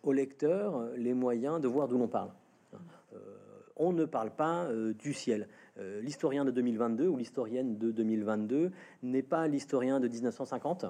au 0.02 0.12
lecteur 0.12 0.90
les 0.96 1.14
moyens 1.14 1.58
de 1.58 1.68
voir 1.68 1.88
d'où 1.88 1.96
l'on 1.96 2.08
parle. 2.08 2.32
on 3.76 3.92
ne 3.92 4.04
parle 4.04 4.30
pas 4.30 4.68
du 4.98 5.14
ciel. 5.14 5.48
Euh, 5.78 6.02
l'historien 6.02 6.44
de 6.44 6.50
2022 6.50 7.08
ou 7.08 7.16
l'historienne 7.16 7.78
de 7.78 7.90
2022 7.90 8.72
n'est 9.02 9.22
pas 9.22 9.48
l'historien 9.48 10.00
de 10.00 10.08
1950. 10.08 10.84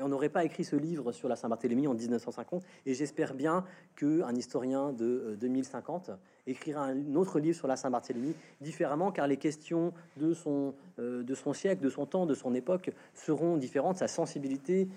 Et 0.00 0.02
on 0.02 0.08
n'aurait 0.08 0.30
pas 0.30 0.44
écrit 0.44 0.64
ce 0.64 0.76
livre 0.76 1.12
sur 1.12 1.28
la 1.28 1.36
Saint-Barthélemy 1.36 1.86
en 1.86 1.92
1950. 1.92 2.64
Et 2.86 2.94
j'espère 2.94 3.34
bien 3.34 3.66
qu'un 3.96 4.34
historien 4.34 4.92
de 4.92 5.36
2050 5.38 6.08
euh, 6.08 6.14
écrira 6.46 6.86
un 6.86 7.14
autre 7.16 7.38
livre 7.38 7.54
sur 7.54 7.68
la 7.68 7.76
Saint-Barthélemy 7.76 8.34
différemment, 8.62 9.12
car 9.12 9.26
les 9.26 9.36
questions 9.36 9.92
de 10.16 10.32
son, 10.32 10.74
euh, 10.98 11.22
de 11.22 11.34
son 11.34 11.52
siècle, 11.52 11.82
de 11.82 11.90
son 11.90 12.06
temps, 12.06 12.24
de 12.24 12.34
son 12.34 12.54
époque 12.54 12.90
seront 13.12 13.58
différentes, 13.58 13.98
sa 13.98 14.08
sensibilité 14.08 14.88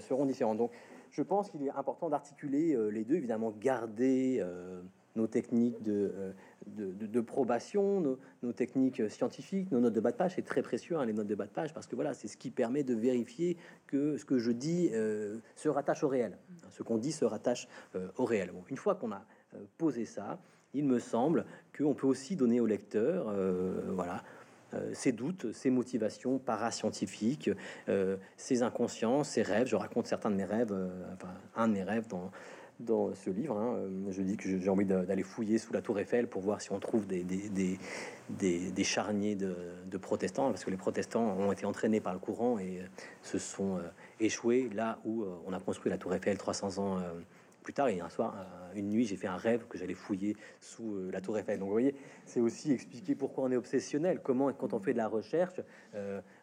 seront 0.00 0.26
différentes. 0.26 0.58
Donc 0.58 0.72
je 1.10 1.22
pense 1.22 1.48
qu'il 1.48 1.66
est 1.66 1.70
important 1.70 2.10
d'articuler 2.10 2.76
les 2.90 3.02
deux, 3.02 3.14
évidemment 3.14 3.50
garder 3.58 4.44
nos 5.16 5.26
techniques 5.26 5.82
de, 5.82 6.34
de, 6.66 7.20
probation, 7.20 8.18
nos, 8.42 8.52
techniques 8.52 9.10
scientifiques, 9.10 9.70
nos 9.70 9.80
notes 9.80 9.92
de 9.92 10.00
bas 10.00 10.12
de 10.12 10.16
page, 10.16 10.32
c'est 10.36 10.44
très 10.44 10.62
précieux, 10.62 10.96
hein, 10.96 11.04
les 11.04 11.12
notes 11.12 11.26
de 11.26 11.34
bas 11.34 11.46
de 11.46 11.50
page, 11.50 11.72
parce 11.72 11.86
que 11.86 11.94
voilà, 11.94 12.14
c'est 12.14 12.28
ce 12.28 12.36
qui 12.36 12.50
permet 12.50 12.82
de 12.82 12.94
vérifier 12.94 13.56
que 13.86 14.16
ce 14.16 14.24
que 14.24 14.38
je 14.38 14.50
dis 14.50 14.90
euh, 14.92 15.38
se 15.56 15.68
rattache 15.68 16.04
au 16.04 16.08
réel. 16.08 16.38
Ce 16.70 16.82
qu'on 16.82 16.98
dit 16.98 17.12
se 17.12 17.24
rattache 17.24 17.68
euh, 17.94 18.08
au 18.16 18.24
réel. 18.24 18.52
une 18.68 18.76
fois 18.76 18.94
qu'on 18.94 19.12
a 19.12 19.24
euh, 19.54 19.58
posé 19.78 20.04
ça, 20.04 20.38
il 20.74 20.84
me 20.84 20.98
semble 20.98 21.44
qu'on 21.76 21.94
peut 21.94 22.06
aussi 22.06 22.36
donner 22.36 22.60
au 22.60 22.66
lecteur, 22.66 23.34
voilà, 23.88 24.22
ses 24.92 25.10
doutes, 25.10 25.52
ses 25.52 25.68
motivations 25.68 26.38
parascientifiques, 26.38 27.50
ses 28.36 28.62
inconsciences, 28.62 29.30
ses 29.30 29.42
rêves. 29.42 29.66
Je 29.66 29.74
raconte 29.74 30.06
certains 30.06 30.30
de 30.30 30.36
mes 30.36 30.44
rêves, 30.44 30.72
enfin 31.12 31.34
un 31.56 31.66
de 31.66 31.72
mes 31.72 31.82
rêves 31.82 32.06
dans 32.06 32.30
dans 32.80 33.14
ce 33.14 33.30
livre. 33.30 33.58
Hein. 33.58 33.76
Euh, 33.76 34.10
je 34.10 34.22
dis 34.22 34.36
que 34.36 34.58
j'ai 34.58 34.68
envie 34.68 34.84
d'aller 34.84 35.22
fouiller 35.22 35.58
sous 35.58 35.72
la 35.72 35.82
tour 35.82 35.98
Eiffel 35.98 36.26
pour 36.26 36.42
voir 36.42 36.60
si 36.60 36.72
on 36.72 36.80
trouve 36.80 37.06
des, 37.06 37.24
charniers 38.84 39.36
de, 39.36 39.98
protestants, 39.98 40.50
parce 40.50 40.64
que 40.64 40.70
les 40.70 40.76
protestants 40.76 41.36
ont 41.38 41.52
été 41.52 41.66
entraînés 41.66 42.00
par 42.00 42.12
le 42.12 42.18
courant 42.18 42.58
et 42.58 42.80
euh, 42.80 42.86
se 43.22 43.38
sont 43.38 43.76
euh, 43.76 43.82
échoués 44.18 44.70
là 44.74 44.98
où 45.04 45.24
on 45.46 45.52
a 45.52 45.60
construit 45.60 45.90
la 45.90 45.98
tour 45.98 46.14
Eiffel 46.14 46.36
300 46.36 46.78
ans 46.78 46.98
plus 47.62 47.72
tard. 47.72 47.88
Et 47.88 48.00
un 48.00 48.08
soir, 48.08 48.34
une 48.74 48.88
nuit, 48.88 49.04
j'ai 49.04 49.16
fait 49.16 49.26
un 49.26 49.36
rêve 49.36 49.66
que 49.68 49.78
j'allais 49.78 49.94
fouiller 49.94 50.36
sous 50.60 51.10
la 51.10 51.20
tour 51.20 51.38
Eiffel. 51.38 51.58
Donc 51.58 51.68
vous 51.68 51.74
voyez, 51.74 51.94
c'est 52.26 52.40
aussi 52.40 52.72
expliquer 52.72 53.14
pourquoi 53.14 53.44
on 53.44 53.50
est 53.50 53.56
obsessionnel. 53.56 54.20
Comment, 54.22 54.52
quand 54.52 54.74
on 54.74 54.80
fait 54.80 54.92
de 54.92 54.98
la 54.98 55.08
recherche, 55.08 55.60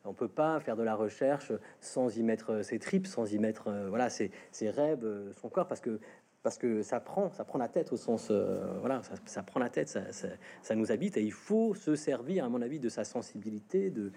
on 0.05 0.13
peut 0.13 0.27
pas 0.27 0.59
faire 0.59 0.75
de 0.75 0.83
la 0.83 0.95
recherche 0.95 1.51
sans 1.81 2.15
y 2.17 2.23
mettre 2.23 2.63
ses 2.63 2.79
tripes, 2.79 3.07
sans 3.07 3.31
y 3.31 3.37
mettre 3.37 3.71
voilà 3.89 4.09
ses, 4.09 4.31
ses 4.51 4.69
rêves, 4.69 5.05
son 5.39 5.49
corps, 5.49 5.67
parce 5.67 5.81
que 5.81 5.99
parce 6.47 6.57
que 6.57 6.81
ça 6.81 7.01
prend, 7.01 7.29
ça 7.33 7.43
prend 7.43 7.59
la 7.59 7.67
tête 7.67 7.91
au 7.91 7.97
sens, 7.97 8.29
euh, 8.31 8.77
voilà, 8.79 9.01
ça, 9.25 9.43
prend 9.43 9.59
la 9.59 9.67
tête, 9.67 9.89
ça, 9.89 10.75
nous 10.75 10.93
habite 10.93 11.17
et 11.17 11.21
il 11.21 11.33
faut 11.33 11.75
se 11.75 11.93
servir, 11.93 12.45
à 12.45 12.47
mon 12.47 12.61
avis, 12.61 12.79
de 12.79 12.87
sa 12.87 13.03
sensibilité, 13.03 13.89
de, 13.89 14.11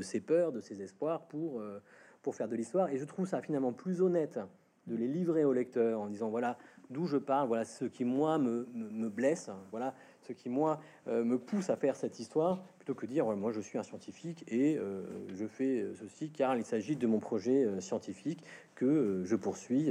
ses 0.00 0.20
peurs, 0.20 0.52
de 0.52 0.60
ses 0.60 0.80
espoirs 0.80 1.22
pour, 1.22 1.58
euh, 1.58 1.82
pour 2.22 2.36
faire 2.36 2.46
de 2.46 2.54
l'histoire. 2.54 2.90
Et 2.90 2.98
je 2.98 3.04
trouve 3.04 3.26
ça 3.26 3.42
finalement 3.42 3.72
plus 3.72 4.00
honnête 4.00 4.38
de 4.86 4.94
les 4.94 5.08
livrer 5.08 5.44
au 5.44 5.52
lecteur 5.52 6.00
en 6.00 6.06
disant 6.06 6.28
voilà 6.28 6.56
d'où 6.88 7.06
je 7.06 7.16
parle, 7.16 7.48
voilà 7.48 7.64
ce 7.64 7.86
qui 7.86 8.04
moi 8.04 8.38
me, 8.38 8.68
me 8.72 9.08
blesse, 9.08 9.50
voilà 9.72 9.96
ce 10.28 10.34
qui 10.34 10.50
moi 10.50 10.80
euh, 11.08 11.24
me 11.24 11.38
pousse 11.38 11.70
à 11.70 11.76
faire 11.76 11.96
cette 11.96 12.18
histoire, 12.20 12.62
plutôt 12.78 12.94
que 12.94 13.06
dire 13.06 13.24
moi 13.24 13.50
je 13.50 13.60
suis 13.60 13.78
un 13.78 13.82
scientifique 13.82 14.44
et 14.48 14.76
euh, 14.76 15.02
je 15.34 15.46
fais 15.46 15.86
ceci 15.98 16.30
car 16.30 16.56
il 16.56 16.64
s'agit 16.64 16.96
de 16.96 17.06
mon 17.06 17.18
projet 17.18 17.64
euh, 17.64 17.80
scientifique 17.80 18.44
que 18.74 19.22
je 19.24 19.36
poursuis 19.36 19.90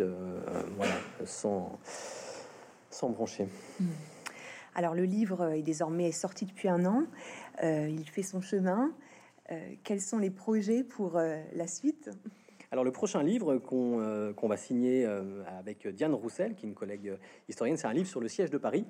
voilà, 0.78 0.94
sans, 1.26 1.78
sans 2.90 3.10
brancher. 3.10 3.48
Hmm. 3.80 3.86
Alors 4.76 4.94
le 4.94 5.04
livre 5.06 5.54
est 5.54 5.64
désormais 5.64 6.12
sorti 6.12 6.46
depuis 6.46 6.70
un 6.70 6.86
an, 6.86 7.06
il 7.64 8.06
fait 8.10 8.22
son 8.22 8.42
chemin. 8.42 8.94
quels 9.84 10.02
sont 10.02 10.20
les 10.20 10.30
projets 10.30 10.84
pour 10.84 11.20
la 11.20 11.68
suite? 11.68 12.10
Alors 12.72 12.86
le 12.86 12.92
prochain 12.92 13.24
livre 13.24 13.58
qu'on 13.58 14.48
va 14.48 14.58
signer 14.58 15.06
avec 15.60 15.88
Diane 15.88 16.14
Roussel, 16.14 16.56
qui 16.56 16.66
est 16.66 16.70
une 16.70 16.76
collègue 16.76 17.18
historienne, 17.50 17.76
c'est 17.76 17.88
un 17.88 17.94
livre 17.94 18.08
sur 18.08 18.22
le 18.22 18.30
siège 18.30 18.52
de 18.52 18.58
Paris 18.58 18.86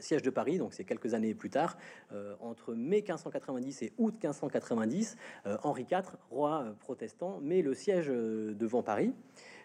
siège 0.00 0.22
de 0.22 0.30
Paris, 0.30 0.58
donc 0.58 0.72
c'est 0.72 0.84
quelques 0.84 1.14
années 1.14 1.34
plus 1.34 1.50
tard, 1.50 1.76
euh, 2.12 2.34
entre 2.40 2.74
mai 2.74 2.96
1590 2.96 3.82
et 3.82 3.92
août 3.98 4.14
1590, 4.14 5.16
euh, 5.46 5.56
Henri 5.62 5.86
IV, 5.90 6.16
roi 6.30 6.62
euh, 6.62 6.72
protestant, 6.72 7.40
met 7.40 7.62
le 7.62 7.74
siège 7.74 8.08
devant 8.08 8.82
Paris. 8.82 9.12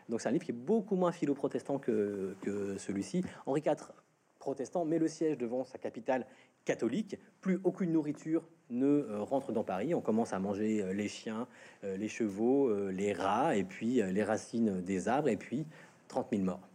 Donc 0.09 0.21
c'est 0.21 0.29
un 0.29 0.31
livre 0.31 0.45
qui 0.45 0.51
est 0.51 0.53
beaucoup 0.53 0.95
moins 0.95 1.11
philo-protestant 1.11 1.79
que, 1.79 2.35
que 2.41 2.77
celui-ci. 2.77 3.23
Henri 3.45 3.61
IV, 3.65 3.91
protestant, 4.39 4.85
met 4.85 4.99
le 4.99 5.07
siège 5.07 5.37
devant 5.37 5.65
sa 5.65 5.77
capitale 5.77 6.25
catholique. 6.63 7.17
Plus 7.41 7.59
aucune 7.63 7.91
nourriture 7.91 8.47
ne 8.69 9.19
rentre 9.19 9.51
dans 9.51 9.63
Paris. 9.63 9.93
On 9.93 10.01
commence 10.01 10.33
à 10.33 10.39
manger 10.39 10.93
les 10.93 11.07
chiens, 11.07 11.47
les 11.83 12.07
chevaux, 12.07 12.89
les 12.89 13.11
rats, 13.13 13.55
et 13.55 13.63
puis 13.63 14.01
les 14.01 14.23
racines 14.23 14.81
des 14.81 15.07
arbres, 15.07 15.29
et 15.29 15.37
puis 15.37 15.65
30 16.07 16.27
000 16.31 16.43
morts. 16.43 16.66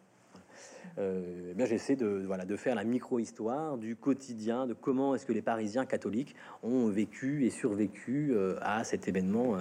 Eh 0.99 1.55
bien 1.55 1.66
j'essaie 1.66 1.97
de 1.97 2.24
voilà 2.26 2.45
de 2.45 2.57
faire 2.57 2.74
la 2.74 2.85
micro-histoire 2.85 3.78
du 3.78 3.97
quotidien, 3.97 4.66
de 4.66 4.74
comment 4.74 5.14
est-ce 5.14 5.26
que 5.26 5.33
les 5.33 5.43
Parisiens 5.43 5.87
catholiques 5.87 6.35
ont 6.62 6.89
vécu 6.89 7.47
et 7.47 7.51
survécu 7.51 8.35
à 8.61 8.85
cet 8.85 9.09
événement 9.09 9.57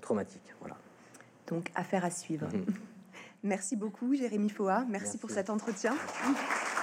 traumatique. 0.00 0.54
Voilà. 0.60 0.76
Donc 1.46 1.70
affaire 1.74 2.04
à 2.04 2.10
suivre. 2.10 2.46
Mhm. 2.52 2.64
Merci 3.42 3.76
beaucoup, 3.76 4.14
Jérémy 4.14 4.50
Foa. 4.50 4.84
Merci, 4.88 5.16
pour 5.16 5.30
cet 5.30 5.48
entretien. 5.48 5.94